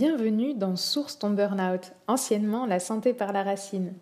Bienvenue 0.00 0.54
dans 0.54 0.76
Source 0.76 1.18
ton 1.18 1.30
Burnout, 1.30 1.92
anciennement 2.06 2.66
la 2.66 2.78
santé 2.78 3.12
par 3.12 3.32
la 3.32 3.42
racine. 3.42 3.94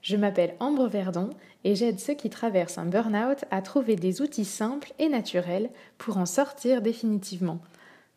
Je 0.00 0.16
m'appelle 0.16 0.54
Ambre 0.60 0.86
Verdon 0.86 1.30
et 1.64 1.74
j'aide 1.74 1.98
ceux 1.98 2.14
qui 2.14 2.30
traversent 2.30 2.78
un 2.78 2.84
burn-out 2.86 3.44
à 3.50 3.60
trouver 3.60 3.96
des 3.96 4.22
outils 4.22 4.44
simples 4.44 4.92
et 5.00 5.08
naturels 5.08 5.70
pour 5.98 6.18
en 6.18 6.26
sortir 6.26 6.82
définitivement. 6.82 7.58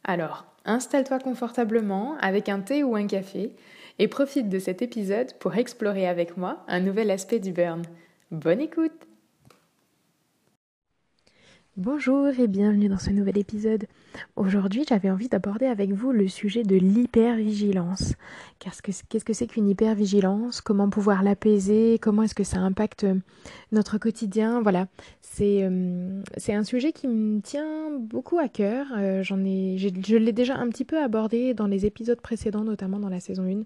Alors, 0.04 0.46
installe-toi 0.66 1.18
confortablement 1.18 2.18
avec 2.22 2.50
un 2.50 2.60
thé 2.60 2.84
ou 2.84 2.96
un 2.96 3.08
café 3.08 3.56
et 3.98 4.08
profite 4.08 4.50
de 4.50 4.60
cet 4.60 4.84
épisode 4.84 5.34
pour 5.40 5.56
explorer 5.56 6.08
avec 6.08 6.38
moi 6.38 6.64
un 6.68 6.82
nouvel 6.82 7.10
aspect 7.10 7.40
du 7.40 7.52
burn. 7.52 7.82
Bonne 8.30 8.62
écoute 8.62 9.08
Bonjour 11.76 12.28
et 12.28 12.48
bienvenue 12.48 12.88
dans 12.88 13.00
ce 13.00 13.10
nouvel 13.10 13.36
épisode. 13.40 13.88
Aujourd'hui, 14.36 14.86
j'avais 14.88 15.10
envie 15.10 15.28
d'aborder 15.28 15.66
avec 15.66 15.92
vous 15.92 16.12
le 16.12 16.28
sujet 16.28 16.62
de 16.62 16.76
l'hypervigilance. 16.76 18.14
Qu'est-ce 18.60 19.26
que 19.26 19.34
c'est 19.34 19.48
qu'une 19.48 19.68
hypervigilance? 19.68 20.62
Comment 20.62 20.92
pouvoir 20.92 21.24
l'apaiser? 21.24 21.98
Comment 22.00 22.22
est-ce 22.22 22.36
que 22.36 22.44
ça 22.44 22.60
impacte 22.60 23.08
notre 23.72 23.98
quotidien? 23.98 24.62
Voilà, 24.62 24.86
c'est 25.22 25.64
euh, 25.64 26.22
un 26.48 26.64
sujet 26.64 26.92
qui 26.92 27.08
me 27.08 27.42
tient 27.42 27.90
beaucoup 28.00 28.38
à 28.38 28.50
cœur. 28.50 28.86
Euh, 28.96 29.24
je 29.24 30.16
l'ai 30.16 30.32
déjà 30.32 30.56
un 30.58 30.70
petit 30.70 30.86
peu 30.86 31.02
abordé 31.02 31.56
dans 31.56 31.66
les 31.66 31.88
épisodes 31.88 32.22
précédents, 32.22 32.64
notamment 32.64 33.00
dans 33.00 33.10
la 33.10 33.20
saison 33.20 33.46
1 33.46 33.64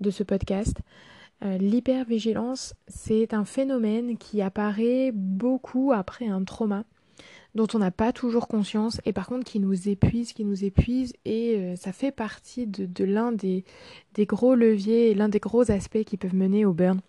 de 0.00 0.10
ce 0.10 0.22
podcast. 0.24 0.76
Euh, 1.42 1.56
l'hypervigilance, 1.56 2.74
c'est 2.86 3.32
un 3.32 3.46
phénomène 3.46 4.18
qui 4.18 4.42
apparaît 4.42 5.10
beaucoup 5.14 5.94
après 5.94 6.26
un 6.26 6.44
trauma 6.44 6.84
dont 7.56 7.66
on 7.74 7.78
n'a 7.78 7.90
pas 7.90 8.12
toujours 8.12 8.48
conscience 8.48 9.00
et 9.06 9.12
par 9.12 9.26
contre 9.26 9.44
qui 9.44 9.58
nous 9.58 9.88
épuise, 9.88 10.32
qui 10.32 10.44
nous 10.44 10.64
épuise 10.64 11.14
et 11.24 11.56
euh, 11.56 11.76
ça 11.76 11.92
fait 11.92 12.12
partie 12.12 12.66
de, 12.66 13.04
l'un 13.04 13.32
des, 13.32 13.64
des, 14.14 14.26
gros 14.26 14.54
leviers 14.54 15.10
et 15.10 15.14
l'un 15.14 15.30
des 15.30 15.40
gros 15.40 15.70
aspects 15.70 16.04
qui 16.04 16.18
peuvent 16.18 16.34
mener 16.34 16.66
au 16.66 16.74
burn. 16.74 17.00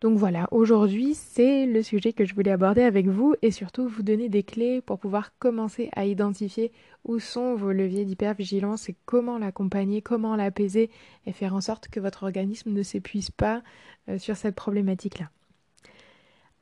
Donc 0.00 0.16
voilà, 0.16 0.48
aujourd'hui 0.50 1.14
c'est 1.14 1.66
le 1.66 1.82
sujet 1.82 2.14
que 2.14 2.24
je 2.24 2.34
voulais 2.34 2.50
aborder 2.50 2.82
avec 2.82 3.06
vous 3.06 3.34
et 3.42 3.50
surtout 3.50 3.86
vous 3.86 4.02
donner 4.02 4.30
des 4.30 4.42
clés 4.42 4.80
pour 4.80 4.98
pouvoir 4.98 5.36
commencer 5.38 5.90
à 5.94 6.06
identifier 6.06 6.72
où 7.04 7.18
sont 7.18 7.54
vos 7.54 7.72
leviers 7.72 8.06
d'hypervigilance 8.06 8.88
et 8.88 8.96
comment 9.04 9.36
l'accompagner, 9.38 10.00
comment 10.00 10.36
l'apaiser 10.36 10.90
et 11.26 11.32
faire 11.32 11.54
en 11.54 11.60
sorte 11.60 11.88
que 11.88 12.00
votre 12.00 12.22
organisme 12.22 12.72
ne 12.72 12.82
s'épuise 12.82 13.30
pas 13.30 13.62
euh, 14.08 14.18
sur 14.18 14.36
cette 14.36 14.54
problématique-là. 14.54 15.30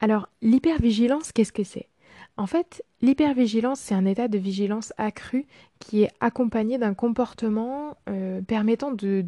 Alors 0.00 0.28
l'hypervigilance, 0.42 1.30
qu'est-ce 1.30 1.52
que 1.52 1.64
c'est? 1.64 1.88
En 2.36 2.46
fait, 2.46 2.84
l'hypervigilance, 3.00 3.78
c'est 3.78 3.94
un 3.94 4.06
état 4.06 4.28
de 4.28 4.38
vigilance 4.38 4.92
accrue 4.98 5.46
qui 5.78 6.02
est 6.02 6.10
accompagné 6.20 6.78
d'un 6.78 6.94
comportement 6.94 7.96
euh, 8.08 8.42
permettant 8.42 8.90
de, 8.90 9.24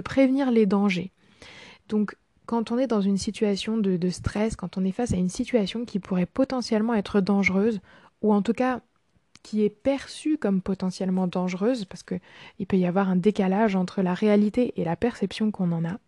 prévenir 0.00 0.50
les 0.50 0.66
dangers. 0.66 1.12
Donc, 1.88 2.16
quand 2.46 2.72
on 2.72 2.78
est 2.78 2.88
dans 2.88 3.00
une 3.00 3.18
situation 3.18 3.76
de, 3.76 3.96
de, 3.96 4.08
stress, 4.08 4.56
quand 4.56 4.76
on 4.76 4.84
est 4.84 4.90
face 4.90 5.12
à 5.12 5.16
une 5.16 5.28
situation 5.28 5.84
qui 5.84 6.00
pourrait 6.00 6.26
potentiellement 6.26 6.94
être 6.94 7.20
dangereuse, 7.20 7.80
ou 8.22 8.32
en 8.32 8.42
tout 8.42 8.52
cas 8.52 8.80
qui 9.42 9.62
est 9.62 9.70
perçue 9.70 10.36
comme 10.36 10.60
potentiellement 10.60 11.26
dangereuse, 11.26 11.84
parce 11.84 12.02
qu'il 12.02 12.66
peut 12.68 12.76
y 12.76 12.86
avoir 12.86 13.08
un 13.08 13.16
décalage 13.16 13.76
entre 13.76 14.02
la 14.02 14.14
réalité 14.14 14.72
et 14.76 14.84
la 14.84 14.96
perception 14.96 15.50
qu'on 15.50 15.72
en 15.72 15.84
a. 15.84 15.98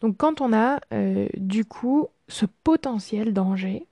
Donc 0.00 0.16
quand 0.16 0.40
on 0.40 0.52
a 0.52 0.80
euh, 0.92 1.28
du 1.36 1.64
coup 1.64 2.08
ce 2.28 2.44
potentiel 2.64 3.32
danger 3.32 3.86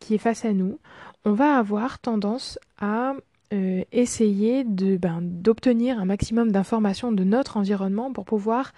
qui 0.00 0.14
est 0.14 0.18
face 0.18 0.44
à 0.44 0.52
nous, 0.52 0.78
on 1.24 1.32
va 1.32 1.56
avoir 1.56 1.98
tendance 1.98 2.58
à 2.80 3.14
euh, 3.52 3.82
essayer 3.92 4.64
ben, 4.64 5.18
d'obtenir 5.22 5.98
un 5.98 6.04
maximum 6.04 6.52
d'informations 6.52 7.12
de 7.12 7.24
notre 7.24 7.56
environnement 7.56 8.12
pour 8.12 8.24
pouvoir 8.24 8.72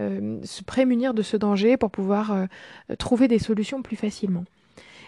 euh, 0.00 0.38
se 0.44 0.62
prémunir 0.62 1.14
de 1.14 1.22
ce 1.22 1.36
danger, 1.36 1.76
pour 1.76 1.90
pouvoir 1.90 2.32
euh, 2.32 2.46
trouver 2.98 3.26
des 3.26 3.38
solutions 3.38 3.82
plus 3.82 3.96
facilement. 3.96 4.44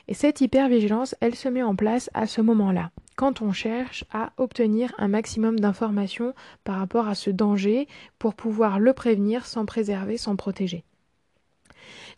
Et 0.08 0.14
cette 0.14 0.40
hypervigilance, 0.40 1.14
elle 1.20 1.34
se 1.34 1.48
met 1.48 1.62
en 1.62 1.76
place 1.76 2.10
à 2.14 2.26
ce 2.26 2.40
moment-là, 2.40 2.90
quand 3.14 3.42
on 3.42 3.52
cherche 3.52 4.04
à 4.10 4.32
obtenir 4.38 4.92
un 4.98 5.08
maximum 5.08 5.60
d'informations 5.60 6.34
par 6.64 6.78
rapport 6.78 7.06
à 7.06 7.14
ce 7.14 7.30
danger 7.30 7.86
pour 8.18 8.34
pouvoir 8.34 8.80
le 8.80 8.94
prévenir 8.94 9.46
sans 9.46 9.66
préserver, 9.66 10.16
sans 10.16 10.34
protéger. 10.34 10.82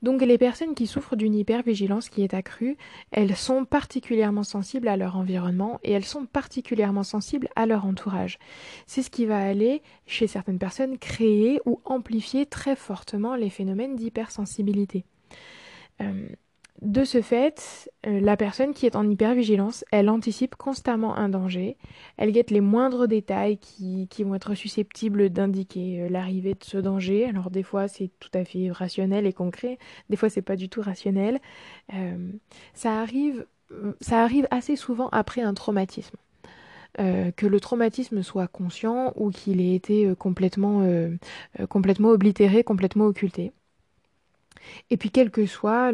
Donc 0.03 0.23
les 0.23 0.39
personnes 0.39 0.75
qui 0.75 0.87
souffrent 0.87 1.17
d'une 1.17 1.35
hypervigilance 1.35 2.09
qui 2.09 2.23
est 2.23 2.35
accrue, 2.35 2.77
elles 3.11 3.37
sont 3.37 3.65
particulièrement 3.65 4.43
sensibles 4.43 4.89
à 4.89 4.97
leur 4.97 5.17
environnement 5.17 5.79
et 5.83 5.93
elles 5.93 6.05
sont 6.05 6.27
particulièrement 6.27 7.03
sensibles 7.03 7.49
à 7.57 7.67
leur 7.67 7.87
entourage. 7.87 8.39
C'est 8.87 9.03
ce 9.03 9.11
qui 9.11 9.27
va 9.27 9.39
aller, 9.39 9.83
chez 10.07 10.27
certaines 10.27 10.59
personnes, 10.59 10.99
créer 10.99 11.61
ou 11.67 11.81
amplifier 11.85 12.47
très 12.47 12.77
fortement 12.77 13.35
les 13.35 13.51
phénomènes 13.51 13.97
d'hypersensibilité. 13.97 15.05
Euh, 16.01 16.29
de 16.83 17.05
ce 17.05 17.23
fait, 17.23 17.89
euh, 18.09 18.21
la 18.21 18.37
personne 18.37 18.75
qui 18.75 18.87
est 18.87 18.97
en 18.97 19.09
hypervigilance, 19.09 19.85
elle 19.93 20.11
anticipe 20.11 20.57
constamment 20.57 21.17
un 21.17 21.29
danger, 21.29 21.77
elle 22.17 22.33
guette 22.33 22.51
les 22.51 22.61
moindres 22.61 23.07
détails 23.07 23.59
qui, 23.59 24.09
vont 24.25 24.35
être 24.35 24.57
susceptibles 24.57 25.31
d'indiquer 25.31 26.03
euh, 26.03 26.09
l'arrivée 26.09 26.55
de 26.55 26.65
ce 26.65 26.79
danger. 26.79 27.27
Alors 27.27 27.51
des 27.51 27.63
fois 27.63 27.87
c'est 27.87 28.11
tout 28.19 28.31
à 28.35 28.45
fait 28.45 28.73
rationnel 28.73 29.27
et 29.27 29.33
concret, 29.33 29.79
des 30.11 30.17
fois 30.17 30.29
c'est 30.29 30.43
pas 30.43 30.57
du 30.57 30.69
tout 30.69 30.83
rationnel. 30.83 31.41
Euh, 31.95 32.33
ça, 32.75 33.01
arrive, 33.01 33.47
ça 34.01 34.21
arrive 34.21 34.49
assez 34.51 34.75
souvent 34.75 35.09
après 35.13 35.43
un 35.43 35.55
traumatisme. 35.55 36.17
que 36.99 37.47
le 37.47 37.61
traumatisme 37.61 38.23
soit 38.23 38.49
conscient 38.49 39.13
ou 39.17 39.31
qu'il 39.31 39.61
ait 39.61 39.75
été 39.75 40.13
complètement, 40.19 40.85
complètement 41.69 42.11
oblitéré, 42.11 42.65
complètement 42.65 43.07
occulté. 43.07 43.53
Et 44.91 44.97
puis, 44.97 45.11
quelle 45.11 45.31
que 45.31 45.47
soit 45.47 45.93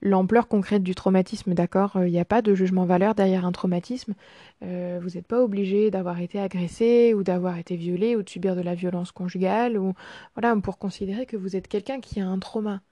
l'ampleur 0.00 0.48
concrète 0.48 0.82
du 0.82 0.94
traumatisme, 0.94 1.54
d'accord, 1.54 1.92
il 1.96 2.10
n'y 2.10 2.18
a 2.18 2.24
pas 2.24 2.42
de 2.42 2.54
jugement-valeur 2.54 3.14
derrière 3.14 3.46
un 3.46 3.52
traumatisme. 3.52 4.14
Euh, 4.62 5.00
vous 5.02 5.10
n'êtes 5.10 5.26
pas 5.26 5.42
obligé 5.42 5.90
d'avoir 5.90 6.20
été 6.20 6.38
agressé 6.38 7.14
ou 7.14 7.22
d'avoir 7.22 7.58
été 7.58 7.76
violé 7.76 8.16
ou 8.16 8.22
de 8.22 8.28
subir 8.28 8.56
de 8.56 8.60
la 8.62 8.74
violence 8.74 9.12
conjugale 9.12 9.78
ou 9.78 9.94
voilà 10.34 10.54
pour 10.56 10.78
considérer 10.78 11.26
que 11.26 11.36
vous 11.36 11.56
êtes 11.56 11.68
quelqu'un 11.68 12.00
qui 12.00 12.20
a 12.20 12.26
un 12.26 12.38
trauma. 12.38 12.82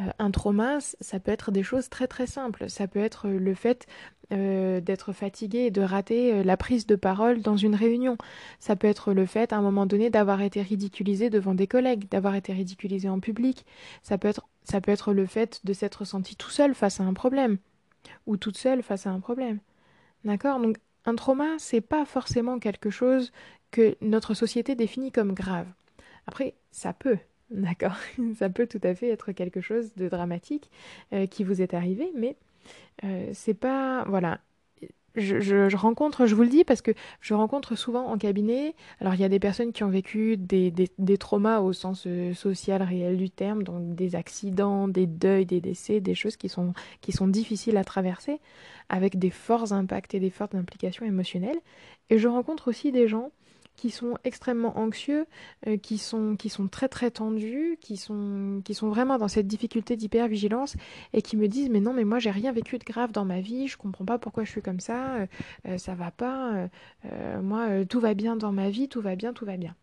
Euh, 0.00 0.10
un 0.18 0.30
trauma, 0.30 0.78
ça 0.80 1.20
peut 1.20 1.30
être 1.30 1.50
des 1.50 1.62
choses 1.62 1.88
très 1.88 2.06
très 2.06 2.26
simples. 2.26 2.70
Ça 2.70 2.88
peut 2.88 2.98
être 3.00 3.28
le 3.28 3.54
fait 3.54 3.86
euh, 4.32 4.80
d'être 4.80 5.12
fatigué 5.12 5.58
et 5.58 5.70
de 5.70 5.82
rater 5.82 6.32
euh, 6.32 6.42
la 6.42 6.56
prise 6.56 6.86
de 6.86 6.96
parole 6.96 7.42
dans 7.42 7.56
une 7.56 7.74
réunion. 7.74 8.16
Ça 8.58 8.76
peut 8.76 8.86
être 8.86 9.12
le 9.12 9.26
fait, 9.26 9.52
à 9.52 9.58
un 9.58 9.62
moment 9.62 9.86
donné, 9.86 10.08
d'avoir 10.10 10.40
été 10.40 10.62
ridiculisé 10.62 11.30
devant 11.30 11.54
des 11.54 11.66
collègues, 11.66 12.08
d'avoir 12.08 12.34
été 12.34 12.52
ridiculisé 12.52 13.08
en 13.08 13.20
public. 13.20 13.66
Ça 14.02 14.18
peut 14.18 14.28
être, 14.28 14.46
ça 14.64 14.80
peut 14.80 14.92
être 14.92 15.12
le 15.12 15.26
fait 15.26 15.60
de 15.64 15.72
s'être 15.72 16.04
senti 16.04 16.36
tout 16.36 16.50
seul 16.50 16.74
face 16.74 17.00
à 17.00 17.04
un 17.04 17.14
problème 17.14 17.58
ou 18.26 18.36
toute 18.36 18.56
seule 18.58 18.82
face 18.82 19.06
à 19.06 19.10
un 19.10 19.20
problème. 19.20 19.58
D'accord? 20.24 20.60
Donc 20.60 20.78
un 21.04 21.14
trauma, 21.16 21.58
c'est 21.58 21.80
pas 21.80 22.04
forcément 22.04 22.58
quelque 22.58 22.90
chose 22.90 23.32
que 23.70 23.96
notre 24.00 24.34
société 24.34 24.74
définit 24.74 25.12
comme 25.12 25.34
grave. 25.34 25.66
Après, 26.26 26.54
ça 26.70 26.92
peut, 26.92 27.18
D'accord, 27.52 27.96
ça 28.38 28.48
peut 28.48 28.66
tout 28.66 28.80
à 28.82 28.94
fait 28.94 29.08
être 29.08 29.32
quelque 29.32 29.60
chose 29.60 29.94
de 29.94 30.08
dramatique 30.08 30.70
euh, 31.12 31.26
qui 31.26 31.44
vous 31.44 31.60
est 31.60 31.74
arrivé, 31.74 32.10
mais 32.16 32.36
euh, 33.04 33.30
c'est 33.32 33.54
pas. 33.54 34.04
Voilà. 34.08 34.40
Je, 35.14 35.76
rencontre, 35.76 36.24
je 36.24 36.34
vous 36.34 36.40
le 36.42 36.48
dis 36.48 36.64
parce 36.64 36.80
que 36.80 36.92
je 37.20 37.34
rencontre 37.34 37.76
souvent 37.76 38.06
en 38.06 38.16
cabinet, 38.16 38.74
alors 38.98 39.12
il 39.14 39.20
y 39.20 39.24
a 39.24 39.28
des 39.28 39.38
personnes 39.38 39.72
qui 39.72 39.84
ont 39.84 39.90
vécu 39.90 40.38
des, 40.38 40.70
des, 40.70 41.18
traumas 41.18 41.60
au 41.60 41.74
sens 41.74 42.04
euh, 42.06 42.32
social 42.32 42.82
réel 42.82 43.18
du 43.18 43.28
terme, 43.28 43.62
donc 43.62 43.94
des 43.94 44.16
accidents, 44.16 44.88
des 44.88 45.06
deuils, 45.06 45.44
des 45.44 45.60
décès, 45.60 46.00
des 46.00 46.14
choses 46.14 46.38
qui 46.38 46.48
sont, 46.48 46.72
qui 47.02 47.12
sont 47.12 47.28
difficiles 47.28 47.76
à 47.76 47.84
traverser, 47.84 48.40
avec 48.88 49.18
des 49.18 49.28
forts 49.28 49.74
impacts 49.74 50.14
et 50.14 50.20
des 50.20 50.30
fortes 50.30 50.54
implications 50.54 51.04
émotionnelles. 51.04 51.60
Et 52.08 52.16
je 52.16 52.28
rencontre 52.28 52.68
aussi 52.68 52.90
des 52.90 53.06
gens 53.06 53.32
qui 53.76 53.90
sont 53.90 54.16
extrêmement 54.24 54.78
anxieux, 54.78 55.26
euh, 55.66 55.76
qui, 55.76 55.98
sont, 55.98 56.36
qui 56.36 56.48
sont 56.48 56.68
très 56.68 56.88
très 56.88 57.10
tendus, 57.10 57.78
qui 57.80 57.96
sont, 57.96 58.62
vraiment 58.82 59.18
dans 59.18 59.28
cette 59.28 59.46
difficulté 59.46 59.96
d'hypervigilance 59.96 60.76
et 61.12 61.22
qui 61.22 61.36
me 61.36 61.48
disent 61.48 61.70
mais 61.70 61.80
non 61.80 61.92
mais 61.92 62.04
moi 62.04 62.18
j'ai 62.18 62.30
rien 62.30 62.52
vécu 62.52 62.78
de 62.78 62.84
grave 62.84 63.12
dans 63.12 63.24
ma 63.24 63.40
vie, 63.40 63.68
je 63.68 63.76
comprends 63.76 64.04
pas 64.04 64.18
pourquoi 64.18 64.44
je 64.44 64.50
suis 64.50 64.62
comme 64.62 64.80
ça, 64.80 65.16
euh, 65.16 65.26
euh, 65.68 65.78
ça 65.78 65.94
va 65.94 66.10
pas, 66.10 66.68
moi 67.42 67.84
tout 67.86 68.00
va 68.00 68.14
bien 68.14 68.36
dans 68.36 68.52
ma 68.52 68.70
vie, 68.70 68.88
tout 68.88 69.00
va 69.00 69.16
bien, 69.16 69.32
tout 69.32 69.44
va 69.44 69.56
bien. 69.56 69.74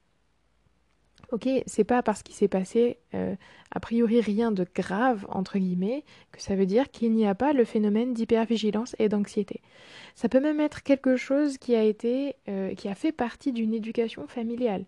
Ok, 1.31 1.47
c'est 1.67 1.83
pas 1.83 2.01
parce 2.01 2.23
qu'il 2.23 2.33
s'est 2.33 2.47
passé 2.47 2.97
euh, 3.13 3.35
a 3.71 3.79
priori 3.79 4.19
rien 4.19 4.51
de 4.51 4.65
grave, 4.73 5.27
entre 5.29 5.59
guillemets, 5.59 6.03
que 6.31 6.41
ça 6.41 6.55
veut 6.55 6.65
dire 6.65 6.89
qu'il 6.89 7.13
n'y 7.13 7.27
a 7.27 7.35
pas 7.35 7.53
le 7.53 7.65
phénomène 7.65 8.13
d'hypervigilance 8.13 8.95
et 8.97 9.09
d'anxiété. 9.09 9.61
Ça 10.15 10.27
peut 10.27 10.39
même 10.39 10.59
être 10.59 10.81
quelque 10.81 11.17
chose 11.17 11.59
qui 11.59 11.75
a 11.75 11.83
été, 11.83 12.35
euh, 12.47 12.73
qui 12.73 12.87
a 12.87 12.95
fait 12.95 13.11
partie 13.11 13.51
d'une 13.51 13.75
éducation 13.75 14.25
familiale. 14.27 14.85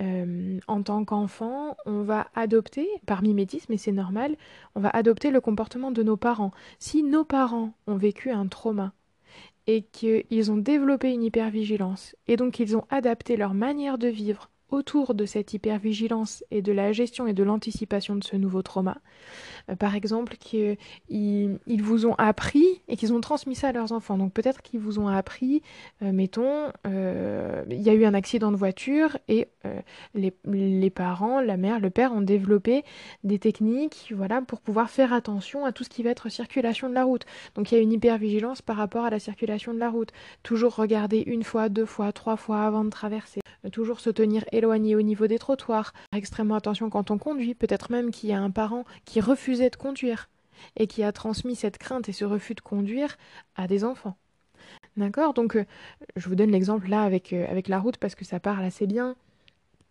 Euh, 0.00 0.58
en 0.66 0.82
tant 0.82 1.04
qu'enfant, 1.04 1.76
on 1.86 2.02
va 2.02 2.28
adopter, 2.34 2.88
par 3.06 3.22
mimétisme, 3.22 3.72
et 3.72 3.78
c'est 3.78 3.92
normal, 3.92 4.36
on 4.74 4.80
va 4.80 4.90
adopter 4.90 5.30
le 5.30 5.40
comportement 5.40 5.92
de 5.92 6.02
nos 6.02 6.16
parents. 6.16 6.50
Si 6.80 7.04
nos 7.04 7.24
parents 7.24 7.72
ont 7.86 7.96
vécu 7.96 8.30
un 8.30 8.48
trauma 8.48 8.92
et 9.68 9.82
qu'ils 9.82 10.50
ont 10.50 10.56
développé 10.56 11.12
une 11.12 11.22
hypervigilance 11.22 12.16
et 12.26 12.36
donc 12.36 12.58
ils 12.58 12.76
ont 12.76 12.84
adapté 12.90 13.36
leur 13.36 13.54
manière 13.54 13.98
de 13.98 14.08
vivre 14.08 14.50
autour 14.70 15.14
de 15.14 15.24
cette 15.24 15.54
hypervigilance 15.54 16.44
et 16.50 16.62
de 16.62 16.72
la 16.72 16.92
gestion 16.92 17.26
et 17.26 17.32
de 17.32 17.42
l'anticipation 17.42 18.16
de 18.16 18.24
ce 18.24 18.36
nouveau 18.36 18.62
trauma. 18.62 18.98
Euh, 19.70 19.76
par 19.76 19.94
exemple, 19.94 20.36
qu'ils 20.38 20.76
ils 21.08 21.82
vous 21.82 22.06
ont 22.06 22.14
appris 22.14 22.66
et 22.88 22.96
qu'ils 22.96 23.12
ont 23.12 23.20
transmis 23.20 23.54
ça 23.54 23.68
à 23.68 23.72
leurs 23.72 23.92
enfants. 23.92 24.18
Donc 24.18 24.32
peut-être 24.32 24.62
qu'ils 24.62 24.80
vous 24.80 24.98
ont 24.98 25.08
appris, 25.08 25.62
euh, 26.02 26.12
mettons, 26.12 26.72
euh, 26.86 27.64
il 27.70 27.80
y 27.82 27.90
a 27.90 27.94
eu 27.94 28.04
un 28.04 28.14
accident 28.14 28.50
de 28.50 28.56
voiture 28.56 29.16
et 29.28 29.48
les, 30.14 30.32
les, 30.46 30.90
parents, 30.90 31.40
la 31.40 31.58
mère, 31.58 31.78
le 31.78 31.90
père 31.90 32.12
ont 32.12 32.22
développé 32.22 32.84
des 33.22 33.38
techniques 33.38 34.12
voilà, 34.16 34.40
pour 34.40 34.60
pouvoir 34.60 34.88
faire 34.88 35.12
attention 35.12 35.66
à 35.66 35.72
tout 35.72 35.84
ce 35.84 35.90
qui 35.90 36.02
va 36.02 36.10
être 36.10 36.30
circulation 36.30 36.88
de 36.88 36.94
la 36.94 37.04
route. 37.04 37.26
Donc 37.54 37.70
il 37.70 37.74
y 37.74 37.78
a 37.78 37.82
une 37.82 37.92
hypervigilance 37.92 38.62
par 38.62 38.76
rapport 38.76 39.04
à 39.04 39.10
la 39.10 39.18
circulation 39.18 39.74
de 39.74 39.78
la 39.78 39.90
route. 39.90 40.10
Toujours 40.42 40.74
regarder 40.74 41.22
une 41.26 41.42
fois, 41.42 41.68
deux 41.68 41.84
fois, 41.84 42.12
trois 42.12 42.36
fois 42.36 42.62
avant 42.62 42.84
de 42.84 42.90
traverser. 42.90 43.40
Toujours 43.72 44.00
se 44.00 44.10
tenir 44.10 44.44
éloigné 44.58 44.94
au 44.96 45.02
niveau 45.02 45.26
des 45.26 45.38
trottoirs. 45.38 45.92
Extrêmement 46.14 46.56
attention 46.56 46.90
quand 46.90 47.10
on 47.10 47.18
conduit. 47.18 47.54
Peut-être 47.54 47.90
même 47.90 48.10
qu'il 48.10 48.28
y 48.28 48.32
a 48.32 48.40
un 48.40 48.50
parent 48.50 48.84
qui 49.04 49.20
refusait 49.20 49.70
de 49.70 49.76
conduire 49.76 50.28
et 50.76 50.86
qui 50.86 51.02
a 51.02 51.12
transmis 51.12 51.56
cette 51.56 51.78
crainte 51.78 52.08
et 52.08 52.12
ce 52.12 52.24
refus 52.24 52.54
de 52.54 52.60
conduire 52.60 53.16
à 53.56 53.66
des 53.66 53.84
enfants. 53.84 54.16
D'accord? 54.96 55.34
Donc, 55.34 55.56
euh, 55.56 55.64
je 56.16 56.28
vous 56.28 56.34
donne 56.34 56.50
l'exemple 56.50 56.88
là 56.88 57.02
avec, 57.02 57.32
euh, 57.32 57.46
avec 57.48 57.68
la 57.68 57.78
route 57.78 57.96
parce 57.96 58.14
que 58.14 58.24
ça 58.24 58.40
parle 58.40 58.64
assez 58.64 58.86
bien 58.86 59.16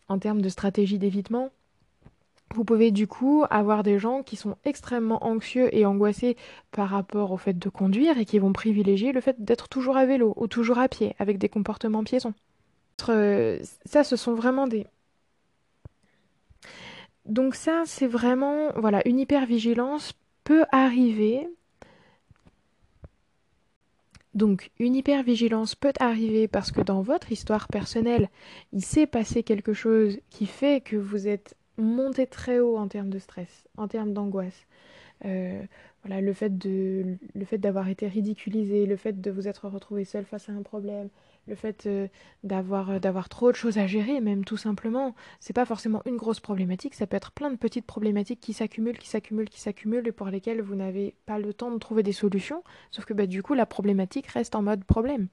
en 0.10 0.20
termes 0.20 0.42
de 0.42 0.50
stratégie 0.50 1.00
d'évitement. 1.00 1.50
Vous 2.56 2.64
pouvez 2.64 2.92
du 2.92 3.08
coup 3.08 3.44
avoir 3.50 3.84
des 3.84 4.00
gens 4.00 4.24
qui 4.24 4.36
sont 4.36 4.56
extrêmement 4.64 5.26
anxieux 5.26 5.74
et 5.76 5.86
angoissés 5.86 6.38
par 6.72 6.90
rapport 6.90 7.32
au 7.32 7.38
fait 7.38 7.58
de 7.58 7.70
conduire 7.70 8.18
et 8.18 8.26
qui 8.26 8.40
vont 8.40 8.54
privilégier 8.54 9.12
le 9.12 9.20
fait 9.22 9.44
d'être 9.44 9.68
toujours 9.68 9.98
à 9.98 10.06
vélo 10.06 10.34
ou 10.38 10.48
toujours 10.48 10.80
à 10.80 10.88
pied 10.88 11.14
avec 11.20 11.38
des 11.40 11.50
comportements 11.50 12.04
piétons. 12.04 12.34
Euh, 13.10 13.60
ça, 13.86 14.04
ce 14.04 14.16
sont 14.16 14.34
vraiment 14.34 14.68
des... 14.68 14.86
Donc 17.26 17.56
ça, 17.56 17.84
c'est 17.86 18.08
vraiment... 18.08 18.72
Voilà, 18.76 19.08
une 19.08 19.20
hypervigilance 19.20 20.14
peut 20.44 20.66
arriver. 20.72 21.48
Donc 24.34 24.70
une 24.80 24.96
hypervigilance 24.96 25.74
peut 25.74 25.94
arriver 26.00 26.48
parce 26.48 26.72
que 26.72 26.82
dans 26.82 27.02
votre 27.02 27.32
histoire 27.32 27.68
personnelle, 27.68 28.30
il 28.72 28.84
s'est 28.84 29.08
passé 29.08 29.42
quelque 29.42 29.74
chose 29.74 30.20
qui 30.30 30.46
fait 30.46 30.80
que 30.82 30.96
vous 30.96 31.28
êtes 31.28 31.56
monté 31.78 32.28
très 32.28 32.60
haut 32.60 32.78
en 32.78 32.88
termes 32.88 33.10
de 33.10 33.20
stress, 33.20 33.68
en 33.78 33.88
termes 33.88 34.14
d'angoisse. 34.14 34.68
Euh, 35.26 35.64
voilà, 36.04 36.22
le 36.22 36.34
fait 36.34 36.56
de 36.56 37.18
le 37.34 37.46
fait 37.46 37.58
d'avoir 37.58 37.90
été 37.90 38.08
ridiculisé, 38.08 38.86
le 38.86 38.96
fait 38.96 39.20
de 39.20 39.32
vous 39.32 39.48
être 39.48 39.68
retrouvé 39.70 40.06
seul 40.06 40.26
face 40.26 40.50
à 40.50 40.52
un 40.54 40.62
problème, 40.62 41.10
le 41.48 41.56
fait 41.56 41.86
euh, 41.86 42.08
d'avoir 42.44 42.92
euh, 42.92 43.00
d'avoir 43.00 43.30
trop 43.30 43.52
de 43.52 43.56
choses 43.56 43.78
à 43.78 43.88
gérer, 43.88 44.20
même 44.22 44.46
tout 44.46 44.58
simplement, 44.58 45.16
c'est 45.40 45.54
pas 45.54 45.66
forcément 45.66 46.02
une 46.06 46.18
grosse 46.18 46.40
problématique, 46.40 46.94
ça 46.94 47.08
peut 47.08 47.18
être 47.18 47.32
plein 47.32 47.50
de 47.50 47.56
petites 47.56 47.86
problématiques 47.86 48.40
qui 48.40 48.54
s'accumulent, 48.54 49.00
qui 49.00 49.08
s'accumulent, 49.08 49.50
qui 49.50 49.60
s'accumulent 49.60 50.08
et 50.08 50.12
pour 50.12 50.28
lesquelles 50.28 50.62
vous 50.62 50.76
n'avez 50.76 51.16
pas 51.26 51.40
le 51.40 51.54
temps 51.54 51.72
de 51.72 51.78
trouver 51.78 52.04
des 52.04 52.12
solutions, 52.12 52.64
sauf 52.92 53.06
que 53.06 53.14
bah, 53.14 53.26
du 53.26 53.42
coup 53.42 53.54
la 53.54 53.66
problématique 53.66 54.28
reste 54.28 54.56
en 54.56 54.62
mode 54.62 54.84
problème, 54.84 55.28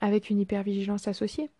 avec 0.00 0.30
une 0.30 0.40
hypervigilance 0.40 1.08
associée. 1.08 1.50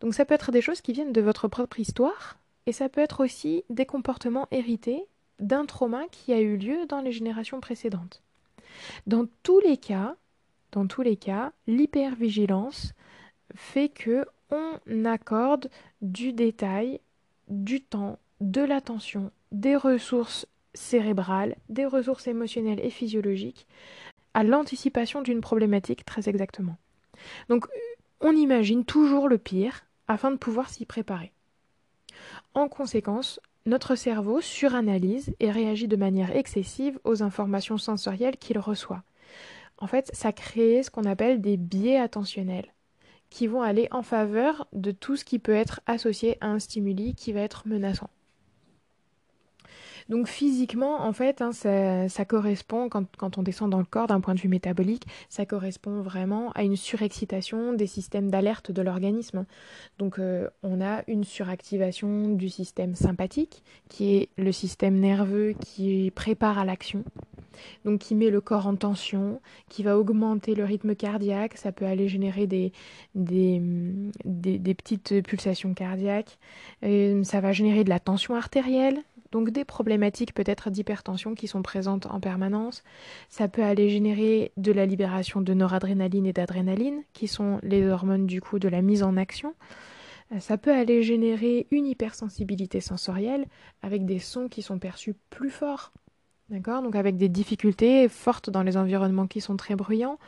Donc 0.00 0.14
ça 0.14 0.24
peut 0.24 0.34
être 0.34 0.52
des 0.52 0.60
choses 0.60 0.80
qui 0.80 0.92
viennent 0.92 1.12
de 1.12 1.20
votre 1.20 1.48
propre 1.48 1.80
histoire, 1.80 2.38
et 2.66 2.72
ça 2.72 2.88
peut 2.88 3.00
être 3.00 3.22
aussi 3.22 3.64
des 3.68 3.86
comportements 3.86 4.48
hérités 4.50 5.04
d'un 5.40 5.66
trauma 5.66 6.04
qui 6.10 6.32
a 6.32 6.40
eu 6.40 6.56
lieu 6.56 6.86
dans 6.86 7.00
les 7.00 7.12
générations 7.12 7.60
précédentes. 7.60 8.22
Dans 9.06 9.26
tous 9.42 9.60
les 9.60 9.76
cas, 9.76 10.16
dans 10.72 10.86
tous 10.86 11.02
les 11.02 11.16
cas, 11.16 11.52
l'hypervigilance 11.66 12.94
fait 13.54 13.88
que 13.88 14.26
on 14.50 15.04
accorde 15.04 15.70
du 16.02 16.32
détail, 16.32 17.00
du 17.48 17.80
temps, 17.80 18.18
de 18.40 18.60
l'attention, 18.60 19.30
des 19.52 19.76
ressources 19.76 20.46
cérébrales, 20.74 21.56
des 21.68 21.86
ressources 21.86 22.26
émotionnelles 22.26 22.80
et 22.80 22.90
physiologiques 22.90 23.66
à 24.34 24.42
l'anticipation 24.42 25.22
d'une 25.22 25.40
problématique 25.40 26.04
très 26.04 26.28
exactement. 26.28 26.76
Donc 27.48 27.66
on 28.20 28.32
imagine 28.32 28.84
toujours 28.84 29.28
le 29.28 29.38
pire 29.38 29.86
afin 30.08 30.30
de 30.30 30.36
pouvoir 30.36 30.68
s'y 30.68 30.84
préparer. 30.84 31.32
En 32.54 32.68
conséquence, 32.68 33.40
notre 33.66 33.94
cerveau 33.94 34.40
suranalyse 34.40 35.34
et 35.40 35.50
réagit 35.50 35.88
de 35.88 35.96
manière 35.96 36.36
excessive 36.36 36.98
aux 37.04 37.22
informations 37.22 37.78
sensorielles 37.78 38.36
qu'il 38.36 38.58
reçoit. 38.58 39.02
En 39.78 39.86
fait, 39.86 40.10
ça 40.12 40.32
crée 40.32 40.82
ce 40.82 40.90
qu'on 40.90 41.04
appelle 41.04 41.40
des 41.40 41.56
biais 41.56 41.98
attentionnels 41.98 42.73
qui 43.34 43.48
vont 43.48 43.62
aller 43.62 43.88
en 43.90 44.04
faveur 44.04 44.68
de 44.72 44.92
tout 44.92 45.16
ce 45.16 45.24
qui 45.24 45.40
peut 45.40 45.56
être 45.56 45.80
associé 45.86 46.38
à 46.40 46.46
un 46.46 46.60
stimuli 46.60 47.16
qui 47.16 47.32
va 47.32 47.40
être 47.40 47.66
menaçant. 47.66 48.08
Donc 50.08 50.28
physiquement, 50.28 51.02
en 51.02 51.12
fait, 51.12 51.40
hein, 51.40 51.52
ça, 51.52 52.24
correspond, 52.24 52.88
quand, 52.88 53.38
on 53.38 53.42
descend 53.42 53.70
dans 53.70 53.78
le 53.78 53.84
corps 53.84 54.06
d'un 54.06 54.20
point 54.20 54.34
de 54.34 54.40
vue 54.40 54.48
métabolique, 54.48 55.06
ça 55.28 55.46
correspond 55.46 56.02
vraiment 56.02 56.52
à 56.52 56.62
une 56.62 56.76
surexcitation 56.76 57.72
des 57.72 57.86
systèmes 57.86 58.30
d'alerte 58.30 58.70
de 58.70 58.82
l'organisme. 58.82 59.46
Donc 59.98 60.18
euh, 60.18 60.48
on 60.62 60.80
a 60.80 61.02
une 61.06 61.24
suractivation 61.24 62.28
du 62.28 62.48
système 62.48 62.94
sympathique, 62.94 63.62
qui 63.88 64.16
est 64.16 64.28
le 64.36 64.52
système 64.52 64.98
nerveux 64.98 65.54
qui 65.58 66.10
prépare 66.14 66.58
à 66.58 66.64
l'action 66.64 67.04
donc 67.84 68.00
qui 68.00 68.14
met 68.14 68.30
le 68.30 68.40
corps 68.40 68.66
en 68.66 68.76
tension, 68.76 69.40
qui 69.68 69.82
va 69.82 69.98
augmenter 69.98 70.54
le 70.54 70.64
rythme 70.64 70.94
cardiaque, 70.94 71.56
ça 71.56 71.72
peut 71.72 71.86
aller 71.86 72.08
générer 72.08 72.46
des, 72.46 72.72
petites 74.74 75.22
pulsations 75.22 75.74
cardiaques, 75.74 76.38
ça 76.82 77.40
va 77.40 77.52
générer 77.52 77.84
de 77.84 77.90
la 77.90 78.00
tension 78.00 78.34
artérielle, 78.34 79.02
donc 79.34 79.50
des 79.50 79.64
problématiques 79.64 80.32
peut-être 80.32 80.70
d'hypertension 80.70 81.34
qui 81.34 81.48
sont 81.48 81.60
présentes 81.60 82.06
en 82.06 82.20
permanence. 82.20 82.84
Ça 83.28 83.48
peut 83.48 83.64
aller 83.64 83.88
générer 83.88 84.52
de 84.56 84.70
la 84.70 84.86
libération 84.86 85.40
de 85.40 85.52
noradrénaline 85.52 86.24
et 86.24 86.32
d'adrénaline, 86.32 87.02
qui 87.14 87.26
sont 87.26 87.58
les 87.64 87.84
hormones 87.84 88.26
du 88.26 88.40
coup 88.40 88.60
de 88.60 88.68
la 88.68 88.80
mise 88.80 89.02
en 89.02 89.16
action. 89.16 89.56
Ça 90.38 90.56
peut 90.56 90.72
aller 90.72 91.02
générer 91.02 91.66
une 91.72 91.84
hypersensibilité 91.84 92.80
sensorielle 92.80 93.46
avec 93.82 94.06
des 94.06 94.20
sons 94.20 94.48
qui 94.48 94.62
sont 94.62 94.78
perçus 94.78 95.16
plus 95.30 95.50
forts 95.50 95.92
D'accord 96.50 96.82
Donc 96.82 96.94
avec 96.94 97.16
des 97.16 97.30
difficultés 97.30 98.06
fortes 98.08 98.50
dans 98.50 98.62
les 98.62 98.76
environnements 98.76 99.26
qui 99.26 99.40
sont 99.40 99.56
très 99.56 99.76
bruyants, 99.76 100.18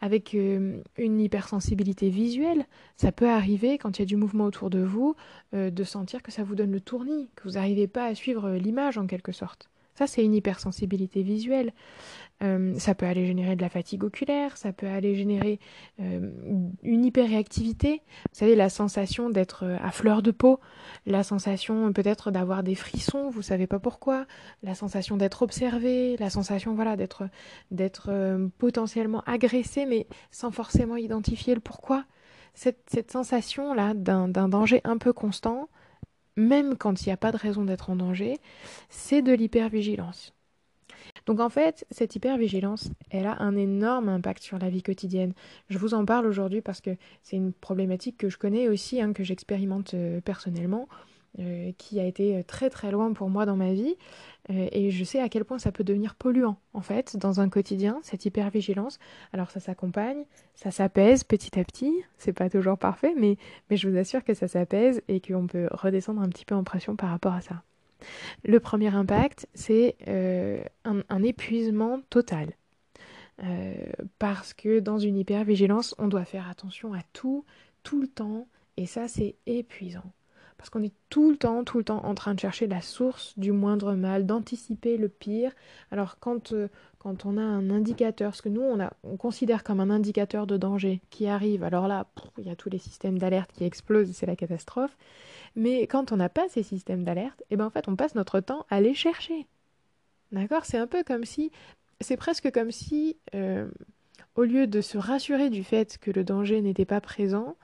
avec 0.00 0.34
euh, 0.34 0.80
une 0.96 1.20
hypersensibilité 1.20 2.08
visuelle. 2.08 2.66
Ça 2.96 3.12
peut 3.12 3.28
arriver 3.28 3.76
quand 3.76 3.98
il 3.98 4.02
y 4.02 4.04
a 4.04 4.06
du 4.06 4.16
mouvement 4.16 4.44
autour 4.44 4.70
de 4.70 4.82
vous 4.82 5.14
euh, 5.54 5.70
de 5.70 5.84
sentir 5.84 6.22
que 6.22 6.32
ça 6.32 6.42
vous 6.42 6.54
donne 6.54 6.72
le 6.72 6.80
tournis, 6.80 7.28
que 7.36 7.44
vous 7.44 7.54
n'arrivez 7.54 7.86
pas 7.86 8.06
à 8.06 8.14
suivre 8.14 8.50
l'image 8.52 8.96
en 8.96 9.06
quelque 9.06 9.32
sorte. 9.32 9.68
Ça, 9.94 10.06
c'est 10.06 10.24
une 10.24 10.34
hypersensibilité 10.34 11.22
visuelle. 11.22 11.72
Euh, 12.42 12.78
ça 12.78 12.94
peut 12.94 13.06
aller 13.06 13.26
générer 13.26 13.56
de 13.56 13.62
la 13.62 13.68
fatigue 13.68 14.04
oculaire, 14.04 14.56
ça 14.56 14.72
peut 14.72 14.86
aller 14.86 15.16
générer 15.16 15.58
euh, 16.00 16.30
une 16.84 17.04
hyperréactivité. 17.04 18.02
Vous 18.30 18.38
savez, 18.38 18.54
la 18.54 18.68
sensation 18.68 19.28
d'être 19.28 19.64
euh, 19.64 19.76
à 19.82 19.90
fleur 19.90 20.22
de 20.22 20.30
peau, 20.30 20.60
la 21.04 21.24
sensation 21.24 21.92
peut-être 21.92 22.30
d'avoir 22.30 22.62
des 22.62 22.76
frissons, 22.76 23.28
vous 23.28 23.42
savez 23.42 23.66
pas 23.66 23.80
pourquoi, 23.80 24.26
la 24.62 24.76
sensation 24.76 25.16
d'être 25.16 25.42
observé, 25.42 26.16
la 26.18 26.30
sensation 26.30 26.74
voilà 26.74 26.96
d'être 26.96 27.28
d'être 27.70 28.10
potentiellement 28.58 29.22
agressé, 29.26 29.84
mais 29.84 30.06
sans 30.30 30.50
forcément 30.50 30.96
identifier 30.96 31.54
le 31.54 31.60
pourquoi. 31.60 32.04
Cette, 32.54 32.88
cette 32.90 33.10
sensation 33.10 33.74
là 33.74 33.94
d'un 33.94 34.28
danger 34.28 34.80
un 34.84 34.98
peu 34.98 35.12
constant, 35.12 35.68
même 36.36 36.76
quand 36.76 37.02
il 37.02 37.08
n'y 37.08 37.12
a 37.12 37.16
pas 37.16 37.32
de 37.32 37.36
raison 37.36 37.64
d'être 37.64 37.90
en 37.90 37.96
danger, 37.96 38.38
c'est 38.88 39.22
de 39.22 39.32
l'hypervigilance. 39.32 40.37
Donc 41.28 41.40
en 41.40 41.50
fait, 41.50 41.84
cette 41.90 42.16
hypervigilance, 42.16 42.88
elle 43.10 43.26
a 43.26 43.42
un 43.42 43.54
énorme 43.54 44.08
impact 44.08 44.42
sur 44.42 44.58
la 44.58 44.70
vie 44.70 44.82
quotidienne. 44.82 45.34
Je 45.68 45.76
vous 45.76 45.92
en 45.92 46.06
parle 46.06 46.26
aujourd'hui 46.26 46.62
parce 46.62 46.80
que 46.80 46.96
c'est 47.22 47.36
une 47.36 47.52
problématique 47.52 48.16
que 48.16 48.30
je 48.30 48.38
connais 48.38 48.66
aussi, 48.66 49.02
hein, 49.02 49.12
que 49.12 49.22
j'expérimente 49.22 49.92
euh, 49.92 50.22
personnellement. 50.22 50.88
Euh, 51.40 51.72
qui 51.76 52.00
a 52.00 52.04
été 52.04 52.38
euh, 52.38 52.42
très 52.42 52.70
très 52.70 52.90
loin 52.90 53.12
pour 53.12 53.28
moi 53.28 53.44
dans 53.44 53.54
ma 53.54 53.74
vie 53.74 53.96
et 54.48 54.90
je 54.90 55.04
sais 55.04 55.20
à 55.20 55.28
quel 55.28 55.44
point 55.44 55.58
ça 55.58 55.70
peut 55.70 55.84
devenir 55.84 56.14
polluant 56.14 56.56
en 56.72 56.80
fait 56.80 57.18
dans 57.18 57.40
un 57.40 57.50
quotidien 57.50 58.00
cette 58.02 58.24
hypervigilance 58.24 58.98
alors 59.34 59.50
ça 59.50 59.60
s'accompagne 59.60 60.24
ça 60.54 60.70
s'apaise 60.70 61.24
petit 61.24 61.60
à 61.60 61.64
petit 61.64 61.92
c'est 62.16 62.32
pas 62.32 62.48
toujours 62.48 62.78
parfait 62.78 63.12
mais, 63.14 63.36
mais 63.68 63.76
je 63.76 63.90
vous 63.90 63.98
assure 63.98 64.24
que 64.24 64.32
ça 64.32 64.48
s'apaise 64.48 65.02
et 65.06 65.20
qu'on 65.20 65.46
peut 65.46 65.68
redescendre 65.70 66.22
un 66.22 66.30
petit 66.30 66.46
peu 66.46 66.54
en 66.54 66.64
pression 66.64 66.96
par 66.96 67.10
rapport 67.10 67.34
à 67.34 67.42
ça 67.42 67.62
le 68.44 68.60
premier 68.60 68.94
impact 68.94 69.48
c'est 69.54 69.96
un, 70.84 71.02
un, 71.08 71.22
épuisement 71.22 72.00
total. 72.10 72.52
Parce 74.18 74.52
que 74.52 74.80
dans 74.80 74.98
une 74.98 75.16
hypervigilance 75.16 75.94
on 75.98 76.08
doit 76.08 76.24
faire 76.24 76.48
attention 76.48 76.92
à 76.94 77.02
tout 77.12 77.44
tout 77.82 78.00
le 78.00 78.08
temps. 78.08 78.48
Et 78.76 78.86
ça 78.86 79.08
c'est 79.08 79.36
épuisant 79.46 80.12
Parce 80.58 80.70
qu'on 80.70 80.82
est 80.82 80.92
tout 81.08 81.30
le 81.30 81.36
temps, 81.36 81.62
tout 81.62 81.78
le 81.78 81.84
temps 81.84 82.04
en 82.04 82.14
train 82.14 82.34
de 82.34 82.40
chercher 82.40 82.66
la 82.66 82.80
source 82.80 83.38
du 83.38 83.52
moindre 83.52 83.94
mal, 83.94 84.26
d'anticiper 84.26 84.96
le 84.96 85.08
pire. 85.08 85.52
Alors 85.92 86.18
quand, 86.18 86.52
euh, 86.52 86.68
quand 86.98 87.24
on 87.24 87.38
a 87.38 87.42
un 87.42 87.70
indicateur, 87.70 88.34
ce 88.34 88.42
que 88.42 88.48
nous 88.48 88.62
on, 89.04 89.16
considère 89.16 89.62
comme 89.62 89.78
un 89.78 89.88
indicateur 89.88 90.48
de 90.48 90.56
danger 90.56 91.00
qui 91.10 91.28
arrive, 91.28 91.62
alors 91.62 91.86
là, 91.86 92.06
il 92.38 92.46
y 92.46 92.50
a 92.50 92.56
tous 92.56 92.70
les 92.70 92.78
systèmes 92.78 93.18
d'alerte 93.18 93.52
qui 93.52 93.64
explosent, 93.64 94.10
c'est 94.12 94.26
la 94.26 94.36
catastrophe. 94.36 94.96
Mais 95.54 95.86
quand 95.86 96.10
on 96.10 96.16
n'a 96.16 96.28
pas 96.28 96.48
ces 96.48 96.64
systèmes 96.64 97.04
d'alerte, 97.04 97.40
et 97.42 97.54
eh 97.54 97.56
ben 97.56 97.66
en 97.66 97.70
fait 97.70 97.88
on 97.88 97.96
passe 97.96 98.16
notre 98.16 98.40
temps 98.40 98.66
à 98.68 98.80
les 98.80 98.94
chercher. 98.94 99.46
D'accord? 100.32 100.64
C'est 100.64 100.78
un 100.78 100.88
peu 100.88 101.04
comme 101.04 101.24
si, 101.24 101.52
c'est 102.00 102.16
presque 102.16 102.50
comme 102.50 102.72
si, 102.72 103.16
euh, 103.34 103.68
au 104.34 104.42
lieu 104.42 104.66
de 104.66 104.80
se 104.80 104.98
rassurer 104.98 105.50
du 105.50 105.64
fait 105.64 105.98
que 105.98 106.10
le 106.10 106.24
danger 106.24 106.60
n'était 106.62 106.84
pas 106.84 107.00
présent, 107.00 107.56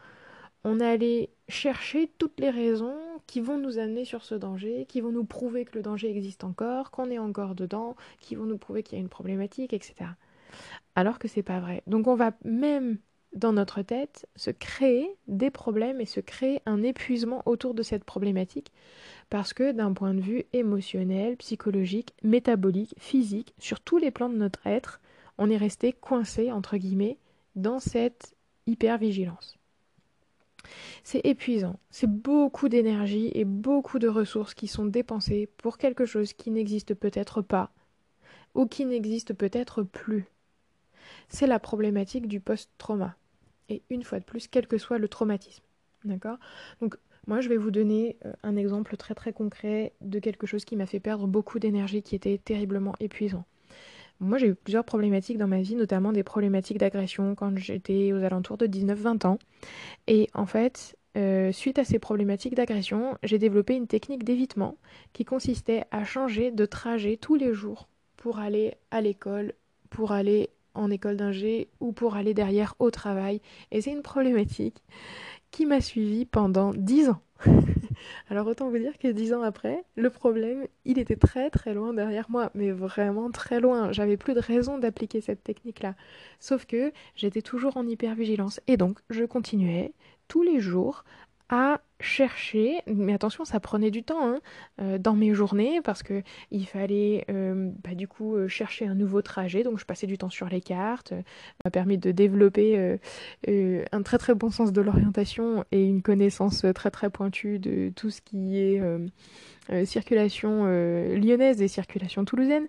on 0.65 0.81
allait 0.81 1.31
chercher 1.49 2.11
toutes 2.19 2.41
les 2.41 2.51
raisons 2.51 2.97
qui 3.27 3.41
vont 3.41 3.59
nous 3.59 3.79
amener 3.79 4.05
sur 4.05 4.25
ce 4.25 4.35
danger, 4.35 4.87
qui 4.89 5.01
vont 5.01 5.13
nous 5.13 5.25
prouver 5.25 5.65
que 5.65 5.77
le 5.77 5.83
danger 5.83 6.11
existe 6.11 6.45
encore, 6.45 6.91
qu'on 6.91 7.11
est 7.11 7.19
encore 7.19 7.55
dedans, 7.55 7.97
qui 8.21 8.35
vont 8.35 8.45
nous 8.45 8.59
prouver 8.59 8.83
qu'il 8.83 8.99
y 8.99 9.01
a 9.01 9.03
une 9.03 9.09
problématique, 9.09 9.73
etc. 9.73 10.11
Alors 10.95 11.19
que 11.19 11.29
c'est 11.29 11.43
pas 11.43 11.61
vrai. 11.61 11.83
Donc 11.87 12.07
on 12.07 12.15
va 12.15 12.33
même 12.45 12.99
dans 13.35 13.53
notre 13.53 13.83
tête 13.83 14.27
se 14.37 14.51
créer 14.51 15.17
des 15.27 15.51
problèmes 15.51 16.01
et 16.01 16.07
se 16.07 16.21
créer 16.21 16.61
un 16.67 16.83
épuisement 16.83 17.43
autour 17.47 17.75
de 17.75 17.83
cette 17.83 18.05
problématique 18.05 18.73
parce 19.29 19.53
que 19.53 19.73
d'un 19.73 19.93
point 19.93 20.15
de 20.15 20.21
vue 20.21 20.45
émotionnel, 20.53 21.37
psychologique, 21.37 22.15
métabolique, 22.23 22.95
physique, 22.99 23.55
sur 23.59 23.81
tous 23.81 23.99
les 23.99 24.11
plans 24.11 24.29
de 24.29 24.37
notre 24.37 24.67
être, 24.67 25.01
on 25.39 25.51
est 25.51 25.57
resté 25.57 25.93
coincé 25.93 26.53
entre 26.53 26.77
guillemets 26.77 27.19
dans 27.57 27.81
cette 27.81 28.37
hypervigilance. 28.67 29.59
C'est 31.03 31.21
épuisant, 31.25 31.79
c'est 31.91 32.11
beaucoup 32.11 32.69
d'énergie 32.69 33.31
et 33.35 33.45
beaucoup 33.45 33.99
de 33.99 34.09
ressources 34.09 34.55
qui 34.55 34.67
sont 34.67 34.87
dépensées 34.87 35.49
pour 35.59 35.79
quelque 35.79 36.07
chose 36.07 36.33
qui 36.33 36.51
n'existe 36.51 36.95
peut-être 36.95 37.43
pas 37.43 37.71
ou 38.55 38.67
qui 38.67 38.85
n'existe 38.85 39.35
peut-être 39.35 39.83
plus. 39.83 40.27
C'est 41.29 41.47
la 41.47 41.59
problématique 41.59 42.29
du 42.29 42.41
post-trauma. 42.41 43.17
Et 43.69 43.83
une 43.91 44.05
fois 44.05 44.21
de 44.21 44.25
plus, 44.25 44.49
quel 44.49 44.67
que 44.67 44.79
soit 44.79 44.99
le 44.99 45.09
traumatisme. 45.09 45.65
D'accord? 46.05 46.39
Donc, 46.81 46.97
moi, 47.27 47.41
je 47.41 47.49
vais 47.49 47.57
vous 47.57 47.71
donner 47.71 48.17
euh, 48.27 48.33
un 48.43 48.57
exemple 48.57 48.97
très 48.97 49.15
très 49.15 49.33
concret 49.33 49.93
de 50.03 50.19
quelque 50.19 50.47
chose 50.47 50.65
qui 50.65 50.77
m'a 50.77 50.87
fait 50.87 51.01
perdre 51.01 51.27
beaucoup 51.27 51.59
d'énergie, 51.59 52.03
qui 52.03 52.15
était 52.15 52.39
terriblement 52.39 52.95
épuisant. 53.01 53.45
Moi, 54.21 54.39
j'ai 54.39 54.49
eu 54.49 54.55
plusieurs 54.55 54.85
problématiques 54.85 55.39
dans 55.39 55.49
ma 55.49 55.61
vie, 55.61 55.75
notamment 55.75 56.13
des 56.13 56.23
problématiques 56.23 56.79
d'agression 56.79 57.35
quand 57.35 57.57
j'étais 57.59 58.13
aux 58.13 58.23
alentours 58.23 58.57
de 58.57 58.67
19-20 58.67 59.27
ans. 59.27 59.39
Et 60.07 60.29
en 60.35 60.47
fait, 60.47 60.97
euh, 61.17 61.53
suite 61.53 61.79
à 61.79 61.85
ces 61.85 61.99
problématiques 61.99 62.55
d'agression, 62.55 63.17
j'ai 63.23 63.39
développé 63.39 63.75
une 63.75 63.87
technique 63.87 64.25
d'évitement 64.25 64.77
qui 65.13 65.25
consistait 65.25 65.85
à 65.91 66.05
changer 66.05 66.51
de 66.51 66.67
trajet 66.67 67.17
tous 67.17 67.37
les 67.37 67.53
jours 67.53 67.89
pour 68.17 68.39
aller 68.39 68.75
à 68.91 69.01
l'école, 69.01 69.53
pour 69.91 70.13
aller 70.13 70.51
en 70.75 70.91
école 70.91 71.17
d'ingé 71.17 71.69
ou 71.81 71.93
pour 71.93 72.17
aller 72.17 72.35
derrière 72.35 72.75
au 72.79 72.91
travail. 72.91 73.41
Et 73.71 73.81
c'est 73.81 73.93
une 73.93 74.03
problématique 74.03 74.83
qui 75.51 75.67
m'a 75.67 75.81
suivi 75.81 76.25
pendant 76.25 76.73
10 76.75 77.11
ans. 77.11 77.21
Alors 78.31 78.47
autant 78.47 78.71
vous 78.71 78.79
dire 78.79 78.99
que 78.99 79.09
dix 79.09 79.33
ans 79.33 79.43
après, 79.43 79.85
le 79.97 80.11
problème, 80.11 80.67
il 80.85 80.99
était 80.99 81.17
très 81.17 81.51
très 81.51 81.75
loin 81.75 81.93
derrière 81.93 82.31
moi, 82.31 82.51
mais 82.55 82.71
vraiment 82.71 83.31
très 83.31 83.61
loin. 83.61 83.93
J'avais 83.93 84.17
plus 84.17 84.35
de 84.35 84.41
raison 84.41 84.79
d'appliquer 84.79 85.21
cette 85.21 85.43
technique-là. 85.43 85.95
Sauf 86.41 86.67
que 86.67 86.93
j'étais 87.17 87.43
toujours 87.43 87.77
en 87.77 87.87
hypervigilance. 87.87 88.61
Et 88.67 88.77
donc, 88.77 88.99
je 89.11 89.25
continuais 89.25 89.93
tous 90.29 90.43
les 90.43 90.61
jours 90.61 91.05
chercher, 92.01 92.81
mais 92.87 93.15
attention, 93.15 93.45
ça 93.45 93.61
prenait 93.61 93.91
du 93.91 94.03
temps 94.03 94.29
hein, 94.29 94.41
euh, 94.81 94.99
dans 94.99 95.15
mes 95.15 95.35
journées 95.35 95.81
parce 95.83 96.03
que 96.03 96.23
il 96.51 96.67
fallait 96.67 97.25
euh, 97.31 97.71
bah, 97.83 97.95
du 97.95 98.07
coup 98.07 98.37
euh, 98.37 98.47
chercher 98.49 98.87
un 98.87 98.95
nouveau 98.95 99.23
trajet, 99.23 99.63
donc 99.63 99.79
je 99.79 99.85
passais 99.85 100.07
du 100.07 100.19
temps 100.19 100.31
sur 100.31 100.49
les 100.49 100.61
cartes, 100.61 101.11
ça 101.11 101.17
m'a 101.65 101.71
permis 101.71 101.99
de 101.99 102.13
développer 102.13 102.99
un 103.47 104.03
très 104.03 104.19
très 104.19 104.35
bon 104.35 104.51
sens 104.51 104.73
de 104.73 104.81
l'orientation 104.81 105.65
et 105.73 105.85
une 105.85 106.03
connaissance 106.03 106.67
très 106.75 106.91
très 106.91 107.11
pointue 107.11 107.59
de 107.59 107.91
tout 107.95 108.11
ce 108.11 108.21
qui 108.21 108.59
est 108.59 108.81
circulation 109.87 110.67
lyonnaise 110.67 111.63
et 111.63 111.69
circulation 111.69 112.25
toulousaine. 112.25 112.67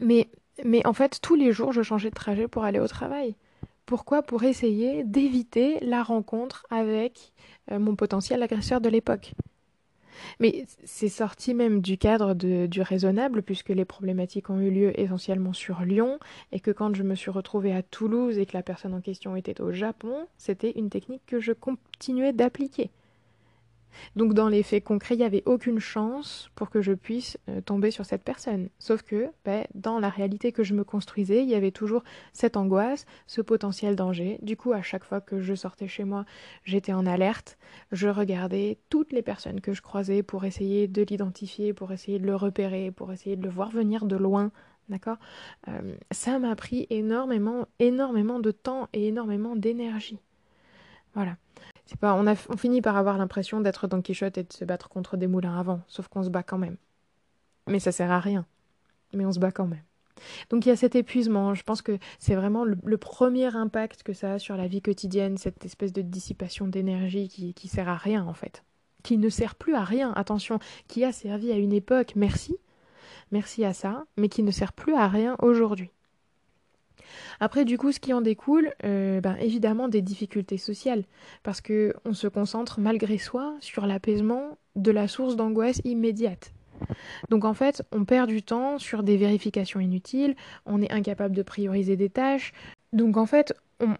Mais, 0.00 0.28
mais 0.64 0.84
en 0.86 0.92
fait, 0.92 1.20
tous 1.20 1.34
les 1.34 1.52
jours, 1.52 1.72
je 1.72 1.82
changeais 1.82 2.10
de 2.10 2.14
trajet 2.14 2.48
pour 2.48 2.64
aller 2.64 2.80
au 2.80 2.88
travail. 2.88 3.36
Pourquoi 3.90 4.22
Pour 4.22 4.44
essayer 4.44 5.02
d'éviter 5.02 5.80
la 5.80 6.04
rencontre 6.04 6.64
avec 6.70 7.32
euh, 7.72 7.80
mon 7.80 7.96
potentiel 7.96 8.40
agresseur 8.40 8.80
de 8.80 8.88
l'époque. 8.88 9.32
Mais 10.38 10.64
c'est 10.84 11.08
sorti 11.08 11.54
même 11.54 11.80
du 11.80 11.98
cadre 11.98 12.34
du 12.34 12.82
raisonnable, 12.82 13.42
puisque 13.42 13.70
les 13.70 13.84
problématiques 13.84 14.48
ont 14.48 14.60
eu 14.60 14.70
lieu 14.70 15.00
essentiellement 15.00 15.52
sur 15.52 15.80
Lyon, 15.80 16.20
et 16.52 16.60
que 16.60 16.70
quand 16.70 16.94
je 16.94 17.02
me 17.02 17.16
suis 17.16 17.32
retrouvée 17.32 17.72
à 17.72 17.82
Toulouse 17.82 18.38
et 18.38 18.46
que 18.46 18.56
la 18.56 18.62
personne 18.62 18.94
en 18.94 19.00
question 19.00 19.34
était 19.34 19.60
au 19.60 19.72
Japon, 19.72 20.28
c'était 20.38 20.70
une 20.76 20.88
technique 20.88 21.26
que 21.26 21.40
je 21.40 21.50
continuais 21.50 22.32
d'appliquer. 22.32 22.90
Donc 24.16 24.34
dans 24.34 24.48
les 24.48 24.62
faits 24.62 24.84
concrets, 24.84 25.14
il 25.14 25.18
n'y 25.18 25.24
avait 25.24 25.42
aucune 25.46 25.78
chance 25.78 26.50
pour 26.54 26.70
que 26.70 26.82
je 26.82 26.92
puisse 26.92 27.38
euh, 27.48 27.60
tomber 27.60 27.90
sur 27.90 28.04
cette 28.04 28.22
personne. 28.22 28.68
Sauf 28.78 29.02
que 29.02 29.28
ben, 29.44 29.64
dans 29.74 29.98
la 29.98 30.08
réalité 30.08 30.52
que 30.52 30.62
je 30.62 30.74
me 30.74 30.84
construisais, 30.84 31.42
il 31.42 31.48
y 31.48 31.54
avait 31.54 31.70
toujours 31.70 32.02
cette 32.32 32.56
angoisse, 32.56 33.06
ce 33.26 33.40
potentiel 33.40 33.96
danger. 33.96 34.38
Du 34.42 34.56
coup, 34.56 34.72
à 34.72 34.82
chaque 34.82 35.04
fois 35.04 35.20
que 35.20 35.40
je 35.40 35.54
sortais 35.54 35.88
chez 35.88 36.04
moi, 36.04 36.24
j'étais 36.64 36.92
en 36.92 37.06
alerte. 37.06 37.58
Je 37.92 38.08
regardais 38.08 38.78
toutes 38.88 39.12
les 39.12 39.22
personnes 39.22 39.60
que 39.60 39.72
je 39.72 39.82
croisais 39.82 40.22
pour 40.22 40.44
essayer 40.44 40.88
de 40.88 41.02
l'identifier, 41.02 41.72
pour 41.72 41.92
essayer 41.92 42.18
de 42.18 42.26
le 42.26 42.36
repérer, 42.36 42.90
pour 42.90 43.12
essayer 43.12 43.36
de 43.36 43.42
le 43.42 43.50
voir 43.50 43.70
venir 43.70 44.06
de 44.06 44.16
loin. 44.16 44.50
D'accord? 44.88 45.18
Euh, 45.68 45.94
Ça 46.10 46.38
m'a 46.38 46.56
pris 46.56 46.86
énormément, 46.90 47.66
énormément 47.78 48.40
de 48.40 48.50
temps 48.50 48.88
et 48.92 49.06
énormément 49.06 49.54
d'énergie. 49.54 50.18
Voilà 51.14 51.36
pas, 51.98 52.14
on, 52.14 52.26
a, 52.26 52.34
on 52.48 52.56
finit 52.56 52.82
par 52.82 52.96
avoir 52.96 53.18
l'impression 53.18 53.60
d'être 53.60 53.88
Don 53.88 54.02
Quichotte 54.02 54.38
et 54.38 54.44
de 54.44 54.52
se 54.52 54.64
battre 54.64 54.88
contre 54.88 55.16
des 55.16 55.26
moulins 55.26 55.58
à 55.58 55.62
vent, 55.62 55.80
sauf 55.88 56.08
qu'on 56.08 56.22
se 56.22 56.28
bat 56.28 56.42
quand 56.42 56.58
même. 56.58 56.76
Mais 57.66 57.80
ça 57.80 57.92
sert 57.92 58.10
à 58.10 58.20
rien. 58.20 58.46
Mais 59.12 59.24
on 59.24 59.32
se 59.32 59.38
bat 59.38 59.50
quand 59.50 59.66
même. 59.66 59.82
Donc 60.50 60.66
il 60.66 60.68
y 60.68 60.72
a 60.72 60.76
cet 60.76 60.94
épuisement. 60.94 61.54
Je 61.54 61.62
pense 61.62 61.82
que 61.82 61.98
c'est 62.18 62.34
vraiment 62.34 62.64
le, 62.64 62.98
premier 62.98 63.54
impact 63.54 64.02
que 64.02 64.12
ça 64.12 64.34
a 64.34 64.38
sur 64.38 64.56
la 64.56 64.66
vie 64.66 64.82
quotidienne, 64.82 65.38
cette 65.38 65.64
espèce 65.64 65.92
de 65.92 66.02
dissipation 66.02 66.66
d'énergie 66.66 67.28
qui, 67.28 67.54
qui 67.54 67.68
sert 67.68 67.88
à 67.88 67.96
rien 67.96 68.24
en 68.26 68.34
fait. 68.34 68.62
Qui 69.02 69.16
ne 69.16 69.30
sert 69.30 69.54
plus 69.54 69.74
à 69.74 69.84
rien, 69.84 70.12
attention, 70.12 70.58
qui 70.86 71.04
a 71.04 71.12
servi 71.12 71.50
à 71.52 71.56
une 71.56 71.72
époque, 71.72 72.12
merci, 72.16 72.56
merci 73.30 73.64
à 73.64 73.72
ça, 73.72 74.04
mais 74.18 74.28
qui 74.28 74.42
ne 74.42 74.50
sert 74.50 74.74
plus 74.74 74.94
à 74.94 75.08
rien 75.08 75.36
aujourd'hui. 75.38 75.90
Après, 77.40 77.64
du 77.64 77.78
coup, 77.78 77.92
ce 77.92 78.00
qui 78.00 78.12
en 78.12 78.20
découle, 78.20 78.72
euh, 78.84 79.20
ben, 79.20 79.36
évidemment 79.40 79.88
des 79.88 80.02
difficultés 80.02 80.58
sociales, 80.58 81.04
parce 81.42 81.60
que 81.60 81.94
on 82.04 82.12
se 82.12 82.28
concentre 82.28 82.80
malgré 82.80 83.18
soi 83.18 83.56
sur 83.60 83.86
l'apaisement 83.86 84.58
de 84.76 84.90
la 84.90 85.08
source 85.08 85.36
d'angoisse 85.36 85.80
immédiate. 85.84 86.52
Donc 87.28 87.44
en 87.44 87.54
fait, 87.54 87.82
on 87.92 88.04
perd 88.04 88.28
du 88.28 88.42
temps 88.42 88.78
sur 88.78 89.02
des 89.02 89.16
vérifications 89.16 89.80
inutiles, 89.80 90.34
on 90.64 90.80
est 90.80 90.90
incapable 90.90 91.36
de 91.36 91.42
prioriser 91.42 91.96
des 91.96 92.08
tâches. 92.08 92.52
Donc 92.92 93.16
en 93.16 93.26
fait, 93.26 93.54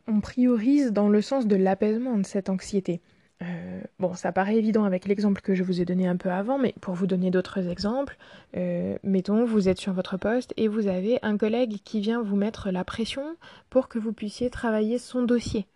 on 0.07 0.21
priorise 0.21 0.93
dans 0.93 1.09
le 1.09 1.23
sens 1.23 1.47
de 1.47 1.57
l'apaisement 1.57 2.17
de 2.19 2.25
cette 2.25 2.49
anxiété. 2.49 3.01
Euh, 3.43 3.81
bon, 3.99 4.15
ça 4.15 4.33
paraît 4.33 4.57
évident 4.57 4.85
avec 4.85 5.07
l'exemple 5.07 5.41
que 5.41 5.55
je 5.55 5.63
vous 5.63 5.81
ai 5.81 5.85
donné 5.85 6.07
un 6.07 6.17
peu 6.17 6.31
avant, 6.31 6.59
mais 6.59 6.75
pour 6.81 6.95
vous 6.95 7.07
donner 7.07 7.31
d'autres 7.31 7.69
exemples, 7.69 8.17
euh, 8.57 8.99
mettons, 9.03 9.45
vous 9.45 9.69
êtes 9.69 9.79
sur 9.79 9.93
votre 9.93 10.19
poste 10.19 10.53
et 10.57 10.69
vous 10.69 10.89
avez 10.89 11.19
un 11.23 11.39
collègue 11.39 11.79
qui 11.85 12.01
vient 12.01 12.23
vous 12.23 12.37
mettre 12.37 12.71
la 12.71 12.85
pression 12.85 13.25
pour 13.71 13.89
que 13.89 13.99
vous 13.99 14.13
puissiez 14.13 14.51
travailler 14.51 14.99
son 14.99 15.23
dossier 15.23 15.67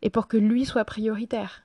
et 0.00 0.10
pour 0.10 0.28
que 0.28 0.36
lui 0.36 0.64
soit 0.64 0.84
prioritaire 0.84 1.62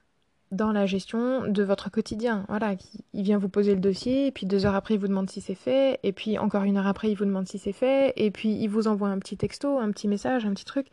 dans 0.51 0.71
la 0.71 0.85
gestion 0.85 1.47
de 1.47 1.63
votre 1.63 1.89
quotidien. 1.89 2.45
Voilà, 2.47 2.75
il 3.13 3.23
vient 3.23 3.37
vous 3.37 3.49
poser 3.49 3.73
le 3.73 3.81
dossier, 3.81 4.31
puis 4.31 4.45
deux 4.45 4.65
heures 4.65 4.75
après, 4.75 4.93
il 4.93 4.99
vous 4.99 5.07
demande 5.07 5.29
si 5.29 5.41
c'est 5.41 5.55
fait, 5.55 5.99
et 6.03 6.13
puis 6.13 6.37
encore 6.37 6.63
une 6.63 6.77
heure 6.77 6.87
après, 6.87 7.11
il 7.11 7.15
vous 7.15 7.25
demande 7.25 7.47
si 7.47 7.59
c'est 7.59 7.73
fait, 7.73 8.13
et 8.15 8.31
puis 8.31 8.53
il 8.53 8.67
vous 8.67 8.87
envoie 8.87 9.09
un 9.09 9.19
petit 9.19 9.35
texto, 9.35 9.77
un 9.77 9.91
petit 9.91 10.07
message, 10.07 10.45
un 10.45 10.53
petit 10.53 10.65
truc. 10.65 10.87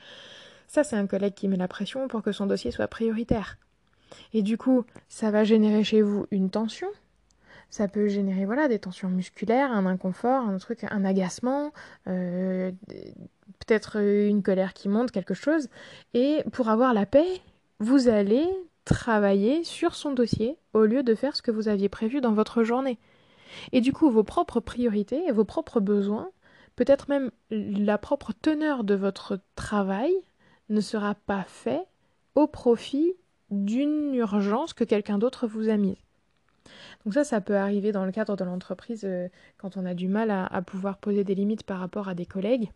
Ça, 0.67 0.83
c'est 0.83 0.97
un 0.97 1.07
collègue 1.07 1.35
qui 1.35 1.47
met 1.47 1.57
la 1.57 1.69
pression 1.69 2.09
pour 2.09 2.23
que 2.23 2.33
son 2.33 2.47
dossier 2.47 2.73
soit 2.73 2.89
prioritaire. 2.89 3.59
Et 4.33 4.43
du 4.43 4.59
coup, 4.59 4.85
ça 5.09 5.31
va 5.31 5.45
générer 5.45 5.85
chez 5.85 6.03
vous 6.03 6.27
une 6.31 6.51
tension. 6.51 6.89
Ça 7.71 7.89
peut 7.89 8.07
générer 8.09 8.45
voilà 8.45 8.69
des 8.69 8.79
tensions 8.79 9.09
musculaires, 9.09 9.73
un 9.73 9.87
inconfort, 9.87 10.45
un 10.45 10.59
truc, 10.59 10.85
un 10.85 11.05
agacement, 11.05 11.73
euh, 12.07 12.71
peut-être 13.59 14.01
une 14.01 14.43
colère 14.43 14.75
qui 14.75 14.89
monte, 14.89 15.11
quelque 15.11 15.35
chose. 15.35 15.69
Et 16.13 16.45
pour 16.53 16.69
avoir 16.69 16.95
la 16.95 17.07
paix, 17.07 17.41
vous 17.81 18.09
allez 18.09 18.47
travailler 18.85 19.65
sur 19.65 19.95
son 19.95 20.13
dossier 20.13 20.57
au 20.73 20.85
lieu 20.85 21.03
de 21.03 21.15
faire 21.15 21.35
ce 21.35 21.43
que 21.43 21.51
vous 21.51 21.69
aviez 21.69 21.89
prévu 21.89 22.21
dans 22.21 22.33
votre 22.33 22.63
journée. 22.63 22.99
Et 23.73 23.81
du 23.81 23.93
coup, 23.93 24.11
vos 24.11 24.25
propres 24.25 24.61
priorités 24.61 25.25
et 25.27 25.33
vos 25.33 25.45
propres 25.45 25.81
besoins, 25.81 26.31
peut-être 26.77 27.09
même 27.09 27.31
la 27.51 27.99
propre 27.99 28.33
teneur 28.41 28.85
de 28.85 28.95
votre 28.95 29.41
travail, 29.57 30.13
ne 30.69 30.81
sera 30.81 31.15
pas 31.15 31.45
fait 31.45 31.85
au 32.35 32.47
profit 32.47 33.15
d'une 33.55 34.15
urgence 34.15 34.73
que 34.73 34.85
quelqu'un 34.85 35.19
d'autre 35.19 35.47
vous 35.47 35.69
a 35.69 35.77
mise. 35.77 35.97
Donc 37.05 37.15
ça, 37.15 37.25
ça 37.25 37.41
peut 37.41 37.57
arriver 37.57 37.93
dans 37.93 38.05
le 38.05 38.13
cadre 38.13 38.37
de 38.37 38.45
l'entreprise 38.45 39.03
euh, 39.05 39.29
quand 39.59 39.77
on 39.77 39.85
a 39.85 39.95
du 39.95 40.09
mal 40.09 40.31
à, 40.31 40.63
pouvoir 40.63 40.99
poser 40.99 41.25
des 41.25 41.35
limites 41.35 41.63
par 41.63 41.79
rapport 41.79 42.09
à 42.09 42.15
des 42.15 42.27
collègues 42.27 42.71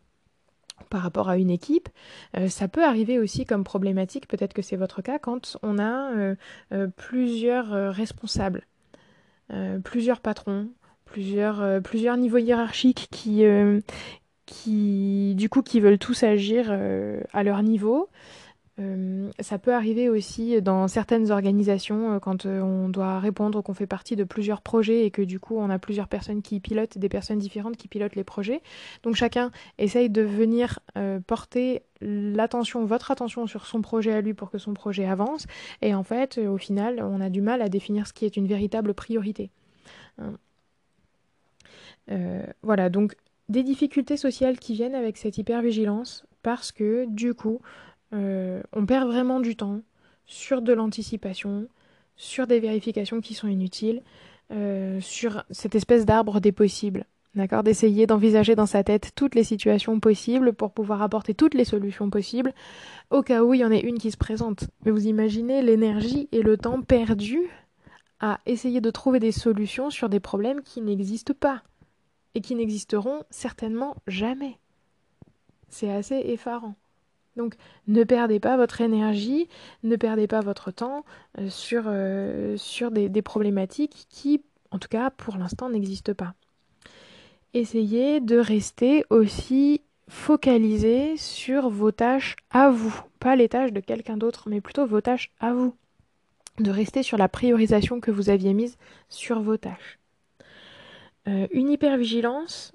par 0.91 1.03
rapport 1.03 1.29
à 1.29 1.37
une 1.37 1.51
équipe. 1.51 1.89
Euh, 2.37 2.49
ça 2.49 2.69
peut 2.69 2.85
arriver 2.85 3.19
aussi 3.19 3.45
comme 3.45 3.65
problématique, 3.65 4.29
peut-être 4.29 4.55
que 4.55 4.63
c'est 4.63 4.77
votre 4.77 5.03
cas, 5.03 5.19
quand 5.19 5.57
on 5.65 5.77
a 5.77 6.13
euh, 6.13 6.87
plusieurs 6.97 7.93
responsables, 7.93 8.65
plusieurs 9.83 10.21
patrons, 10.21 10.69
plusieurs, 11.05 11.83
plusieurs 11.83 12.17
niveaux 12.17 12.39
hiérarchiques 12.39 13.09
qui, 13.11 13.43
qui, 14.47 15.35
du 15.35 15.49
coup, 15.49 15.63
qui 15.63 15.81
veulent 15.81 15.99
tous 15.99 16.23
agir 16.23 16.71
à 17.33 17.43
leur 17.43 17.65
niveau. 17.65 18.09
Euh, 18.79 19.31
ça 19.41 19.59
peut 19.59 19.75
arriver 19.75 20.09
aussi 20.09 20.63
dans 20.63 20.87
certaines 20.87 21.33
organisations 21.33 22.13
euh, 22.13 22.19
quand 22.21 22.47
euh, 22.47 22.61
on 22.61 22.89
doit 22.89 23.19
répondre 23.19 23.61
qu'on 23.61 23.75
fait 23.75 23.89
partie 23.89 24.15
de 24.15 24.23
plusieurs 24.23 24.63
projets 24.63 25.05
et 25.05 25.11
que 25.11 25.23
du 25.23 25.41
coup 25.41 25.59
on 25.59 25.69
a 25.69 25.81
plusieurs 25.81 26.07
personnes 26.07 26.43
qui 26.43 26.61
pilotent, 26.61 26.97
des 26.97 27.09
personnes 27.09 27.39
différentes 27.39 27.77
qui 27.77 27.89
pilotent 27.89 28.15
les 28.15 28.25
projets. 28.25 28.63
Donc 29.03 29.17
chacun 29.17 29.51
essaye 29.79 30.11
de 30.11 30.23
venir 30.23 30.79
porter 31.27 31.83
l'attention, 32.01 32.85
votre 32.85 33.11
attention 33.11 33.47
sur 33.47 33.67
son 33.67 33.83
projet 33.83 34.13
à 34.13 34.21
lui 34.21 34.35
pour 34.35 34.51
que 34.51 34.59
son 34.59 34.75
projet 34.75 35.05
avance. 35.05 35.47
Et 35.83 35.95
en 35.95 36.03
fait, 36.03 36.39
au 36.39 36.59
final, 36.59 37.03
on 37.03 37.21
a 37.21 37.31
du 37.31 37.41
mal 37.41 37.63
à 37.63 37.69
définir 37.69 38.07
ce 38.07 38.13
qui 38.13 38.25
est 38.25 38.37
une 38.37 38.47
véritable 38.47 38.95
priorité. 38.95 39.51
Hein. 40.19 40.35
voilà, 42.63 42.89
donc 42.89 43.15
des 43.49 43.63
difficultés 43.63 44.17
sociales 44.17 44.59
qui 44.59 44.75
viennent 44.75 44.95
avec 44.95 45.17
cette 45.17 45.39
hypervigilance 45.39 46.27
parce 46.43 46.73
que 46.73 47.07
du 47.09 47.35
coup, 47.35 47.61
euh, 48.13 48.63
on 48.73 48.87
perd 48.87 49.07
vraiment 49.07 49.41
du 49.41 49.57
temps 49.57 49.81
sur 50.27 50.63
de 50.63 50.73
l'anticipation, 50.73 51.69
sur 52.17 52.47
des 52.47 52.61
vérifications 52.61 53.21
qui 53.21 53.35
sont 53.35 53.49
inutiles, 53.49 54.03
euh, 54.51 55.01
sur 55.01 55.45
cette 55.51 55.75
espèce 55.75 56.07
d'arbre 56.07 56.41
des 56.41 56.53
possibles. 56.53 57.07
D'accord 57.35 57.63
D'essayer 57.63 58.07
d'envisager 58.07 58.55
dans 58.55 58.67
sa 58.67 58.83
tête 58.83 59.13
toutes 59.15 59.35
les 59.35 59.45
situations 59.45 60.01
possibles 60.01 60.53
pour 60.55 60.73
pouvoir 60.73 61.03
apporter 61.03 61.35
toutes 61.35 61.55
les 61.55 61.65
solutions 61.65 62.11
possibles 62.11 62.53
au 63.11 63.23
cas 63.23 63.45
où 63.45 63.55
il 63.55 63.61
y 63.61 63.65
en 63.65 63.71
ait 63.71 63.81
une 63.81 63.99
qui 63.99 64.11
se 64.11 64.17
présente. 64.17 64.65
Mais 64.85 64.91
vous 64.91 65.07
imaginez 65.07 65.63
l'énergie 65.63 66.29
et 66.33 66.43
le 66.43 66.57
temps 66.57 66.81
perdus 66.83 67.49
à 68.21 68.41
essayer 68.47 68.81
de 68.81 68.91
trouver 68.91 69.21
des 69.21 69.33
solutions 69.33 69.91
sur 69.91 70.09
des 70.09 70.21
problèmes 70.21 70.63
qui 70.63 70.81
n'existent 70.81 71.35
pas 71.39 71.63
et 72.35 72.41
qui 72.41 72.55
n'existeront 72.55 73.23
certainement 73.31 73.97
jamais. 74.07 74.59
C'est 75.69 75.93
assez 75.93 76.17
effarant. 76.17 76.75
Donc 77.39 77.55
ne 77.87 78.03
perdez 78.03 78.41
pas 78.41 78.57
votre 78.57 78.81
énergie, 78.81 79.49
ne 79.85 79.95
perdez 79.95 80.27
pas 80.27 80.41
votre 80.41 80.73
temps 80.73 81.05
euh, 81.39 81.49
sur, 81.49 81.85
euh, 81.87 82.57
des, 82.91 83.23
problématiques 83.23 84.07
qui, 84.11 84.43
en 84.73 84.79
tout 84.79 84.89
cas 84.89 85.11
pour 85.11 85.37
l'instant, 85.37 85.71
n'existent 85.71 86.15
pas. 86.15 86.35
Essayez 87.55 88.21
de 88.21 88.37
rester 88.37 89.05
aussi 89.09 89.81
focalisé 90.09 91.17
sur 91.17 91.71
vos 91.71 91.93
tâches 91.93 92.35
à 92.51 92.71
vous, 92.71 93.03
pas 93.21 93.37
les 93.37 93.49
tâches 93.49 93.73
de 93.73 93.81
quelqu'un 93.81 94.17
d'autre, 94.17 94.49
mais 94.49 94.61
plutôt 94.61 94.85
vos 94.85 95.01
tâches 95.01 95.31
à 95.39 95.55
vous. 95.55 95.75
De 96.59 96.73
rester 96.73 97.05
sur 97.05 97.19
la 97.19 97.29
priorisation 97.29 98.01
que 98.01 98.11
vous 98.11 98.31
aviez 98.31 98.53
mise 98.53 98.77
sur 99.09 99.41
vos 99.41 99.57
tâches. 99.57 100.01
Euh, 101.29 101.47
une 101.53 101.71
hypervigilance, 101.71 102.73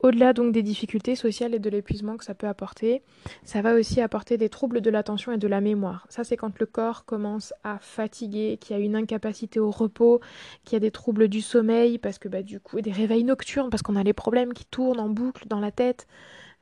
au-delà 0.00 0.32
donc 0.32 0.52
des 0.52 0.62
difficultés 0.62 1.16
sociales 1.16 1.54
et 1.54 1.58
de 1.58 1.70
l'épuisement 1.70 2.16
que 2.16 2.24
ça 2.24 2.34
peut 2.34 2.46
apporter, 2.46 3.02
ça 3.44 3.62
va 3.62 3.74
aussi 3.74 4.00
apporter 4.00 4.36
des 4.36 4.48
troubles 4.48 4.80
de 4.80 4.90
l'attention 4.90 5.32
et 5.32 5.38
de 5.38 5.48
la 5.48 5.60
mémoire. 5.60 6.06
Ça 6.08 6.24
c'est 6.24 6.36
quand 6.36 6.58
le 6.58 6.66
corps 6.66 7.04
commence 7.04 7.52
à 7.64 7.78
fatiguer, 7.78 8.58
qu'il 8.60 8.76
y 8.76 8.80
a 8.80 8.82
une 8.82 8.96
incapacité 8.96 9.60
au 9.60 9.70
repos, 9.70 10.20
qu'il 10.64 10.74
y 10.74 10.76
a 10.76 10.80
des 10.80 10.90
troubles 10.90 11.28
du 11.28 11.40
sommeil 11.40 11.98
parce 11.98 12.18
que 12.18 12.28
bah, 12.28 12.42
du 12.42 12.60
coup 12.60 12.80
des 12.80 12.92
réveils 12.92 13.24
nocturnes 13.24 13.70
parce 13.70 13.82
qu'on 13.82 13.96
a 13.96 14.02
les 14.04 14.12
problèmes 14.12 14.52
qui 14.52 14.64
tournent 14.64 15.00
en 15.00 15.08
boucle 15.08 15.48
dans 15.48 15.60
la 15.60 15.72
tête 15.72 16.06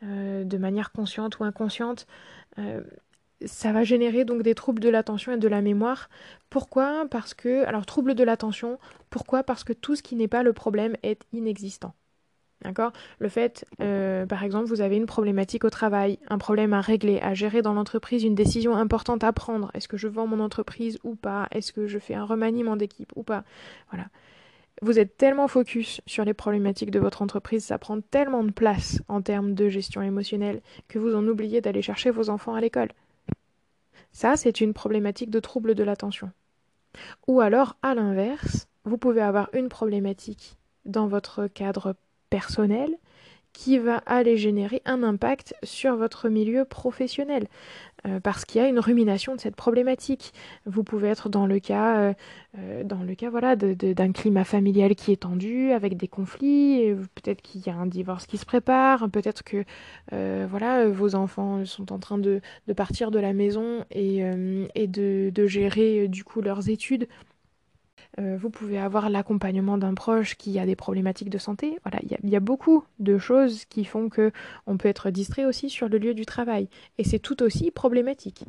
euh, 0.03 0.45
de 0.45 0.59
manière 0.59 0.93
consciente 0.93 1.39
ou 1.39 1.45
inconsciente. 1.45 2.07
Euh, 2.59 2.83
ça 3.45 3.73
va 3.73 3.85
générer 3.85 4.25
donc 4.25 4.43
des 4.43 4.55
troubles 4.55 4.81
de 4.81 4.89
l'attention 4.89 5.33
et 5.33 5.39
de 5.39 5.49
la 5.49 5.61
mémoire. 5.63 6.09
Pourquoi? 6.51 7.07
Parce 7.11 7.35
que, 7.35 7.65
alors 7.65 7.85
troubles 7.87 8.15
de 8.15 8.25
l'attention, 8.25 8.79
pourquoi? 9.11 9.43
Parce 9.43 9.65
que 9.65 9.73
tout 9.73 9.95
ce 9.97 10.03
qui 10.03 10.17
n'est 10.17 10.29
pas 10.29 10.43
le 10.43 10.53
problème 10.53 10.97
est 11.03 11.23
inexistant. 11.33 11.95
D'accord? 12.63 12.93
Le 13.19 13.29
fait, 13.29 13.65
euh, 13.81 14.27
par 14.27 14.43
exemple, 14.43 14.67
vous 14.67 14.81
avez 14.81 14.97
une 14.97 15.07
problématique 15.07 15.65
au 15.65 15.71
travail, 15.71 16.19
un 16.29 16.39
problème 16.39 16.73
à 16.73 16.81
régler, 16.81 17.21
à 17.21 17.35
gérer 17.35 17.63
dans 17.63 17.75
l'entreprise, 17.75 18.25
une 18.25 18.35
décision 18.35 18.75
importante 18.75 19.25
à 19.25 19.33
prendre. 19.33 19.71
Est-ce 19.75 19.89
que 19.89 19.97
je 19.97 20.09
vends 20.09 20.27
mon 20.27 20.41
entreprise 20.41 20.99
ou 21.05 21.15
pas? 21.15 21.49
Est-ce 21.51 21.73
que 21.73 21.87
je 21.87 21.99
fais 21.99 22.15
un 22.15 22.25
remaniement 22.25 22.77
d'équipe 22.77 23.13
ou 23.15 23.23
pas? 23.23 23.45
Voilà. 23.91 24.07
Vous 24.83 24.99
êtes 24.99 25.17
tellement 25.17 25.49
focus 25.49 26.03
sur 26.07 26.25
les 26.25 26.35
problématiques 26.35 26.91
de 26.91 26.99
votre 26.99 27.23
entreprise, 27.23 27.65
ça 27.65 27.79
prend 27.79 28.01
tellement 28.01 28.45
de 28.45 28.51
place 28.51 29.01
en 29.09 29.23
termes 29.23 29.55
de 29.55 29.69
gestion 29.69 30.03
émotionnelle 30.03 30.61
que 30.89 30.99
vous 30.99 31.15
en 31.15 31.27
oubliez 31.27 31.63
d'aller 31.63 31.81
chercher 31.81 32.11
vos 32.11 32.29
enfants 32.29 32.55
à 32.55 32.61
l'école. 32.61 32.91
Ça, 34.13 34.37
c'est 34.37 34.61
une 34.61 34.75
problématique 34.75 35.31
de 35.31 35.41
trouble 35.41 35.75
de 35.75 35.85
l'attention. 35.85 36.31
Ou 37.27 37.41
alors, 37.41 37.77
à 37.83 37.95
l'inverse, 37.95 38.69
vous 38.85 38.99
pouvez 38.99 39.23
avoir 39.23 39.49
une 39.55 39.69
problématique 39.69 40.57
dans 40.85 41.07
votre 41.07 41.47
cadre 41.47 41.95
personnel 42.31 42.97
qui 43.53 43.79
va 43.79 44.03
aller 44.05 44.37
générer 44.37 44.83
un 44.85 45.03
impact 45.03 45.55
sur 45.63 45.97
votre 45.97 46.29
milieu 46.29 46.67
professionnel. 46.67 47.49
Euh, 48.07 48.21
parce 48.21 48.45
qu'il 48.45 48.61
y 48.61 48.65
a 48.65 48.69
une 48.69 48.79
rumination 48.79 49.35
de 49.35 49.41
cette 49.41 49.57
problématique. 49.57 50.33
Vous 50.67 50.85
pouvez 50.85 51.09
être 51.09 51.31
dans 51.31 51.47
le 51.47 51.59
cas, 51.59 51.97
euh, 51.97 52.15
euh, 52.59 52.85
dans 52.85 53.03
le 53.03 53.15
cas 53.15 53.31
voilà, 53.31 53.57
d'un 53.57 54.13
climat 54.13 54.45
familial 54.45 54.95
qui 54.95 55.11
est 55.11 55.23
tendu, 55.23 55.73
avec 55.73 55.97
des 55.97 56.07
conflits, 56.07 56.95
peut-être 57.15 57.41
qu'il 57.41 57.67
y 57.67 57.71
a 57.71 57.75
un 57.75 57.87
divorce 57.87 58.27
qui 58.27 58.37
se 58.37 58.45
prépare, 58.45 59.09
peut-être 59.11 59.43
que 59.43 59.65
voilà, 60.11 60.87
vos 60.89 61.15
enfants 61.15 61.65
sont 61.65 61.93
en 61.93 61.99
train 61.99 62.19
de, 62.19 62.41
partir 62.77 63.11
de 63.11 63.19
la 63.19 63.33
maison 63.33 63.85
et, 63.91 64.23
et 64.75 64.87
de, 64.87 65.31
de, 65.35 65.47
gérer 65.47 66.09
du 66.09 66.25
coup 66.25 66.41
leurs 66.43 66.69
études. 66.69 67.09
Euh, 68.19 68.37
vous 68.41 68.51
pouvez 68.51 68.79
avoir 68.79 69.11
l'accompagnement 69.11 69.77
d'un 69.77 69.95
proche 69.95 70.37
qui 70.37 70.59
a 70.59 70.67
des 70.67 70.77
problématiques 70.77 71.31
de 71.31 71.39
santé. 71.39 71.79
Voilà, 71.85 72.01
il 72.03 72.31
y, 72.31 72.37
a 72.37 72.41
beaucoup 72.41 72.85
de 72.99 73.19
choses 73.19 73.65
qui 73.67 73.85
font 73.85 74.09
que 74.09 74.33
on 74.67 74.79
peut 74.79 74.89
être 74.89 75.11
distrait 75.11 75.45
aussi 75.45 75.69
sur 75.69 75.89
le 75.89 75.99
lieu 75.99 76.15
du 76.15 76.25
travail. 76.25 76.69
Et 76.99 77.05
c'est 77.05 77.19
tout 77.19 77.43
aussi 77.43 77.71
problématique. 77.71 78.45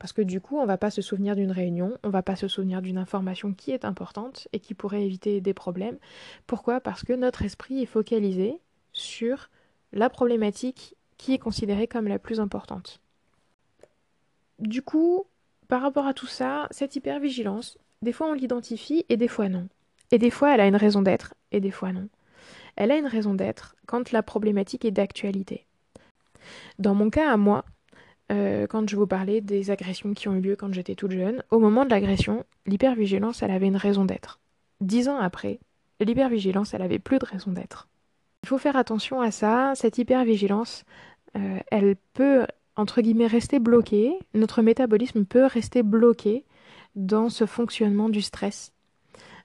Parce 0.00 0.12
que 0.12 0.22
du 0.22 0.40
coup, 0.40 0.56
on 0.56 0.62
ne 0.62 0.66
va 0.66 0.78
pas 0.78 0.90
se 0.90 1.02
souvenir 1.02 1.36
d'une 1.36 1.52
réunion, 1.52 1.98
on 2.02 2.08
ne 2.08 2.12
va 2.12 2.22
pas 2.22 2.34
se 2.34 2.48
souvenir 2.48 2.82
d'une 2.82 2.98
information 2.98 3.52
qui 3.52 3.70
est 3.70 3.84
importante 3.84 4.48
et 4.52 4.58
qui 4.58 4.74
pourrait 4.74 5.04
éviter 5.04 5.40
des 5.40 5.54
problèmes. 5.54 5.98
Pourquoi? 6.46 6.80
Parce 6.80 7.04
que 7.04 7.12
notre 7.12 7.42
esprit 7.42 7.82
est 7.82 7.86
focalisé 7.86 8.58
sur 8.92 9.50
la 9.92 10.10
problématique 10.10 10.96
qui 11.16 11.34
est 11.34 11.38
considérée 11.38 11.86
comme 11.86 12.08
la 12.08 12.18
plus 12.18 12.40
importante. 12.40 13.00
Du 14.58 14.82
coup, 14.82 15.26
par 15.68 15.82
rapport 15.82 16.06
à 16.06 16.14
tout 16.14 16.26
ça, 16.26 16.66
cette 16.70 16.96
hypervigilance, 16.96 17.78
des 18.02 18.12
fois 18.12 18.28
on 18.28 18.32
l'identifie 18.32 19.04
et 19.08 19.16
des 19.16 19.28
fois 19.28 19.48
non. 19.48 19.68
Et 20.10 20.18
des 20.18 20.30
fois 20.30 20.54
elle 20.54 20.60
a 20.60 20.66
une 20.66 20.76
raison 20.76 21.02
d'être 21.02 21.34
et 21.52 21.60
des 21.60 21.70
fois 21.70 21.92
non. 21.92 22.08
Elle 22.76 22.90
a 22.90 22.96
une 22.96 23.06
raison 23.06 23.34
d'être 23.34 23.76
quand 23.86 24.12
la 24.12 24.22
problématique 24.22 24.84
est 24.84 24.90
d'actualité. 24.90 25.66
Dans 26.78 26.94
mon 26.94 27.10
cas 27.10 27.30
à 27.30 27.36
moi, 27.36 27.64
euh, 28.30 28.66
quand 28.66 28.88
je 28.88 28.96
vous 28.96 29.06
parlais 29.06 29.40
des 29.40 29.70
agressions 29.70 30.14
qui 30.14 30.28
ont 30.28 30.34
eu 30.34 30.40
lieu 30.40 30.56
quand 30.56 30.72
j'étais 30.72 30.94
toute 30.94 31.12
jeune, 31.12 31.42
au 31.50 31.58
moment 31.58 31.84
de 31.84 31.90
l'agression, 31.90 32.44
l'hypervigilance, 32.66 33.42
elle 33.42 33.50
avait 33.50 33.66
une 33.66 33.76
raison 33.76 34.04
d'être. 34.04 34.38
Dix 34.80 35.08
ans 35.08 35.18
après, 35.18 35.58
l'hypervigilance, 36.00 36.74
elle 36.74 36.82
avait 36.82 36.98
plus 36.98 37.18
de 37.18 37.24
raison 37.24 37.50
d'être. 37.50 37.88
Il 38.44 38.48
faut 38.48 38.58
faire 38.58 38.76
attention 38.76 39.20
à 39.20 39.30
ça, 39.30 39.72
cette 39.74 39.98
hypervigilance, 39.98 40.84
euh, 41.36 41.58
elle 41.70 41.96
peut, 42.14 42.46
entre 42.78 43.02
guillemets, 43.02 43.26
rester 43.26 43.58
bloquée, 43.58 44.16
notre 44.34 44.62
métabolisme 44.62 45.24
peut 45.24 45.46
rester 45.46 45.82
bloqué 45.82 46.44
dans 46.94 47.28
ce 47.28 47.44
fonctionnement 47.44 48.08
du 48.08 48.22
stress. 48.22 48.72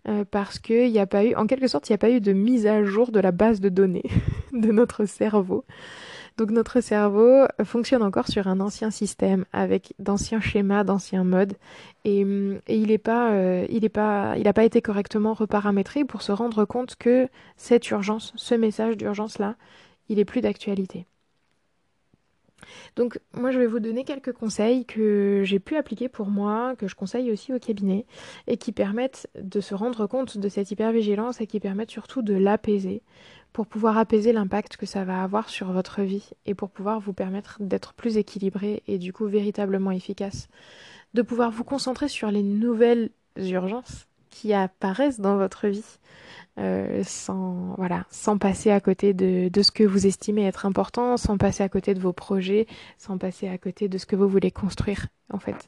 Euh, 0.08 0.24
parce 0.30 0.60
qu'il 0.60 0.92
n'y 0.92 1.00
a 1.00 1.08
pas 1.08 1.26
eu, 1.26 1.34
en 1.36 1.48
quelque 1.48 1.68
sorte, 1.68 1.90
il 1.90 1.94
n'y 1.94 1.96
a 1.96 1.98
pas 1.98 2.12
eu 2.12 2.22
de 2.22 2.32
mise 2.32 2.68
à 2.68 2.84
jour 2.84 3.12
de 3.12 3.20
la 3.20 3.32
base 3.32 3.60
de 3.60 3.70
données 3.70 4.04
de 4.54 4.72
notre 4.72 5.06
cerveau. 5.06 5.66
Donc 6.38 6.52
notre 6.52 6.80
cerveau 6.80 7.46
fonctionne 7.64 8.04
encore 8.04 8.28
sur 8.28 8.48
un 8.48 8.60
ancien 8.60 8.92
système 8.92 9.46
avec 9.52 9.94
d'anciens 9.98 10.42
schémas, 10.42 10.84
d'anciens 10.84 11.24
modes, 11.24 11.54
et, 12.06 12.20
il 12.20 12.88
n'est 12.88 12.98
pas, 12.98 13.32
euh, 13.32 13.90
pas, 13.92 14.36
n'a 14.36 14.64
été 14.64 14.82
correctement 14.82 15.34
reparamétré 15.34 16.06
pour 16.06 16.22
se 16.22 16.32
rendre 16.32 16.66
compte 16.66 16.96
que 16.98 17.28
cette 17.58 17.90
urgence, 17.90 18.32
ce 18.36 18.54
message 18.56 18.98
d'urgence 18.98 19.40
là, 19.40 19.56
il 20.10 20.20
est 20.20 20.26
plus 20.26 20.42
d'actualité. 20.42 21.08
Donc 22.96 23.20
moi 23.34 23.52
je 23.52 23.60
vais 23.60 23.68
vous 23.68 23.80
donner 23.80 24.04
quelques 24.04 24.34
conseils 24.34 24.86
que 24.86 25.42
j'ai 25.44 25.60
pu 25.60 25.76
appliquer 25.76 26.10
pour 26.10 26.28
moi, 26.28 26.76
que 26.78 26.88
je 26.88 26.96
conseille 26.96 27.32
aussi 27.32 27.54
au 27.54 27.60
cabinet, 27.60 28.06
et 28.48 28.58
qui 28.58 28.72
permettent 28.72 29.28
de 29.40 29.60
se 29.60 29.76
rendre 29.76 30.08
compte 30.08 30.38
de 30.38 30.50
cette 30.50 30.72
hypervigilance 30.72 31.42
et 31.42 31.48
qui 31.48 31.60
permettent 31.60 31.92
surtout 31.92 32.22
de 32.22 32.34
l'apaiser 32.34 33.02
pour 33.54 33.68
pouvoir 33.68 33.98
apaiser 33.98 34.34
l'impact 34.34 34.78
que 34.78 34.86
ça 34.86 35.04
va 35.04 35.24
avoir 35.24 35.50
sur 35.50 35.72
votre 35.72 36.02
vie 36.02 36.32
et 36.46 36.56
pour 36.56 36.72
pouvoir 36.72 37.00
vous 37.00 37.14
permettre 37.14 37.58
d'être 37.60 37.94
plus 37.94 38.18
équilibré 38.18 38.82
et 38.88 38.98
du 38.98 39.14
coup 39.14 39.28
véritablement 39.28 39.92
efficace. 39.92 40.48
De 41.14 41.22
pouvoir 41.22 41.52
vous 41.52 41.64
concentrer 41.64 42.08
sur 42.08 42.32
les 42.32 42.42
nouvelles 42.42 43.12
urgences 43.38 44.08
qui 44.34 44.54
apparaissent 44.54 45.20
dans 45.20 45.38
votre 45.38 45.68
vie. 45.68 46.00
Euh, 46.60 47.02
sans 47.04 47.74
voilà 47.80 48.06
sans 48.12 48.38
passer 48.38 48.70
à 48.70 48.80
côté 48.80 49.16
de, 49.16 49.50
de 49.50 49.62
ce 49.64 49.72
que 49.72 49.84
vous 49.84 50.06
estimez 50.06 50.46
être 50.46 50.68
important 50.68 51.18
sans 51.18 51.36
passer 51.36 51.64
à 51.64 51.70
côté 51.70 51.96
de 51.96 52.00
vos 52.00 52.14
projets 52.14 52.68
sans 53.00 53.18
passer 53.18 53.48
à 53.48 53.58
côté 53.58 53.88
de 53.88 53.98
ce 53.98 54.06
que 54.06 54.16
vous 54.16 54.28
voulez 54.28 54.52
construire 54.52 55.08
en 55.32 55.40
fait 55.40 55.68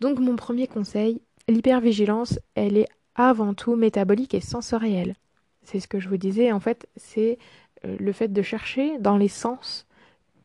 donc 0.00 0.18
mon 0.18 0.34
premier 0.34 0.66
conseil 0.66 1.20
l'hypervigilance 1.46 2.38
elle 2.54 2.78
est 2.78 2.88
avant 3.16 3.52
tout 3.52 3.76
métabolique 3.76 4.32
et 4.32 4.40
sensorielle 4.40 5.14
c'est 5.62 5.78
ce 5.78 5.88
que 5.88 6.00
je 6.00 6.08
vous 6.08 6.16
disais 6.16 6.52
en 6.52 6.60
fait 6.60 6.88
c'est 6.96 7.38
euh, 7.84 7.98
le 8.00 8.12
fait 8.12 8.32
de 8.32 8.40
chercher 8.40 8.98
dans 8.98 9.18
les 9.18 9.28
sens 9.28 9.86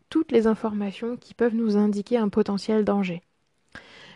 toutes 0.10 0.34
les 0.34 0.46
informations 0.46 1.16
qui 1.16 1.34
peuvent 1.36 1.56
nous 1.56 1.78
indiquer 1.78 2.18
un 2.18 2.28
potentiel 2.28 2.84
danger 2.84 3.22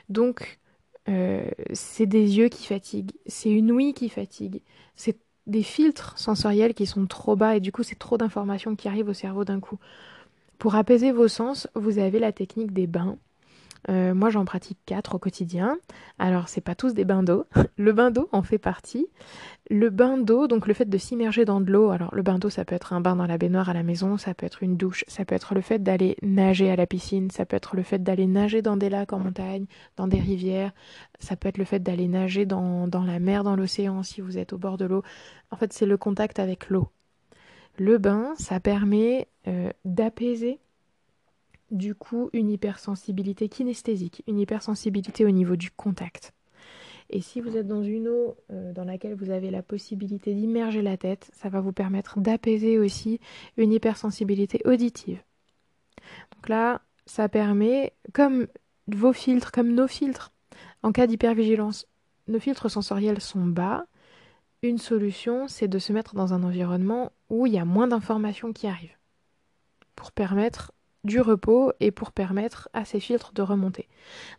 donc 0.10 0.60
euh, 1.10 1.46
c'est 1.74 2.06
des 2.08 2.38
yeux 2.38 2.50
qui 2.50 2.65
fatiguent, 2.65 3.12
c'est 3.28 3.52
une 3.52 3.72
ouïe 3.72 3.94
qui 3.94 4.10
fatigue, 4.10 4.62
c'est 4.96 5.18
des 5.48 5.63
filtres 5.63 6.18
sensoriels 6.18 6.74
qui 6.74 6.86
sont 6.88 7.06
trop 7.08 7.36
bas 7.36 7.56
et 7.56 7.60
du 7.60 7.72
coup 7.72 7.84
c'est 7.84 8.00
trop 8.00 8.18
d'informations 8.18 8.76
qui 8.76 8.88
arrivent 8.88 9.10
au 9.10 9.13
cerveau 9.13 9.46
d'un 9.46 9.60
coup. 9.60 9.78
Pour 10.60 10.76
apaiser 10.76 11.12
vos 11.12 11.28
sens, 11.30 11.68
vous 11.76 12.00
avez 12.00 12.20
la 12.20 12.32
technique 12.34 12.74
des 12.74 12.88
bains. 12.88 13.18
Euh, 13.89 14.13
moi, 14.13 14.30
j'en 14.30 14.45
pratique 14.45 14.80
quatre 14.86 15.15
au 15.15 15.19
quotidien. 15.19 15.78
Alors, 16.17 16.48
c'est 16.48 16.62
pas 16.62 16.76
tous 16.76 16.93
des 16.93 17.06
bains 17.06 17.24
d'eau. 17.24 17.45
Le 17.78 17.93
bain 17.93 18.12
d'eau 18.12 18.30
en 18.32 18.41
fait 18.41 18.58
partie. 18.58 19.08
Le 19.69 19.89
bain 19.89 20.17
d'eau, 20.17 20.48
donc 20.48 20.67
le 20.67 20.74
fait 20.74 20.89
de 20.89 20.98
s'immerger 20.98 21.45
dans 21.45 21.62
de 21.62 21.71
l'eau. 21.71 21.89
Alors, 21.89 22.13
le 22.13 22.21
bain 22.21 22.39
d'eau, 22.39 22.50
ça 22.50 22.65
peut 22.65 22.76
être 22.76 22.93
un 22.93 23.02
bain 23.02 23.15
dans 23.15 23.26
la 23.26 23.38
baignoire 23.38 23.69
à 23.69 23.74
la 23.74 23.84
maison, 23.84 24.17
ça 24.17 24.34
peut 24.34 24.45
être 24.45 24.63
une 24.63 24.78
douche, 24.78 25.04
ça 25.08 25.26
peut 25.26 25.36
être 25.36 25.56
le 25.56 25.62
fait 25.62 25.82
d'aller 25.82 26.17
nager 26.21 26.69
à 26.69 26.76
la 26.76 26.86
piscine, 26.86 27.32
ça 27.32 27.45
peut 27.45 27.56
être 27.56 27.76
le 27.76 27.84
fait 27.84 28.04
d'aller 28.04 28.28
nager 28.28 28.62
dans 28.62 28.78
des 28.78 28.89
lacs 28.89 29.13
en 29.13 29.19
montagne, 29.19 29.65
dans 29.98 30.08
des 30.08 30.19
rivières, 30.19 30.71
ça 31.19 31.36
peut 31.36 31.50
être 31.50 31.58
le 31.58 31.65
fait 31.65 31.80
d'aller 31.80 32.08
nager 32.08 32.45
dans, 32.45 32.88
dans 32.88 33.04
la 33.04 33.19
mer, 33.19 33.43
dans 33.43 33.56
l'océan 33.56 34.04
si 34.04 34.21
vous 34.21 34.38
êtes 34.38 34.54
au 34.54 34.58
bord 34.58 34.78
de 34.78 34.86
l'eau. 34.86 35.02
En 35.50 35.58
fait, 35.58 35.74
c'est 35.74 35.88
le 35.88 35.98
contact 35.98 36.39
avec 36.39 36.69
l'eau. 36.69 36.89
Le 37.78 37.98
bain, 37.98 38.34
ça 38.38 38.60
permet 38.60 39.28
euh, 39.48 39.69
d'apaiser 39.84 40.60
du 41.76 41.96
coup 41.96 42.30
une 42.34 42.50
hypersensibilité 42.50 43.50
kinesthésique, 43.50 44.24
une 44.28 44.40
hypersensibilité 44.40 45.26
au 45.26 45.32
niveau 45.32 45.56
du 45.56 45.72
contact. 45.72 46.34
Et 47.10 47.22
si 47.22 47.40
vous 47.40 47.56
êtes 47.56 47.68
dans 47.68 47.84
une 47.84 48.08
eau 48.08 48.36
euh, 48.52 48.74
dans 48.74 48.84
laquelle 48.84 49.14
vous 49.14 49.30
avez 49.30 49.52
la 49.52 49.62
possibilité 49.62 50.34
d'immerger 50.34 50.82
la 50.82 50.98
tête, 50.98 51.30
ça 51.34 51.50
va 51.50 51.62
vous 51.62 51.72
permettre 51.72 52.20
d'apaiser 52.20 52.80
aussi 52.80 53.20
une 53.58 53.72
hypersensibilité 53.72 54.62
auditive. 54.66 55.22
Donc 56.34 56.50
là, 56.50 56.82
ça 57.06 57.30
permet, 57.30 57.94
comme 58.14 58.48
vos 58.88 59.14
filtres, 59.14 59.52
comme 59.52 59.74
nos 59.74 59.88
filtres, 59.88 60.32
en 60.82 60.92
cas 60.92 61.06
d'hypervigilance, 61.06 61.88
nos 62.28 62.40
filtres 62.40 62.72
sensoriels 62.72 63.22
sont 63.22 63.46
bas. 63.46 63.86
Une 64.64 64.80
solution, 64.80 65.48
c'est 65.48 65.68
de 65.68 65.78
se 65.78 65.94
mettre 65.94 66.16
dans 66.16 66.34
un 66.34 66.42
environnement 66.42 67.12
où 67.30 67.46
il 67.46 67.54
y 67.54 67.60
a 67.60 67.66
moins 67.66 67.88
d'informations 67.88 68.52
qui 68.52 68.66
arrivent 68.66 68.98
pour 69.96 70.12
permettre 70.12 70.72
du 71.06 71.22
repos 71.22 71.72
et 71.80 71.91
pour 71.91 72.12
permettre 72.12 72.70
à 72.74 72.86
ces 72.86 73.00
filtres 73.00 73.34
de 73.34 73.41
remonter. 73.41 73.88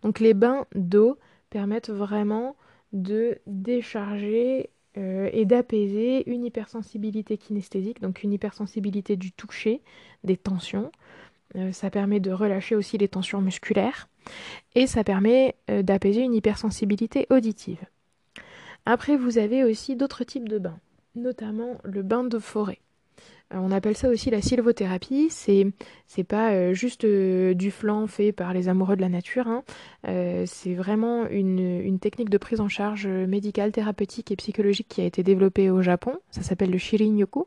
Donc 0.03 0.21
les 0.21 0.35
bains 0.35 0.67
d'eau 0.75 1.19
permettent 1.51 1.91
vraiment 1.91 2.57
de 2.93 3.39
décharger 3.47 4.71
euh, 4.99 5.29
et 5.33 5.45
d'apaiser 5.45 6.29
une 6.31 6.45
hypersensibilité 6.45 7.37
kinesthésique, 7.37 8.01
donc 8.01 8.23
une 8.23 8.33
hypersensibilité 8.33 9.17
du 9.17 9.33
toucher, 9.33 9.83
des 10.25 10.37
tensions. 10.37 10.91
Euh, 11.55 11.73
ça 11.73 11.91
permet 11.91 12.21
de 12.21 12.33
relâcher 12.33 12.75
aussi 12.75 12.99
les 12.99 13.09
tensions 13.09 13.41
musculaires 13.41 14.09
et 14.75 14.87
ça 14.87 15.05
permet 15.05 15.55
euh, 15.71 15.83
d'apaiser 15.83 16.23
une 16.23 16.35
hypersensibilité 16.35 17.27
auditive. 17.31 17.85
Après, 18.87 19.17
vous 19.17 19.39
avez 19.39 19.65
aussi 19.65 19.97
d'autres 19.97 20.25
types 20.25 20.49
de 20.49 20.59
bains, 20.59 20.79
notamment 21.15 21.79
le 21.85 22.03
bain 22.03 22.25
de 22.25 22.39
forêt. 22.39 22.79
Euh, 23.55 23.59
on 23.59 23.71
appelle 23.71 23.97
ça 23.97 24.09
aussi 24.09 24.31
la 24.31 24.43
sylvothérapie. 24.43 25.29
C'est 25.31 25.67
c'est 26.07 26.25
pas 26.25 26.53
euh, 26.53 26.73
juste 26.75 27.05
euh, 27.05 27.55
du 27.55 27.71
flan 27.71 28.07
fait 28.07 28.33
par 28.33 28.53
les 28.53 28.69
amoureux 28.69 28.97
de 28.97 29.01
la 29.01 29.09
nature. 29.09 29.47
Hein. 29.49 29.63
c'est 30.47 30.75
vraiment 30.75 31.27
une, 31.29 31.59
une, 31.59 31.99
technique 31.99 32.31
de 32.31 32.39
prise 32.39 32.61
en 32.61 32.69
charge 32.69 33.07
médicale, 33.07 33.73
thérapeutique 33.73 34.31
et 34.31 34.37
psychologique 34.37 34.89
qui 34.89 35.01
a 35.01 35.05
été 35.05 35.23
développée 35.23 35.71
au 35.71 35.83
Japon. 35.83 36.19
Ça 36.31 36.43
s'appelle 36.43 36.71
le 36.71 36.79
Shirin-yoku. 36.79 37.47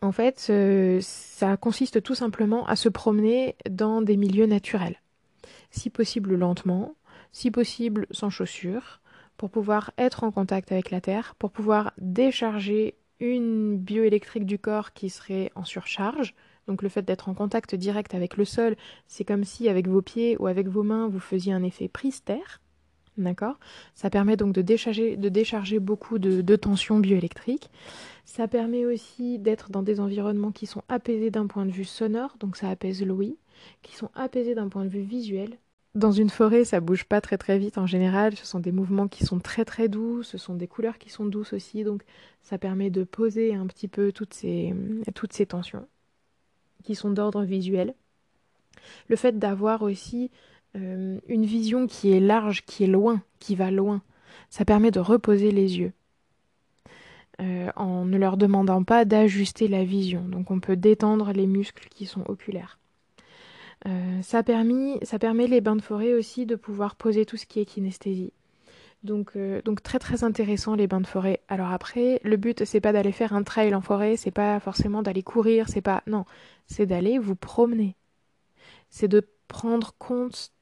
en 0.00 0.12
fait, 0.12 0.52
ça 1.00 1.56
consiste 1.56 2.02
tout 2.02 2.14
simplement 2.14 2.66
à 2.66 2.76
se 2.76 2.88
promener 2.88 3.56
dans 3.70 4.02
des 4.02 4.16
milieux 4.16 4.46
naturels. 4.46 5.00
Si 5.70 5.90
possible 5.90 6.34
lentement, 6.34 6.96
si 7.32 7.50
possible 7.50 8.06
sans 8.10 8.30
chaussures, 8.30 9.00
pour 9.36 9.50
pouvoir 9.50 9.90
être 9.98 10.24
en 10.24 10.30
contact 10.30 10.72
avec 10.72 10.90
la 10.90 11.00
terre, 11.00 11.34
pour 11.38 11.50
pouvoir 11.50 11.92
décharger 11.98 12.94
une 13.22 13.78
bioélectrique 13.78 14.46
du 14.46 14.58
corps 14.58 14.92
qui 14.92 15.10
serait 15.10 15.50
en 15.54 15.64
surcharge. 15.64 16.34
Donc 16.66 16.82
le 16.82 16.88
fait 16.88 17.02
d'être 17.02 17.28
en 17.28 17.34
contact 17.34 17.74
direct 17.74 18.14
avec 18.14 18.36
le 18.36 18.44
sol, 18.44 18.76
c'est 19.06 19.24
comme 19.24 19.44
si 19.44 19.68
avec 19.68 19.88
vos 19.88 20.02
pieds 20.02 20.36
ou 20.38 20.46
avec 20.46 20.68
vos 20.68 20.82
mains, 20.82 21.08
vous 21.08 21.20
faisiez 21.20 21.52
un 21.52 21.62
effet 21.62 21.88
prise-terre. 21.88 22.60
D'accord? 23.18 23.58
Ça 23.94 24.08
permet 24.08 24.36
donc 24.36 24.54
de 24.54 24.62
décharger, 24.62 25.16
de 25.16 25.28
décharger 25.28 25.78
beaucoup 25.80 26.18
de, 26.18 26.40
de 26.40 26.56
tensions 26.56 26.98
bioélectriques. 26.98 27.70
Ça 28.24 28.48
permet 28.48 28.86
aussi 28.86 29.38
d'être 29.38 29.70
dans 29.70 29.82
des 29.82 30.00
environnements 30.00 30.52
qui 30.52 30.66
sont 30.66 30.82
apaisés 30.88 31.30
d'un 31.30 31.46
point 31.46 31.66
de 31.66 31.70
vue 31.70 31.84
sonore, 31.84 32.36
donc 32.40 32.56
ça 32.56 32.70
apaise 32.70 33.04
l'ouïe, 33.04 33.36
qui 33.82 33.94
sont 33.94 34.10
apaisés 34.14 34.54
d'un 34.54 34.68
point 34.68 34.84
de 34.84 34.88
vue 34.88 35.02
visuel, 35.02 35.58
dans 35.94 36.10
une 36.12 36.30
forêt, 36.30 36.64
ça 36.64 36.80
bouge 36.80 37.04
pas 37.04 37.20
très 37.20 37.36
très 37.36 37.58
vite 37.58 37.76
en 37.76 37.86
général. 37.86 38.34
Ce 38.36 38.46
sont 38.46 38.60
des 38.60 38.72
mouvements 38.72 39.08
qui 39.08 39.24
sont 39.24 39.40
très 39.40 39.64
très 39.64 39.88
doux. 39.88 40.22
Ce 40.22 40.38
sont 40.38 40.54
des 40.54 40.66
couleurs 40.66 40.98
qui 40.98 41.10
sont 41.10 41.26
douces 41.26 41.52
aussi. 41.52 41.84
Donc 41.84 42.02
ça 42.40 42.56
permet 42.58 42.90
de 42.90 43.04
poser 43.04 43.54
un 43.54 43.66
petit 43.66 43.88
peu 43.88 44.10
toutes 44.10 44.34
ces, 44.34 44.74
tensions 45.48 45.86
qui 46.82 46.94
sont 46.94 47.10
d'ordre 47.10 47.42
visuel. 47.42 47.94
Le 49.08 49.16
fait 49.16 49.38
d'avoir 49.38 49.82
aussi 49.82 50.30
euh, 50.76 51.20
une 51.28 51.44
vision 51.44 51.86
qui 51.86 52.10
est 52.12 52.20
large, 52.20 52.64
qui 52.64 52.84
est 52.84 52.88
loin, 52.88 53.22
qui 53.38 53.54
va 53.54 53.70
loin, 53.70 54.02
ça 54.48 54.64
permet 54.64 54.90
de 54.90 54.98
reposer 54.98 55.50
les 55.50 55.78
yeux. 55.78 55.92
Euh, 57.40 57.70
en 57.76 58.04
ne 58.04 58.18
leur 58.18 58.36
demandant 58.36 58.82
pas 58.82 59.04
d'ajuster 59.04 59.68
la 59.68 59.84
vision. 59.84 60.22
Donc 60.22 60.50
on 60.50 60.60
peut 60.60 60.76
détendre 60.76 61.32
les 61.32 61.46
muscles 61.46 61.88
qui 61.90 62.06
sont 62.06 62.24
oculaires. 62.28 62.78
Euh, 63.86 64.22
ça, 64.22 64.42
ça 65.02 65.18
permet 65.18 65.46
les 65.46 65.60
bains 65.60 65.76
de 65.76 65.82
forêt 65.82 66.14
aussi 66.14 66.46
de 66.46 66.56
pouvoir 66.56 66.94
poser 66.96 67.26
tout 67.26 67.36
ce 67.36 67.46
qui 67.46 67.60
est 67.60 67.64
kinesthésie. 67.64 68.32
Donc, 69.02 69.32
euh, 69.34 69.60
donc 69.62 69.82
très 69.82 69.98
très 69.98 70.22
intéressant 70.22 70.76
les 70.76 70.86
bains 70.86 71.00
de 71.00 71.06
forêt. 71.06 71.40
Alors 71.48 71.70
après, 71.72 72.20
le 72.22 72.36
but 72.36 72.64
c'est 72.64 72.80
pas 72.80 72.92
d'aller 72.92 73.10
faire 73.12 73.32
un 73.32 73.42
trail 73.42 73.74
en 73.74 73.80
forêt, 73.80 74.16
c'est 74.16 74.30
pas 74.30 74.60
forcément 74.60 75.02
d'aller 75.02 75.24
courir, 75.24 75.68
c'est 75.68 75.80
pas 75.80 76.02
non, 76.06 76.24
c'est 76.68 76.86
d'aller 76.86 77.18
vous 77.18 77.34
promener. 77.34 77.96
C'est 78.90 79.08
de 79.08 79.26
prendre 79.48 79.94
compte, 79.98 80.52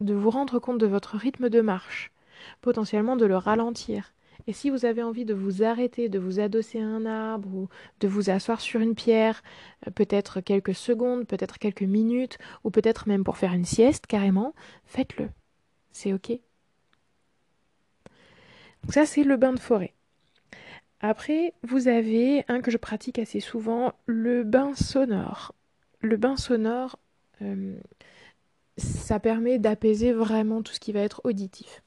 de 0.00 0.14
vous 0.14 0.30
rendre 0.30 0.60
compte 0.60 0.78
de 0.78 0.86
votre 0.86 1.16
rythme 1.16 1.48
de 1.48 1.60
marche, 1.60 2.12
potentiellement 2.60 3.16
de 3.16 3.26
le 3.26 3.36
ralentir, 3.36 4.12
et 4.46 4.52
si 4.52 4.70
vous 4.70 4.84
avez 4.84 5.02
envie 5.02 5.24
de 5.24 5.34
vous 5.34 5.62
arrêter, 5.62 6.08
de 6.08 6.18
vous 6.18 6.40
adosser 6.40 6.80
à 6.80 6.86
un 6.86 7.06
arbre 7.06 7.48
ou 7.54 7.68
de 8.00 8.08
vous 8.08 8.30
asseoir 8.30 8.60
sur 8.60 8.80
une 8.80 8.94
pierre, 8.94 9.42
euh, 9.86 9.90
peut-être 9.90 10.40
quelques 10.40 10.74
secondes, 10.74 11.26
peut-être 11.26 11.58
quelques 11.58 11.82
minutes, 11.82 12.38
ou 12.64 12.70
peut-être 12.70 13.08
même 13.08 13.24
pour 13.24 13.36
faire 13.36 13.52
une 13.52 13.64
sieste 13.64 14.06
carrément, 14.06 14.54
faites-le. 14.84 15.28
C'est 15.92 16.12
ok. 16.12 16.30
Donc 18.82 18.94
ça, 18.94 19.06
c'est 19.06 19.24
le 19.24 19.36
bain 19.36 19.52
de 19.52 19.60
forêt. 19.60 19.94
Après, 21.00 21.54
vous 21.62 21.88
avez 21.88 22.44
un 22.48 22.60
que 22.60 22.70
je 22.70 22.76
pratique 22.76 23.18
assez 23.18 23.40
souvent, 23.40 23.94
le 24.06 24.44
bain 24.44 24.74
sonore. 24.74 25.54
Le 26.00 26.16
bain 26.16 26.36
sonore, 26.36 26.98
euh, 27.42 27.78
ça 28.76 29.18
permet 29.20 29.58
d'apaiser 29.58 30.12
vraiment 30.12 30.62
tout 30.62 30.72
ce 30.72 30.80
qui 30.80 30.92
va 30.92 31.00
être 31.00 31.20
auditif. 31.24 31.82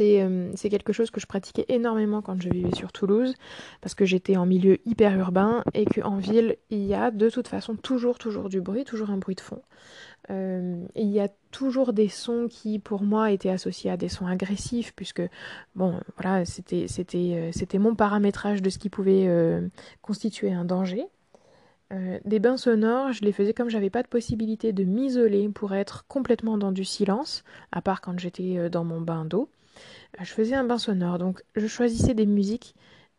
Euh, 0.00 0.50
c'est 0.54 0.68
quelque 0.68 0.92
chose 0.92 1.10
que 1.10 1.20
je 1.20 1.26
pratiquais 1.26 1.64
énormément 1.68 2.22
quand 2.22 2.40
je 2.40 2.48
vivais 2.48 2.74
sur 2.74 2.92
Toulouse, 2.92 3.34
parce 3.80 3.94
que 3.94 4.04
j'étais 4.04 4.36
en 4.36 4.46
milieu 4.46 4.78
hyper 4.86 5.16
urbain 5.18 5.62
et 5.74 5.84
qu'en 5.84 6.16
ville, 6.16 6.56
il 6.70 6.84
y 6.84 6.94
a 6.94 7.10
de 7.10 7.30
toute 7.30 7.48
façon 7.48 7.76
toujours, 7.76 8.18
toujours 8.18 8.48
du 8.48 8.60
bruit, 8.60 8.84
toujours 8.84 9.10
un 9.10 9.18
bruit 9.18 9.34
de 9.34 9.40
fond. 9.40 9.62
Euh, 10.30 10.84
il 10.94 11.08
y 11.08 11.20
a 11.20 11.28
toujours 11.50 11.92
des 11.92 12.08
sons 12.08 12.46
qui, 12.48 12.78
pour 12.78 13.02
moi, 13.02 13.32
étaient 13.32 13.50
associés 13.50 13.90
à 13.90 13.96
des 13.96 14.08
sons 14.08 14.26
agressifs, 14.26 14.92
puisque, 14.94 15.22
bon, 15.74 16.00
voilà, 16.16 16.44
c'était 16.44 16.86
euh, 17.14 17.78
mon 17.78 17.94
paramétrage 17.94 18.62
de 18.62 18.70
ce 18.70 18.78
qui 18.78 18.88
pouvait 18.88 19.28
constituer 20.00 20.52
un 20.52 20.64
danger. 20.64 21.04
des 22.24 22.38
bains 22.38 22.56
sonores, 22.56 23.12
je 23.12 23.22
les 23.22 23.32
faisais 23.32 23.52
comme 23.52 23.68
j'avais 23.68 23.90
pas 23.90 24.02
de 24.02 24.08
possibilité 24.08 24.72
de 24.72 24.84
m'isoler 24.84 25.48
pour 25.48 25.74
être 25.74 26.06
complètement 26.06 26.56
dans 26.56 26.72
du 26.72 26.84
silence, 26.84 27.44
à 27.72 27.82
part 27.82 28.00
quand 28.00 28.18
j'étais 28.18 28.70
dans 28.70 28.84
mon 28.84 29.00
bain 29.00 29.24
d'eau. 29.24 29.48
Euh, 30.20 30.24
je 30.24 30.32
faisais 30.32 30.54
un 30.54 30.64
bain 30.64 30.78
sonore, 30.78 31.18
donc 31.18 31.42
je 31.56 31.66
choisissais 31.66 32.14
des 32.14 32.26
musiques 32.26 32.74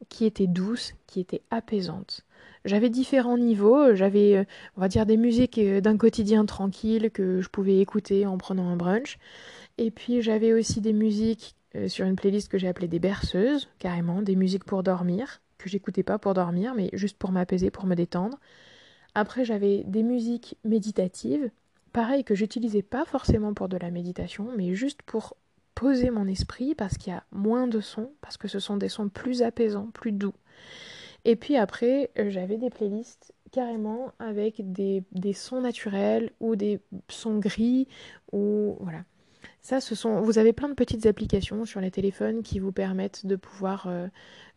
qui 0.09 0.25
étaient 0.25 0.47
douces, 0.47 0.93
qui 1.07 1.19
étaient 1.19 1.43
apaisantes. 1.49 2.25
J'avais 2.65 2.89
différents 2.89 3.37
niveaux. 3.37 3.93
J'avais, 3.95 4.45
on 4.77 4.81
va 4.81 4.87
dire, 4.87 5.05
des 5.05 5.17
musiques 5.17 5.59
d'un 5.59 5.97
quotidien 5.97 6.45
tranquille 6.45 7.09
que 7.11 7.41
je 7.41 7.49
pouvais 7.49 7.79
écouter 7.79 8.25
en 8.25 8.37
prenant 8.37 8.69
un 8.69 8.75
brunch. 8.75 9.17
Et 9.77 9.91
puis 9.91 10.21
j'avais 10.21 10.53
aussi 10.53 10.81
des 10.81 10.93
musiques 10.93 11.55
sur 11.87 12.05
une 12.05 12.15
playlist 12.15 12.49
que 12.49 12.57
j'ai 12.57 12.67
appelée 12.67 12.87
des 12.87 12.99
berceuses, 12.99 13.69
carrément, 13.79 14.21
des 14.21 14.35
musiques 14.35 14.63
pour 14.63 14.83
dormir, 14.83 15.41
que 15.57 15.69
j'écoutais 15.69 16.03
pas 16.03 16.19
pour 16.19 16.33
dormir, 16.33 16.73
mais 16.75 16.89
juste 16.93 17.17
pour 17.17 17.31
m'apaiser, 17.31 17.71
pour 17.71 17.85
me 17.85 17.95
détendre. 17.95 18.37
Après, 19.15 19.45
j'avais 19.45 19.83
des 19.85 20.03
musiques 20.03 20.57
méditatives, 20.63 21.49
pareil 21.91 22.23
que 22.23 22.35
j'utilisais 22.35 22.81
pas 22.81 23.05
forcément 23.05 23.53
pour 23.53 23.69
de 23.69 23.77
la 23.77 23.91
méditation, 23.91 24.49
mais 24.57 24.75
juste 24.75 25.01
pour 25.03 25.35
poser 25.75 26.09
mon 26.09 26.27
esprit 26.27 26.75
parce 26.75 26.97
qu'il 26.97 27.13
y 27.13 27.15
a 27.15 27.23
moins 27.31 27.67
de 27.67 27.81
sons, 27.81 28.11
parce 28.21 28.37
que 28.37 28.47
ce 28.47 28.59
sont 28.59 28.77
des 28.77 28.89
sons 28.89 29.09
plus 29.09 29.41
apaisants, 29.41 29.89
plus 29.93 30.11
doux. 30.11 30.33
Et 31.25 31.35
puis 31.35 31.55
après, 31.55 32.11
euh, 32.17 32.29
j'avais 32.29 32.57
des 32.57 32.69
playlists 32.69 33.33
carrément 33.51 34.11
avec 34.19 34.71
des, 34.71 35.03
des, 35.11 35.33
sons 35.33 35.61
naturels 35.61 36.31
ou 36.39 36.55
des 36.55 36.79
sons 37.07 37.37
gris 37.37 37.87
ou 38.31 38.75
voilà. 38.79 39.03
Ça, 39.61 39.79
ce 39.79 39.95
sont, 39.95 40.21
vous 40.21 40.37
avez 40.37 40.51
plein 40.51 40.67
de 40.67 40.73
petites 40.73 41.05
applications 41.05 41.65
sur 41.65 41.79
les 41.79 41.91
téléphones 41.91 42.43
qui 42.43 42.59
vous 42.59 42.71
permettent 42.71 43.25
de 43.25 43.35
pouvoir, 43.35 43.85
euh, 43.87 44.07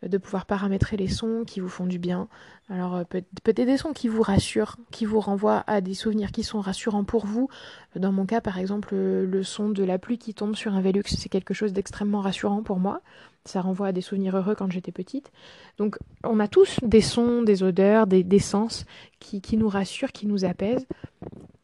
de 0.03 0.19
pouvoir 0.19 0.47
paramétrer 0.47 0.97
les 0.97 1.07
sons 1.07 1.45
qui 1.47 1.61
vous 1.61 1.69
font 1.69 1.87
du 1.87 1.99
bien. 1.99 2.29
Alors 2.69 2.97
euh, 2.97 3.05
peut-être 3.05 3.67
des 3.67 3.77
sons 3.77 3.93
qui 3.93 4.09
vous 4.09 4.23
rassurent, 4.23 4.77
qui 4.91 5.05
vous 5.05 5.21
renvoient 5.21 5.63
à 5.69 5.81
des 5.81 5.95
souvenirs 5.95 6.33
qui 6.33 6.43
sont 6.43 6.61
rassurants 6.61 7.05
pour 7.05 7.25
vous. 7.25 7.49
Dans 7.95 8.11
mon 8.11 8.27
cas, 8.27 8.41
par 8.41 8.59
exemple, 8.59 8.97
le 8.97 9.43
son 9.45 9.69
de 9.69 9.85
la 9.85 9.99
pluie 9.99 10.19
qui 10.19 10.35
tombe 10.35 10.57
sur 10.57 10.75
un 10.75 10.81
Velux, 10.81 11.05
c'est 11.07 11.29
quelque 11.29 11.55
chose 11.55 11.73
d'extrêmement 11.73 12.21
rassurant 12.21 12.63
pour 12.63 12.81
moi. 12.81 13.01
Ça 13.45 13.61
renvoie 13.61 13.87
à 13.87 13.93
des 13.93 14.01
souvenirs 14.01 14.37
heureux 14.37 14.57
quand 14.57 14.73
j'étais 14.73 14.91
petite. 14.91 15.31
Donc 15.79 15.99
on 16.25 16.41
a 16.41 16.49
tous 16.49 16.81
des 16.83 17.01
sons, 17.01 17.43
des 17.43 17.63
odeurs, 17.63 18.09
des, 18.09 18.25
des 18.25 18.41
sens 18.41 18.87
qui, 19.21 19.41
qui 19.41 19.57
nous 19.57 19.69
rassurent, 19.69 20.11
qui 20.11 20.27
nous 20.27 20.45
apaisent 20.45 20.87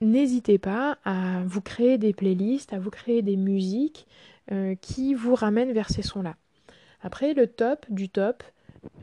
n'hésitez 0.02 0.58
pas 0.58 0.98
à 1.04 1.42
vous 1.46 1.60
créer 1.60 1.96
des 1.96 2.12
playlists, 2.12 2.72
à 2.72 2.78
vous 2.78 2.90
créer 2.90 3.22
des 3.22 3.36
musiques 3.36 4.06
euh, 4.50 4.74
qui 4.80 5.14
vous 5.14 5.34
ramènent 5.34 5.72
vers 5.72 5.88
ces 5.88 6.02
sons-là. 6.02 6.34
Après, 7.00 7.32
le 7.32 7.46
top 7.46 7.86
du 7.88 8.08
top, 8.08 8.42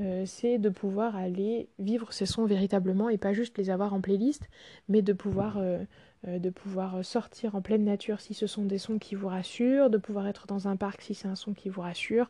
euh, 0.02 0.24
c'est 0.26 0.58
de 0.58 0.70
pouvoir 0.70 1.16
aller 1.16 1.70
vivre 1.80 2.12
ces 2.12 2.26
sons 2.26 2.46
véritablement 2.46 3.10
et 3.10 3.18
pas 3.18 3.34
juste 3.34 3.58
les 3.58 3.70
avoir 3.70 3.94
en 3.94 4.02
playlist, 4.02 4.50
mais 4.90 5.02
de 5.02 5.14
pouvoir, 5.14 5.58
euh, 5.58 5.84
de 6.28 6.50
pouvoir 6.50 7.04
sortir 7.04 7.56
en 7.56 7.62
pleine 7.62 7.86
nature 7.86 8.20
si 8.20 8.34
ce 8.34 8.48
sont 8.48 8.66
des 8.66 8.78
sons 8.78 9.00
qui 9.00 9.16
vous 9.16 9.28
rassurent, 9.28 9.90
de 9.90 9.98
pouvoir 9.98 10.28
être 10.28 10.48
dans 10.48 10.68
un 10.68 10.76
parc 10.76 11.02
si 11.02 11.14
c'est 11.14 11.30
un 11.30 11.36
son 11.36 11.54
qui 11.54 11.70
vous 11.70 11.82
rassure. 11.82 12.30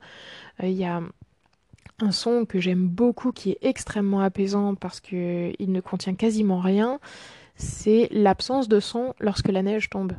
Il 0.62 0.72
y 0.72 0.86
a 0.86 1.02
un 2.02 2.12
son 2.12 2.46
que 2.46 2.60
j'aime 2.60 2.88
beaucoup 2.88 3.32
qui 3.32 3.52
est 3.52 3.58
extrêmement 3.62 4.22
apaisant 4.22 4.76
parce 4.76 5.00
qu'il 5.00 5.56
ne 5.60 5.82
contient 5.82 6.14
quasiment 6.14 6.60
rien 6.60 7.00
c'est 7.60 8.08
l'absence 8.12 8.70
de 8.70 8.80
son 8.80 9.14
lorsque 9.20 9.50
la 9.50 9.62
neige 9.62 9.90
tombe. 9.90 10.14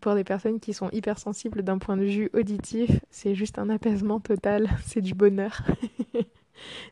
Pour 0.00 0.14
des 0.14 0.24
personnes 0.24 0.60
qui 0.60 0.74
sont 0.74 0.90
hypersensibles 0.90 1.62
d'un 1.62 1.78
point 1.78 1.96
de 1.96 2.04
vue 2.04 2.30
auditif, 2.34 3.00
c'est 3.10 3.34
juste 3.34 3.58
un 3.58 3.70
apaisement 3.70 4.20
total, 4.20 4.68
c'est 4.84 5.00
du 5.00 5.14
bonheur. 5.14 5.62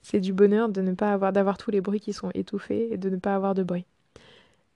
c'est 0.02 0.20
du 0.20 0.32
bonheur 0.32 0.68
de 0.68 0.80
ne 0.80 0.94
pas 0.94 1.12
avoir 1.12 1.32
d'avoir 1.32 1.58
tous 1.58 1.72
les 1.72 1.80
bruits 1.80 2.00
qui 2.00 2.12
sont 2.12 2.30
étouffés 2.34 2.92
et 2.92 2.96
de 2.96 3.10
ne 3.10 3.16
pas 3.16 3.34
avoir 3.34 3.54
de 3.54 3.64
bruit. 3.64 3.86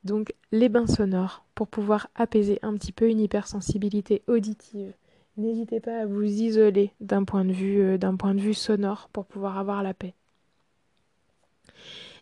Donc 0.03 0.35
les 0.51 0.69
bains 0.69 0.89
sonores 0.89 1.45
pour 1.55 1.69
pouvoir 1.69 2.09
apaiser 2.17 2.59
un 2.63 2.75
petit 2.75 2.93
peu 2.93 3.09
une 3.09 3.21
hypersensibilité 3.21 4.23
auditive. 4.27 4.93
N'hésitez 5.37 5.79
pas 5.79 6.01
à 6.01 6.07
vous 6.07 6.25
isoler 6.25 6.93
d'un 7.01 7.23
point 7.25 7.45
de 7.45 7.53
vue 7.53 7.81
euh, 7.81 7.99
d'un 7.99 8.17
point 8.17 8.35
de 8.35 8.41
vue 8.41 8.55
sonore 8.55 9.09
pour 9.13 9.27
pouvoir 9.27 9.57
avoir 9.59 9.83
la 9.83 9.95
paix. 9.95 10.15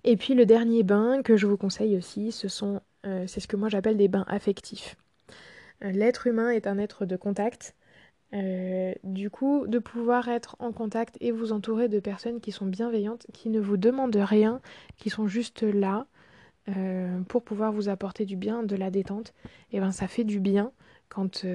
Et 0.04 0.16
puis 0.16 0.34
le 0.34 0.46
dernier 0.46 0.82
bain 0.82 1.22
que 1.22 1.36
je 1.36 1.46
vous 1.46 1.56
conseille 1.56 1.96
aussi, 1.96 2.32
ce 2.32 2.48
sont, 2.48 2.80
euh, 3.06 3.24
c'est 3.26 3.40
ce 3.40 3.48
que 3.48 3.56
moi 3.56 3.68
j'appelle 3.68 3.96
des 3.96 4.08
bains 4.08 4.24
affectifs. 4.28 4.96
Euh, 5.84 5.90
l'être 5.90 6.26
humain 6.26 6.50
est 6.50 6.66
un 6.66 6.78
être 6.78 7.06
de 7.06 7.16
contact. 7.16 7.74
Euh, 8.34 8.92
du 9.04 9.30
coup, 9.30 9.66
de 9.66 9.78
pouvoir 9.78 10.28
être 10.28 10.56
en 10.58 10.72
contact 10.72 11.16
et 11.20 11.30
vous 11.32 11.52
entourer 11.52 11.88
de 11.88 11.98
personnes 11.98 12.40
qui 12.40 12.52
sont 12.52 12.66
bienveillantes, 12.66 13.26
qui 13.32 13.48
ne 13.48 13.60
vous 13.60 13.76
demandent 13.76 14.16
rien, 14.16 14.60
qui 14.96 15.10
sont 15.10 15.26
juste 15.26 15.62
là 15.62 16.06
pour 17.28 17.42
pouvoir 17.42 17.72
vous 17.72 17.88
apporter 17.88 18.26
du 18.26 18.36
bien, 18.36 18.62
de 18.62 18.76
la 18.76 18.90
détente, 18.90 19.32
et 19.72 19.80
ben 19.80 19.90
ça 19.90 20.06
fait 20.06 20.24
du 20.24 20.38
bien 20.38 20.70
quand, 21.08 21.46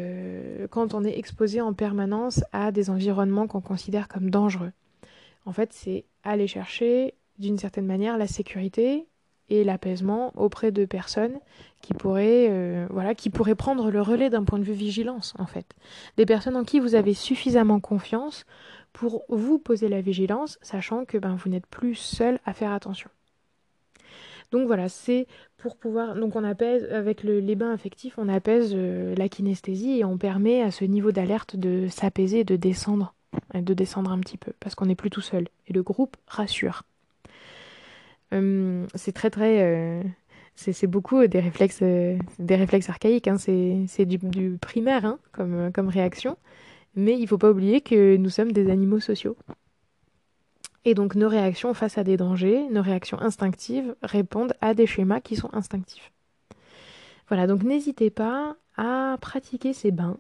quand 0.72 0.96
on 0.96 1.04
est 1.04 1.20
exposé 1.20 1.62
en 1.62 1.72
permanence 1.72 2.44
à 2.52 2.72
des 2.72 2.90
environnements 2.90 3.46
qu'on 3.46 3.62
considère 3.62 4.08
comme 4.08 4.32
dangereux. 4.32 4.72
En 5.46 5.54
fait, 5.54 5.72
c'est 5.72 6.06
aller 6.24 6.48
chercher 6.48 7.14
d'une 7.40 7.58
certaine 7.58 7.86
manière 7.86 8.18
la 8.18 8.28
sécurité 8.28 9.08
et 9.50 9.64
l'apaisement 9.64 10.32
auprès 10.36 10.72
de 10.72 10.86
personnes 10.86 11.40
qui 11.82 11.94
pourraient, 11.94 12.48
euh, 12.50 12.88
voilà, 12.90 13.14
qui 13.14 13.30
pourraient 13.30 13.56
prendre 13.56 13.92
le 13.92 14.02
relais 14.02 14.30
d'un 14.30 14.44
point 14.44 14.60
de 14.60 14.64
vue 14.64 14.74
vigilance, 14.74 15.34
en 15.38 15.46
fait. 15.46 15.76
Des 16.18 16.26
personnes 16.26 16.56
en 16.56 16.64
qui 16.64 16.80
vous 16.80 16.96
avez 16.96 17.14
suffisamment 17.14 17.80
confiance 17.80 18.46
pour 18.94 19.26
vous 19.28 19.60
poser 19.60 19.90
la 19.90 20.02
vigilance, 20.02 20.58
sachant 20.62 21.04
que 21.04 21.18
ben, 21.18 21.36
vous 21.36 21.50
n'êtes 21.50 21.68
plus 21.68 21.96
seul 21.96 22.40
à 22.46 22.54
faire 22.54 22.72
attention. 22.72 23.10
Donc 24.52 24.68
voilà, 24.68 24.88
c'est 24.88 25.28
pour 25.58 25.78
pouvoir. 25.78 26.16
Donc 26.16 26.36
on 26.36 26.44
apaise, 26.44 26.88
avec 26.92 27.24
le, 27.24 27.40
les 27.40 27.56
bains 27.56 27.74
affectifs, 27.74 28.14
on 28.18 28.30
apaise 28.30 28.72
euh, 28.76 29.16
la 29.16 29.28
kinesthésie 29.28 30.00
et 30.00 30.06
on 30.06 30.18
permet 30.18 30.62
à 30.62 30.70
ce 30.70 30.86
niveau 30.86 31.12
d'alerte 31.12 31.56
de 31.56 31.88
s'apaiser 31.88 32.44
de 32.44 32.56
descendre, 32.56 33.16
de 33.56 33.74
descendre 33.74 34.12
un 34.12 34.20
petit 34.20 34.38
peu, 34.38 34.54
parce 34.60 34.76
qu'on 34.76 34.86
n'est 34.86 34.96
plus 34.96 35.10
tout 35.10 35.22
seul. 35.22 35.48
Et 35.68 35.74
le 35.74 35.82
groupe 35.82 36.16
rassure. 36.28 36.84
Euh, 38.34 38.86
c'est 38.96 39.12
très 39.12 39.30
très 39.30 39.62
euh, 39.62 40.04
c'est 40.56 40.88
beaucoup 40.88 41.26
des 41.28 41.40
réflexes 41.40 41.80
euh, 41.82 42.18
des 42.40 42.56
réflexes 42.56 42.90
archaïques 42.90 43.28
hein. 43.28 43.38
c'est 43.38 44.06
du, 44.06 44.58
primaire 44.60 45.06
hein, 45.06 45.20
comme, 45.32 45.72
comme 45.72 45.88
réaction. 45.88 46.38
Mais 46.96 47.18
il 47.18 47.28
faut 47.28 47.38
pas 47.38 47.52
oublier 47.52 47.82
que 47.82 48.18
nous 48.18 48.30
sommes 48.30 48.52
des 48.52 48.70
animaux 48.70 49.00
sociaux. 49.00 49.36
Et 50.86 50.94
donc 50.94 51.16
nos 51.16 51.30
réactions 51.30 51.74
face 51.74 51.98
à 51.98 52.04
des 52.04 52.18
dangers 52.18 52.68
nos 52.70 52.82
réactions 52.82 53.20
instinctives 53.20 53.96
répondent 54.04 54.54
à 54.62 54.74
des 54.74 54.88
schémas 54.88 55.22
qui 55.22 55.36
sont 55.36 55.54
instinctifs. 55.54 56.12
Voilà 57.28 57.48
donc 57.48 57.64
n'hésitez 57.64 58.10
pas 58.10 58.56
à 58.78 59.18
pratiquer 59.22 59.74
ces 59.74 59.92
bains 59.92 60.18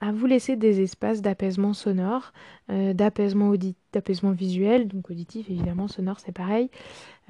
à 0.00 0.12
vous 0.12 0.26
laisser 0.26 0.56
des 0.56 0.80
espaces 0.80 1.22
d'apaisement 1.22 1.72
sonore, 1.72 2.32
euh, 2.70 2.92
d'apaisement 2.92 3.52
d'apaisement 3.92 4.30
visuel, 4.30 4.86
donc 4.86 5.10
auditif 5.10 5.50
évidemment, 5.50 5.88
sonore 5.88 6.20
c'est 6.20 6.32
pareil, 6.32 6.70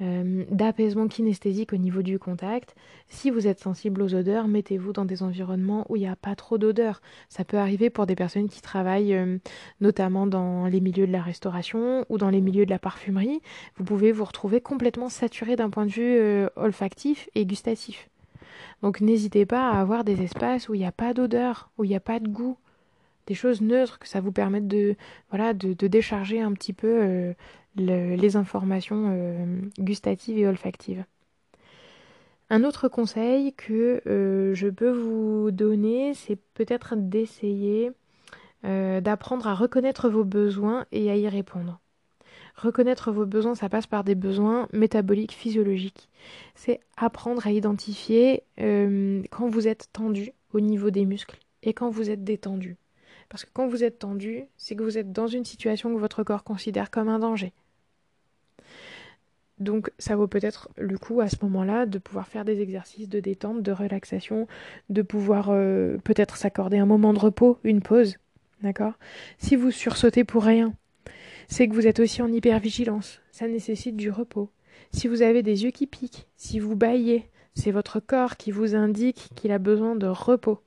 euh, 0.01 0.43
d'apaisement 0.51 1.07
kinesthésique 1.07 1.73
au 1.73 1.77
niveau 1.77 2.01
du 2.01 2.19
contact. 2.19 2.75
Si 3.07 3.31
vous 3.31 3.47
êtes 3.47 3.59
sensible 3.59 4.01
aux 4.01 4.13
odeurs, 4.13 4.47
mettez-vous 4.47 4.93
dans 4.93 5.05
des 5.05 5.23
environnements 5.23 5.85
où 5.89 5.95
il 5.95 6.01
n'y 6.01 6.07
a 6.07 6.15
pas 6.15 6.35
trop 6.35 6.57
d'odeurs. 6.57 7.01
Ça 7.27 7.43
peut 7.43 7.57
arriver 7.57 7.89
pour 7.89 8.05
des 8.05 8.15
personnes 8.15 8.49
qui 8.49 8.61
travaillent 8.61 9.15
euh, 9.15 9.39
notamment 9.81 10.27
dans 10.27 10.67
les 10.67 10.79
milieux 10.79 11.07
de 11.07 11.11
la 11.11 11.21
restauration 11.21 12.05
ou 12.09 12.17
dans 12.17 12.29
les 12.29 12.41
milieux 12.41 12.65
de 12.65 12.71
la 12.71 12.79
parfumerie. 12.79 13.41
Vous 13.77 13.83
pouvez 13.83 14.11
vous 14.11 14.25
retrouver 14.25 14.61
complètement 14.61 15.09
saturé 15.09 15.55
d'un 15.55 15.69
point 15.69 15.85
de 15.85 15.91
vue 15.91 16.19
olfactif 16.55 17.29
et 17.35 17.45
gustatif. 17.45 18.09
Donc 18.81 19.01
n'hésitez 19.01 19.45
pas 19.45 19.69
à 19.69 19.79
avoir 19.79 20.03
des 20.03 20.21
espaces 20.21 20.69
où 20.69 20.73
il 20.73 20.79
n'y 20.79 20.85
a 20.85 20.91
pas 20.91 21.13
d'odeur, 21.13 21.69
où 21.77 21.83
il 21.83 21.89
n'y 21.89 21.95
a 21.95 21.99
pas 21.99 22.19
de 22.19 22.27
goût, 22.27 22.57
des 23.27 23.35
choses 23.35 23.61
neutres 23.61 23.99
que 23.99 24.07
ça 24.07 24.21
vous 24.21 24.31
permette 24.31 24.67
de, 24.67 24.95
voilà, 25.29 25.53
de, 25.53 25.87
décharger 25.87 26.41
un 26.41 26.53
petit 26.53 26.73
peu 26.73 26.87
euh, 26.87 27.33
les 27.75 28.35
informations 28.35 29.13
euh, 29.15 29.45
gustatives 29.79 30.37
et 30.37 30.47
olfactives. 30.47 31.05
Un 32.49 32.63
autre 32.63 32.87
conseil 32.87 33.53
que 33.53 34.01
euh, 34.07 34.55
je 34.55 34.67
peux 34.67 34.89
vous 34.89 35.51
donner, 35.51 36.15
c'est 36.15 36.39
peut-être 36.53 36.95
d'essayer 36.95 37.91
d'apprendre 38.61 39.47
à 39.47 39.55
reconnaître 39.55 40.09
vos 40.09 40.25
besoins 40.25 40.85
et 40.91 41.09
à 41.09 41.15
y 41.15 41.29
répondre. 41.29 41.79
Reconnaître 42.59 43.13
vos 43.13 43.25
besoins, 43.25 43.55
ça 43.55 43.69
passe 43.69 43.87
par 43.87 44.03
des 44.03 44.15
besoins 44.15 44.67
métaboliques, 44.73 45.31
physiologiques. 45.31 46.09
C'est 46.55 46.81
apprendre 46.97 47.47
à 47.47 47.51
identifier 47.51 48.43
euh, 48.59 49.23
quand 49.31 49.47
vous 49.47 49.69
êtes 49.69 49.87
tendu 49.93 50.33
au 50.51 50.59
niveau 50.59 50.89
des 50.89 51.05
muscles 51.05 51.39
et 51.63 51.73
quand 51.73 51.89
vous 51.89 52.09
êtes 52.09 52.25
détendu. 52.25 52.75
Parce 53.29 53.45
que 53.45 53.49
quand 53.53 53.69
vous 53.69 53.85
êtes 53.85 53.99
tendu, 53.99 54.43
c'est 54.57 54.75
que 54.75 54.83
vous 54.83 54.97
êtes 54.97 55.13
dans 55.13 55.27
une 55.27 55.45
situation 55.45 55.93
que 55.93 55.99
votre 55.99 56.23
corps 56.23 56.43
considère 56.43 56.91
comme 56.91 57.07
un 57.07 57.19
danger. 57.19 57.53
Donc 59.59 59.89
ça 59.97 60.17
vaut 60.17 60.27
peut-être 60.27 60.67
le 60.77 60.97
coup 60.97 61.21
à 61.21 61.29
ce 61.29 61.37
moment-là 61.43 61.85
de 61.85 61.97
pouvoir 61.97 62.27
faire 62.27 62.43
des 62.43 62.59
exercices 62.59 63.07
de 63.07 63.21
détente, 63.21 63.61
de 63.61 63.71
relaxation, 63.71 64.47
de 64.89 65.01
pouvoir 65.01 65.47
euh, 65.49 65.97
peut-être 66.03 66.35
s'accorder 66.35 66.77
un 66.77 66.85
moment 66.85 67.13
de 67.13 67.19
repos, 67.19 67.57
une 67.63 67.81
pause. 67.81 68.17
D'accord? 68.61 68.95
Si 69.37 69.55
vous 69.55 69.71
sursautez 69.71 70.25
pour 70.25 70.43
rien, 70.43 70.73
c'est 71.49 71.67
que 71.67 71.73
vous 71.73 71.87
êtes 71.87 71.99
aussi 71.99 72.21
en 72.21 72.31
hypervigilance. 72.31 73.19
Ça 73.31 73.47
nécessite 73.47 73.97
du 73.97 74.11
repos. 74.11 74.49
Si 74.91 75.07
vous 75.07 75.21
avez 75.21 75.43
des 75.43 75.63
yeux 75.63 75.71
qui 75.71 75.87
piquent, 75.87 76.27
si 76.37 76.59
vous 76.59 76.75
baillez, 76.75 77.29
c'est 77.55 77.71
votre 77.71 77.99
corps 77.99 78.37
qui 78.37 78.51
vous 78.51 78.75
indique 78.75 79.29
qu'il 79.35 79.51
a 79.51 79.57
besoin 79.57 79.95
de 79.95 80.07
repos, 80.07 80.61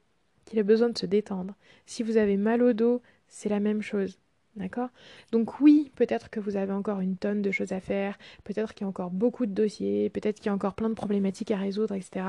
qu'il 0.45 0.59
a 0.59 0.64
besoin 0.64 0.90
de 0.90 0.99
se 0.99 1.07
détendre. 1.07 1.55
Si 1.87 2.03
vous 2.03 2.16
avez 2.18 2.37
mal 2.37 2.62
au 2.62 2.73
dos, 2.73 3.01
c'est 3.29 3.49
la 3.49 3.61
même 3.61 3.81
chose. 3.81 4.18
D'accord? 4.57 4.90
Donc 5.31 5.61
oui, 5.61 5.90
peut-être 5.97 6.29
que 6.29 6.38
vous 6.38 6.57
avez 6.57 6.73
encore 6.73 7.01
une 7.01 7.16
tonne 7.16 7.40
de 7.40 7.51
choses 7.51 7.73
à 7.73 7.81
faire, 7.81 8.18
peut-être 8.45 8.75
qu'il 8.75 8.85
y 8.85 8.87
a 8.87 8.88
encore 8.88 9.11
beaucoup 9.11 9.47
de 9.47 9.53
dossiers, 9.53 10.11
peut-être 10.11 10.37
qu'il 10.37 10.47
y 10.47 10.51
a 10.51 10.55
encore 10.55 10.75
plein 10.75 10.90
de 10.90 10.95
problématiques 10.95 11.53
à 11.53 11.57
résoudre, 11.57 11.95
etc. 11.95 12.27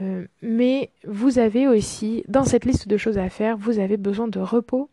Euh, 0.00 0.26
mais 0.42 0.90
vous 1.04 1.38
avez 1.38 1.68
aussi, 1.68 2.24
dans 2.26 2.44
cette 2.44 2.64
liste 2.64 2.88
de 2.88 2.96
choses 2.96 3.18
à 3.18 3.28
faire, 3.30 3.56
vous 3.56 3.78
avez 3.78 3.96
besoin 3.96 4.26
de 4.26 4.40
repos. 4.40 4.90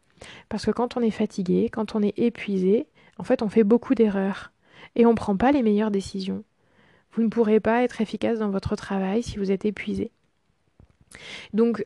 Parce 0.49 0.65
que 0.65 0.71
quand 0.71 0.97
on 0.97 1.01
est 1.01 1.12
fatigué, 1.12 1.69
quand 1.71 1.95
on 1.95 2.01
est 2.01 2.17
épuisé, 2.17 2.88
en 3.17 3.23
fait, 3.23 3.41
on 3.41 3.49
fait 3.49 3.63
beaucoup 3.63 3.95
d'erreurs. 3.95 4.51
Et 4.95 5.06
on 5.06 5.12
ne 5.12 5.15
prend 5.15 5.36
pas 5.36 5.51
les 5.51 5.63
meilleures 5.63 5.91
décisions. 5.91 6.43
Vous 7.13 7.23
ne 7.23 7.30
pourrez 7.30 7.60
pas 7.60 7.84
être 7.84 8.01
efficace 8.01 8.39
dans 8.39 8.49
votre 8.49 8.75
travail 8.75 9.23
si 9.23 9.38
vous 9.38 9.51
êtes 9.51 9.65
épuisé. 9.65 10.12
Donc, 11.54 11.86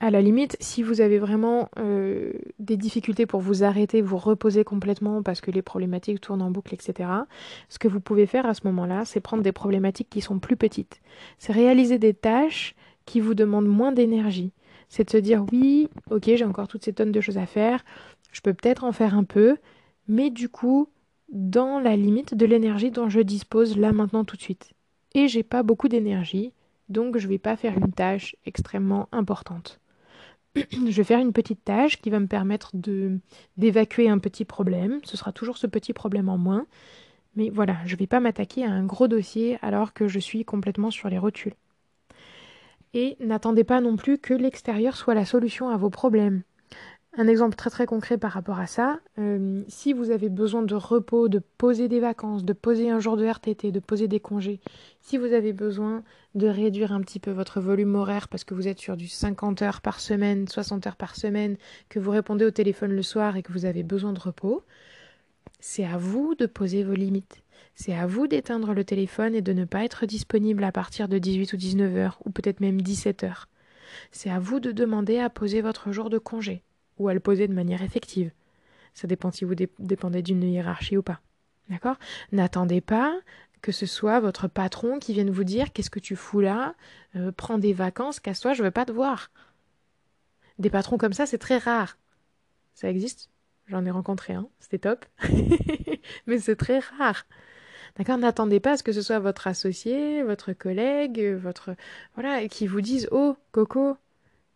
à 0.00 0.10
la 0.10 0.22
limite, 0.22 0.56
si 0.60 0.82
vous 0.82 1.02
avez 1.02 1.18
vraiment 1.18 1.68
euh, 1.78 2.32
des 2.58 2.78
difficultés 2.78 3.26
pour 3.26 3.40
vous 3.40 3.64
arrêter, 3.64 4.00
vous 4.00 4.16
reposer 4.16 4.64
complètement 4.64 5.22
parce 5.22 5.42
que 5.42 5.50
les 5.50 5.60
problématiques 5.60 6.22
tournent 6.22 6.40
en 6.40 6.50
boucle, 6.50 6.72
etc., 6.72 7.10
ce 7.68 7.78
que 7.78 7.88
vous 7.88 8.00
pouvez 8.00 8.26
faire 8.26 8.46
à 8.46 8.54
ce 8.54 8.62
moment-là, 8.64 9.04
c'est 9.04 9.20
prendre 9.20 9.42
des 9.42 9.52
problématiques 9.52 10.08
qui 10.08 10.22
sont 10.22 10.38
plus 10.38 10.56
petites. 10.56 11.00
C'est 11.38 11.52
réaliser 11.52 11.98
des 11.98 12.14
tâches 12.14 12.74
qui 13.04 13.20
vous 13.20 13.34
demandent 13.34 13.66
moins 13.68 13.92
d'énergie. 13.92 14.52
C'est 14.90 15.04
de 15.04 15.10
se 15.10 15.16
dire 15.16 15.44
oui, 15.52 15.88
ok, 16.10 16.24
j'ai 16.24 16.44
encore 16.44 16.68
toutes 16.68 16.84
ces 16.84 16.92
tonnes 16.92 17.12
de 17.12 17.20
choses 17.20 17.38
à 17.38 17.46
faire, 17.46 17.82
je 18.32 18.40
peux 18.40 18.52
peut-être 18.52 18.84
en 18.84 18.92
faire 18.92 19.14
un 19.14 19.24
peu, 19.24 19.56
mais 20.08 20.30
du 20.30 20.48
coup, 20.48 20.88
dans 21.30 21.78
la 21.78 21.96
limite 21.96 22.34
de 22.34 22.44
l'énergie 22.44 22.90
dont 22.90 23.08
je 23.08 23.20
dispose 23.20 23.78
là 23.78 23.92
maintenant 23.92 24.24
tout 24.24 24.36
de 24.36 24.42
suite. 24.42 24.72
Et 25.14 25.28
j'ai 25.28 25.44
pas 25.44 25.62
beaucoup 25.62 25.88
d'énergie, 25.88 26.52
donc 26.88 27.18
je 27.18 27.28
vais 27.28 27.38
pas 27.38 27.56
faire 27.56 27.78
une 27.78 27.92
tâche 27.92 28.34
extrêmement 28.44 29.08
importante. 29.12 29.80
je 30.56 30.90
vais 30.90 31.04
faire 31.04 31.20
une 31.20 31.32
petite 31.32 31.64
tâche 31.64 32.00
qui 32.00 32.10
va 32.10 32.18
me 32.18 32.26
permettre 32.26 32.70
de 32.74 33.20
d'évacuer 33.56 34.08
un 34.08 34.18
petit 34.18 34.44
problème. 34.44 34.98
Ce 35.04 35.16
sera 35.16 35.30
toujours 35.30 35.56
ce 35.56 35.68
petit 35.68 35.92
problème 35.92 36.28
en 36.28 36.38
moins. 36.38 36.66
Mais 37.36 37.48
voilà, 37.50 37.76
je 37.86 37.94
ne 37.94 37.98
vais 37.98 38.08
pas 38.08 38.18
m'attaquer 38.18 38.64
à 38.64 38.70
un 38.70 38.84
gros 38.84 39.06
dossier 39.06 39.58
alors 39.62 39.92
que 39.92 40.08
je 40.08 40.18
suis 40.18 40.44
complètement 40.44 40.90
sur 40.90 41.08
les 41.08 41.18
rotules. 41.18 41.54
Et 42.94 43.16
n'attendez 43.20 43.64
pas 43.64 43.80
non 43.80 43.96
plus 43.96 44.18
que 44.18 44.34
l'extérieur 44.34 44.96
soit 44.96 45.14
la 45.14 45.24
solution 45.24 45.68
à 45.68 45.76
vos 45.76 45.90
problèmes. 45.90 46.42
Un 47.16 47.26
exemple 47.26 47.56
très 47.56 47.70
très 47.70 47.86
concret 47.86 48.18
par 48.18 48.30
rapport 48.30 48.60
à 48.60 48.68
ça, 48.68 49.00
euh, 49.18 49.64
si 49.66 49.92
vous 49.92 50.12
avez 50.12 50.28
besoin 50.28 50.62
de 50.62 50.76
repos, 50.76 51.28
de 51.28 51.40
poser 51.58 51.88
des 51.88 51.98
vacances, 51.98 52.44
de 52.44 52.52
poser 52.52 52.88
un 52.88 53.00
jour 53.00 53.16
de 53.16 53.26
RTT, 53.26 53.72
de 53.72 53.80
poser 53.80 54.06
des 54.06 54.20
congés, 54.20 54.60
si 55.00 55.18
vous 55.18 55.32
avez 55.32 55.52
besoin 55.52 56.04
de 56.36 56.46
réduire 56.46 56.92
un 56.92 57.00
petit 57.00 57.18
peu 57.18 57.32
votre 57.32 57.60
volume 57.60 57.96
horaire 57.96 58.28
parce 58.28 58.44
que 58.44 58.54
vous 58.54 58.68
êtes 58.68 58.78
sur 58.78 58.96
du 58.96 59.08
50 59.08 59.60
heures 59.62 59.80
par 59.80 59.98
semaine, 59.98 60.46
60 60.46 60.86
heures 60.86 60.96
par 60.96 61.16
semaine, 61.16 61.56
que 61.88 61.98
vous 61.98 62.12
répondez 62.12 62.44
au 62.44 62.52
téléphone 62.52 62.92
le 62.92 63.02
soir 63.02 63.36
et 63.36 63.42
que 63.42 63.52
vous 63.52 63.64
avez 63.64 63.82
besoin 63.82 64.12
de 64.12 64.20
repos, 64.20 64.62
c'est 65.58 65.84
à 65.84 65.98
vous 65.98 66.36
de 66.36 66.46
poser 66.46 66.84
vos 66.84 66.94
limites. 66.94 67.42
C'est 67.74 67.94
à 67.94 68.06
vous 68.06 68.26
d'éteindre 68.26 68.74
le 68.74 68.84
téléphone 68.84 69.34
et 69.34 69.42
de 69.42 69.52
ne 69.52 69.64
pas 69.64 69.84
être 69.84 70.06
disponible 70.06 70.64
à 70.64 70.72
partir 70.72 71.08
de 71.08 71.18
18 71.18 71.52
ou 71.52 71.56
19 71.56 71.96
heures, 71.96 72.18
ou 72.24 72.30
peut-être 72.30 72.60
même 72.60 72.80
17 72.80 73.24
heures. 73.24 73.48
C'est 74.12 74.30
à 74.30 74.38
vous 74.38 74.60
de 74.60 74.72
demander 74.72 75.18
à 75.18 75.30
poser 75.30 75.62
votre 75.62 75.92
jour 75.92 76.10
de 76.10 76.18
congé 76.18 76.62
ou 76.98 77.08
à 77.08 77.14
le 77.14 77.20
poser 77.20 77.48
de 77.48 77.54
manière 77.54 77.82
effective. 77.82 78.30
Ça 78.94 79.06
dépend 79.06 79.30
si 79.30 79.44
vous 79.44 79.54
dépendez 79.78 80.22
d'une 80.22 80.42
hiérarchie 80.42 80.96
ou 80.96 81.02
pas. 81.02 81.20
D'accord? 81.68 81.96
N'attendez 82.32 82.80
pas 82.80 83.18
que 83.62 83.72
ce 83.72 83.86
soit 83.86 84.20
votre 84.20 84.48
patron 84.48 84.98
qui 84.98 85.12
vienne 85.12 85.30
vous 85.30 85.44
dire 85.44 85.72
qu'est-ce 85.72 85.90
que 85.90 86.00
tu 86.00 86.16
fous 86.16 86.40
là? 86.40 86.74
Euh, 87.16 87.30
Prends 87.32 87.58
des 87.58 87.72
vacances, 87.72 88.20
casse-toi, 88.20 88.54
je 88.54 88.62
veux 88.62 88.70
pas 88.70 88.84
te 88.84 88.92
voir. 88.92 89.30
Des 90.58 90.70
patrons 90.70 90.98
comme 90.98 91.12
ça, 91.12 91.26
c'est 91.26 91.38
très 91.38 91.58
rare. 91.58 91.98
Ça 92.74 92.90
existe? 92.90 93.30
J'en 93.66 93.84
ai 93.84 93.90
rencontré 93.90 94.32
un, 94.32 94.48
c'était 94.58 94.78
top. 94.78 95.04
Mais 96.26 96.38
c'est 96.38 96.56
très 96.56 96.80
rare. 96.80 97.26
D'accord 97.96 98.18
N'attendez 98.18 98.60
pas 98.60 98.72
à 98.72 98.76
ce 98.76 98.82
que 98.82 98.92
ce 98.92 99.02
soit 99.02 99.18
votre 99.18 99.46
associé, 99.46 100.22
votre 100.22 100.52
collègue, 100.52 101.20
votre. 101.40 101.74
Voilà, 102.14 102.46
qui 102.48 102.66
vous 102.66 102.80
dise 102.80 103.08
Oh, 103.10 103.36
Coco, 103.52 103.96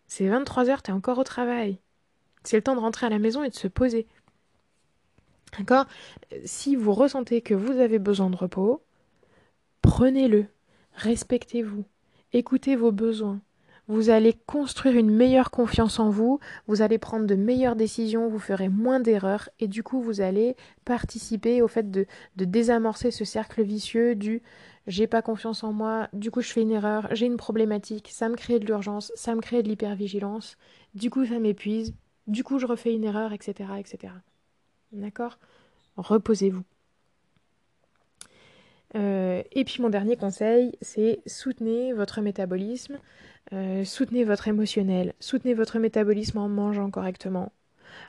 c'est 0.07 0.29
23 0.29 0.71
heures, 0.71 0.83
t'es 0.83 0.93
encore 0.93 1.19
au 1.19 1.25
travail. 1.25 1.79
C'est 2.45 2.57
le 2.57 2.63
temps 2.63 2.75
de 2.75 2.81
rentrer 2.81 3.07
à 3.07 3.11
la 3.11 3.19
maison 3.19 3.43
et 3.43 3.51
de 3.51 3.55
se 3.55 3.69
poser. 3.69 4.07
D'accord? 5.59 5.87
Si 6.45 6.77
vous 6.77 6.93
ressentez 6.93 7.41
que 7.41 7.55
vous 7.55 7.79
avez 7.79 7.99
besoin 7.99 8.31
de 8.31 8.37
repos, 8.37 8.83
prenez-le. 9.83 10.47
Respectez-vous. 10.95 11.85
Écoutez 12.33 12.77
vos 12.77 12.93
besoins. 12.93 13.41
Vous 13.87 14.09
allez 14.09 14.33
construire 14.47 14.97
une 14.97 15.11
meilleure 15.11 15.51
confiance 15.51 15.99
en 15.99 16.09
vous, 16.09 16.41
vous 16.67 16.81
allez 16.81 16.99
prendre 16.99 17.27
de 17.27 17.35
meilleures 17.35 17.77
décisions, 17.77 18.29
vous 18.29 18.39
ferez 18.39 18.69
moins 18.69 18.99
d'erreurs 18.99 19.51
et 19.61 19.69
du 19.69 19.83
coup 19.83 20.01
vous 20.01 20.21
allez 20.21 20.57
participer 20.85 21.61
au 21.61 21.69
fait 21.69 21.91
de, 21.91 22.07
désamorcer 22.37 23.11
ce 23.11 23.25
cercle 23.25 23.63
vicieux 23.63 24.15
du 24.15 24.43
j'ai 24.87 25.07
pas 25.07 25.23
confiance 25.23 25.65
en 25.65 25.73
moi, 25.73 26.09
du 26.13 26.31
coup 26.31 26.43
je 26.43 26.51
fais 26.51 26.63
une 26.63 26.71
erreur, 26.71 27.09
j'ai 27.13 27.27
une 27.27 27.39
problématique, 27.39 28.09
ça 28.11 28.29
me 28.29 28.37
crée 28.37 28.59
de 28.59 28.67
l'urgence, 28.67 29.13
ça 29.15 29.35
me 29.35 29.41
crée 29.41 29.63
de 29.63 29.69
l'hypervigilance, 29.69 30.59
du 30.95 31.09
coup 31.09 31.25
ça 31.25 31.39
m'épuise, 31.39 31.95
du 32.27 32.43
coup, 32.43 32.59
je 32.59 32.67
refais 32.67 32.95
une 32.95 33.05
erreur, 33.05 33.33
etc. 33.33 33.79
etc. 33.79 34.13
D'accord? 34.93 35.39
Reposez-vous. 35.97 36.65
Euh, 38.97 39.43
et 39.53 39.65
puis 39.65 39.83
mon 39.83 39.89
dernier 39.91 40.17
conseil, 40.17 40.73
c'est 40.81 41.21
soutenez 41.27 41.93
votre 41.93 42.21
métabolisme, 42.21 43.01
euh, 43.53 43.85
soutenez 43.85 44.25
votre 44.25 44.49
émotionnel, 44.49 45.15
soutenez 45.21 45.55
votre 45.55 45.79
métabolisme 45.81 46.39
en 46.39 46.49
mangeant 46.49 46.91
correctement, 46.91 47.53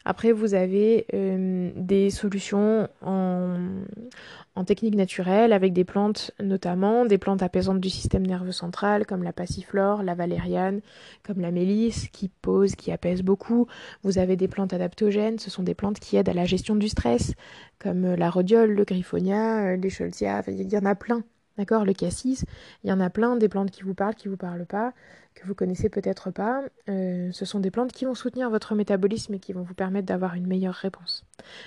après, 0.07 0.31
vous 0.31 0.53
avez 0.53 1.07
euh, 1.15 1.71
des 1.75 2.11
solutions 2.11 2.87
en, 3.01 4.63
technique 4.65 4.95
naturelle 4.95 5.51
avec 5.51 5.73
des 5.73 5.83
plantes 5.83 6.31
notamment, 6.39 7.05
des 7.05 7.17
plantes 7.17 7.43
apaisantes 7.43 7.79
du 7.79 7.89
système 7.89 8.25
nerveux 8.25 8.51
central 8.51 9.05
comme 9.05 9.23
la 9.23 9.33
passiflore, 9.33 10.03
la 10.03 10.15
valériane, 10.15 10.81
comme 11.23 11.39
la 11.39 11.51
mélisse 11.51 12.07
qui 12.09 12.29
pose, 12.29 12.75
qui 12.75 12.91
apaise 12.91 13.21
beaucoup. 13.21 13.67
Vous 14.03 14.17
avez 14.17 14.35
des 14.35 14.47
plantes 14.47 14.73
adaptogènes, 14.73 15.39
ce 15.39 15.49
sont 15.49 15.63
des 15.63 15.75
plantes 15.75 15.99
qui 15.99 16.17
aident 16.17 16.29
à 16.29 16.33
la 16.33 16.45
gestion 16.45 16.75
du 16.75 16.87
stress 16.87 17.33
comme 17.79 18.15
la 18.15 18.29
rhodiole, 18.29 18.71
le 18.71 18.85
griffonia, 18.85 19.65
euh, 19.65 19.75
l'écholtia, 19.75 20.43
il 20.47 20.71
y 20.71 20.77
en 20.77 20.85
a 20.85 20.95
plein. 20.95 21.23
D'accord 21.57 21.85
Le 21.85 21.93
cassis, 21.93 22.43
il 22.83 22.89
y 22.89 22.93
en 22.93 22.99
a 22.99 23.09
plein 23.09 23.37
des 23.37 23.47
plantes 23.47 23.71
qui 23.71 23.83
vous 23.83 23.93
parlent, 23.93 24.15
qui 24.15 24.27
vous 24.27 24.35
parlent 24.35 24.65
pas, 24.65 24.93
que 25.35 25.45
vous 25.47 25.55
connaissez 25.55 25.89
peut-être 25.89 26.29
pas. 26.31 26.63
Euh, 26.89 27.29
ce 27.31 27.45
sont 27.45 27.59
des 27.59 27.71
plantes 27.71 27.93
qui 27.93 28.05
vont 28.05 28.15
soutenir 28.15 28.49
votre 28.49 28.75
métabolisme 28.75 29.33
et 29.33 29.39
qui 29.39 29.53
vont 29.53 29.63
vous 29.63 29.73
permettre 29.73 30.07
d'avoir 30.07 30.35
une 30.35 30.47
meilleure 30.47 30.73
réponse. 30.73 31.25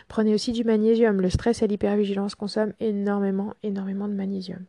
Prenez 0.08 0.34
aussi 0.34 0.52
du 0.52 0.64
magnésium. 0.64 1.20
Le 1.20 1.30
stress 1.30 1.62
et 1.62 1.66
l'hypervigilance 1.66 2.34
consomment 2.34 2.74
énormément, 2.80 3.54
énormément 3.62 4.08
de 4.08 4.14
magnésium. 4.14 4.64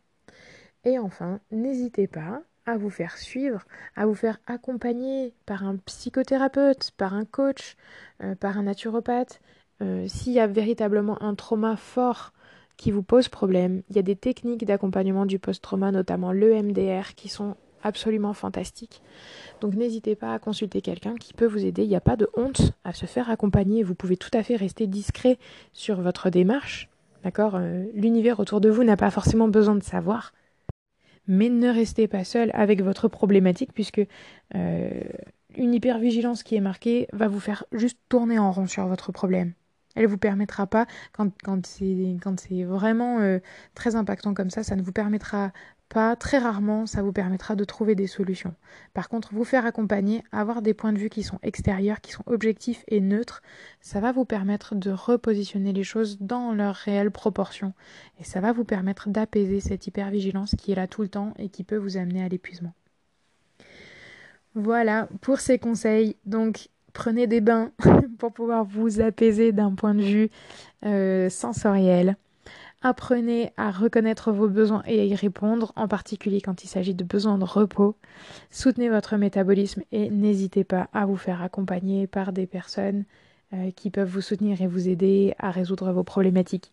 Et 0.84 0.98
enfin, 0.98 1.40
n'hésitez 1.50 2.06
pas 2.06 2.42
à 2.64 2.78
vous 2.78 2.90
faire 2.90 3.18
suivre, 3.18 3.64
à 3.96 4.06
vous 4.06 4.14
faire 4.14 4.38
accompagner 4.46 5.34
par 5.44 5.64
un 5.64 5.76
psychothérapeute, 5.76 6.92
par 6.92 7.14
un 7.14 7.24
coach, 7.26 7.76
euh, 8.22 8.34
par 8.34 8.56
un 8.56 8.62
naturopathe. 8.62 9.40
Euh, 9.82 10.06
s'il 10.08 10.32
y 10.32 10.40
a 10.40 10.46
véritablement 10.46 11.22
un 11.22 11.34
trauma 11.34 11.76
fort 11.76 12.32
qui 12.80 12.90
vous 12.92 13.02
pose 13.02 13.28
problème. 13.28 13.82
Il 13.90 13.96
y 13.96 13.98
a 13.98 14.02
des 14.02 14.16
techniques 14.16 14.64
d'accompagnement 14.64 15.26
du 15.26 15.38
post-trauma, 15.38 15.92
notamment 15.92 16.32
l'EMDR, 16.32 17.14
qui 17.14 17.28
sont 17.28 17.56
absolument 17.82 18.32
fantastiques. 18.32 19.02
Donc 19.60 19.74
n'hésitez 19.74 20.14
pas 20.14 20.32
à 20.32 20.38
consulter 20.38 20.80
quelqu'un 20.80 21.14
qui 21.16 21.34
peut 21.34 21.44
vous 21.44 21.66
aider. 21.66 21.82
Il 21.82 21.90
n'y 21.90 21.96
a 21.96 22.00
pas 22.00 22.16
de 22.16 22.30
honte 22.34 22.72
à 22.84 22.94
se 22.94 23.04
faire 23.04 23.28
accompagner. 23.28 23.82
Vous 23.82 23.94
pouvez 23.94 24.16
tout 24.16 24.30
à 24.32 24.42
fait 24.42 24.56
rester 24.56 24.86
discret 24.86 25.36
sur 25.74 26.00
votre 26.00 26.30
démarche. 26.30 26.88
D'accord? 27.22 27.56
Euh, 27.56 27.84
L'univers 27.92 28.40
autour 28.40 28.62
de 28.62 28.70
vous 28.70 28.82
n'a 28.82 28.96
pas 28.96 29.10
forcément 29.10 29.48
besoin 29.48 29.74
de 29.74 29.82
savoir. 29.82 30.32
Mais 31.26 31.50
ne 31.50 31.68
restez 31.68 32.08
pas 32.08 32.24
seul 32.24 32.50
avec 32.54 32.82
votre 32.82 33.08
problématique 33.08 33.74
puisque 33.74 34.00
euh, 34.54 35.02
une 35.54 35.74
hypervigilance 35.74 36.42
qui 36.42 36.56
est 36.56 36.60
marquée 36.60 37.08
va 37.12 37.28
vous 37.28 37.40
faire 37.40 37.64
juste 37.72 37.98
tourner 38.08 38.38
en 38.38 38.50
rond 38.52 38.66
sur 38.66 38.86
votre 38.86 39.12
problème. 39.12 39.52
Elle 39.96 40.04
ne 40.04 40.08
vous 40.08 40.18
permettra 40.18 40.66
pas, 40.66 40.86
quand, 41.12 41.30
c'est 41.66 42.64
vraiment 42.64 43.20
euh, 43.20 43.40
très 43.74 43.96
impactant 43.96 44.34
comme 44.34 44.50
ça, 44.50 44.62
ça 44.62 44.76
ne 44.76 44.82
vous 44.82 44.92
permettra 44.92 45.52
pas, 45.88 46.14
très 46.14 46.38
rarement, 46.38 46.86
ça 46.86 47.02
vous 47.02 47.12
permettra 47.12 47.56
de 47.56 47.64
trouver 47.64 47.96
des 47.96 48.06
solutions. 48.06 48.54
Par 48.94 49.08
contre, 49.08 49.34
vous 49.34 49.44
faire 49.44 49.66
accompagner, 49.66 50.22
avoir 50.30 50.62
des 50.62 50.72
points 50.72 50.92
de 50.92 50.98
vue 50.98 51.10
qui 51.10 51.24
sont 51.24 51.40
extérieurs, 51.42 52.00
qui 52.00 52.12
sont 52.12 52.22
objectifs 52.26 52.84
et 52.86 53.00
neutres, 53.00 53.42
ça 53.80 53.98
va 53.98 54.12
vous 54.12 54.24
permettre 54.24 54.76
de 54.76 54.92
repositionner 54.92 55.72
les 55.72 55.82
choses 55.82 56.18
dans 56.20 56.52
leur 56.52 56.76
réelle 56.76 57.10
proportion. 57.10 57.74
Et 58.20 58.24
ça 58.24 58.40
va 58.40 58.52
vous 58.52 58.64
permettre 58.64 59.08
d'apaiser 59.08 59.58
cette 59.58 59.88
hypervigilance 59.88 60.54
qui 60.56 60.70
est 60.70 60.76
là 60.76 60.86
tout 60.86 61.02
le 61.02 61.08
temps 61.08 61.34
et 61.38 61.48
qui 61.48 61.64
peut 61.64 61.76
vous 61.76 61.96
amener 61.96 62.22
à 62.22 62.28
l'épuisement. 62.28 62.72
Voilà 64.54 65.08
pour 65.20 65.40
ces 65.40 65.58
conseils. 65.58 66.16
Donc, 66.24 66.68
prenez 66.92 67.26
des 67.26 67.40
bains 67.40 67.72
pour 68.20 68.32
pouvoir 68.32 68.64
vous 68.64 69.00
apaiser 69.00 69.50
d'un 69.50 69.74
point 69.74 69.94
de 69.94 70.02
vue 70.02 70.30
euh, 70.86 71.28
sensoriel. 71.28 72.16
Apprenez 72.82 73.52
à 73.56 73.70
reconnaître 73.70 74.30
vos 74.32 74.48
besoins 74.48 74.82
et 74.86 75.00
à 75.00 75.04
y 75.04 75.14
répondre, 75.14 75.72
en 75.76 75.88
particulier 75.88 76.40
quand 76.40 76.64
il 76.64 76.68
s'agit 76.68 76.94
de 76.94 77.04
besoins 77.04 77.36
de 77.36 77.44
repos. 77.44 77.96
Soutenez 78.50 78.88
votre 78.88 79.16
métabolisme 79.16 79.82
et 79.92 80.08
n'hésitez 80.10 80.64
pas 80.64 80.88
à 80.92 81.04
vous 81.04 81.16
faire 81.16 81.42
accompagner 81.42 82.06
par 82.06 82.32
des 82.32 82.46
personnes 82.46 83.04
euh, 83.52 83.70
qui 83.72 83.90
peuvent 83.90 84.08
vous 84.08 84.22
soutenir 84.22 84.62
et 84.62 84.66
vous 84.66 84.88
aider 84.88 85.34
à 85.38 85.50
résoudre 85.50 85.92
vos 85.92 86.04
problématiques. 86.04 86.72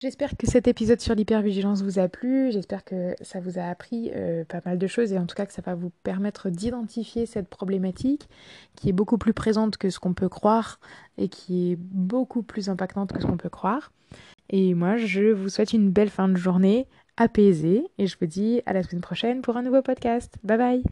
J'espère 0.00 0.36
que 0.36 0.48
cet 0.48 0.66
épisode 0.66 1.00
sur 1.00 1.14
l'hypervigilance 1.14 1.82
vous 1.82 1.98
a 1.98 2.08
plu, 2.08 2.50
j'espère 2.50 2.84
que 2.84 3.14
ça 3.20 3.38
vous 3.38 3.58
a 3.58 3.62
appris 3.62 4.10
euh, 4.14 4.44
pas 4.44 4.60
mal 4.64 4.78
de 4.78 4.86
choses 4.86 5.12
et 5.12 5.18
en 5.18 5.26
tout 5.26 5.36
cas 5.36 5.46
que 5.46 5.52
ça 5.52 5.62
va 5.62 5.74
vous 5.74 5.92
permettre 6.02 6.50
d'identifier 6.50 7.24
cette 7.24 7.48
problématique 7.48 8.28
qui 8.74 8.88
est 8.88 8.92
beaucoup 8.92 9.18
plus 9.18 9.32
présente 9.32 9.76
que 9.76 9.90
ce 9.90 10.00
qu'on 10.00 10.14
peut 10.14 10.28
croire 10.28 10.80
et 11.18 11.28
qui 11.28 11.72
est 11.72 11.76
beaucoup 11.78 12.42
plus 12.42 12.68
impactante 12.68 13.12
que 13.12 13.20
ce 13.20 13.26
qu'on 13.26 13.36
peut 13.36 13.48
croire. 13.48 13.92
Et 14.50 14.74
moi, 14.74 14.96
je 14.96 15.32
vous 15.32 15.48
souhaite 15.48 15.72
une 15.72 15.90
belle 15.90 16.10
fin 16.10 16.28
de 16.28 16.36
journée 16.36 16.88
apaisée 17.16 17.84
et 17.98 18.06
je 18.06 18.16
vous 18.20 18.26
dis 18.26 18.60
à 18.66 18.72
la 18.72 18.82
semaine 18.82 19.02
prochaine 19.02 19.40
pour 19.40 19.56
un 19.56 19.62
nouveau 19.62 19.82
podcast. 19.82 20.34
Bye 20.42 20.58
bye 20.58 20.82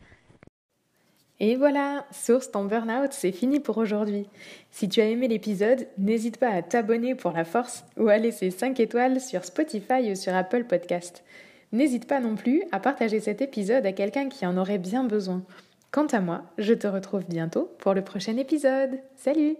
et 1.40 1.56
voilà, 1.56 2.04
Source 2.12 2.50
ton 2.50 2.64
burn-out, 2.64 3.12
c'est 3.12 3.32
fini 3.32 3.60
pour 3.60 3.78
aujourd'hui. 3.78 4.28
Si 4.70 4.90
tu 4.90 5.00
as 5.00 5.06
aimé 5.06 5.26
l'épisode, 5.26 5.88
n'hésite 5.96 6.36
pas 6.36 6.50
à 6.50 6.60
t'abonner 6.60 7.14
pour 7.14 7.32
la 7.32 7.44
force 7.44 7.84
ou 7.96 8.08
à 8.08 8.18
laisser 8.18 8.50
5 8.50 8.78
étoiles 8.78 9.20
sur 9.20 9.46
Spotify 9.46 10.12
ou 10.12 10.14
sur 10.14 10.34
Apple 10.34 10.64
Podcast. 10.64 11.24
N'hésite 11.72 12.06
pas 12.06 12.20
non 12.20 12.34
plus 12.34 12.62
à 12.72 12.78
partager 12.78 13.20
cet 13.20 13.40
épisode 13.40 13.86
à 13.86 13.92
quelqu'un 13.92 14.28
qui 14.28 14.44
en 14.44 14.58
aurait 14.58 14.78
bien 14.78 15.04
besoin. 15.04 15.42
Quant 15.90 16.06
à 16.06 16.20
moi, 16.20 16.42
je 16.58 16.74
te 16.74 16.86
retrouve 16.86 17.24
bientôt 17.26 17.72
pour 17.78 17.94
le 17.94 18.04
prochain 18.04 18.36
épisode. 18.36 18.98
Salut 19.16 19.56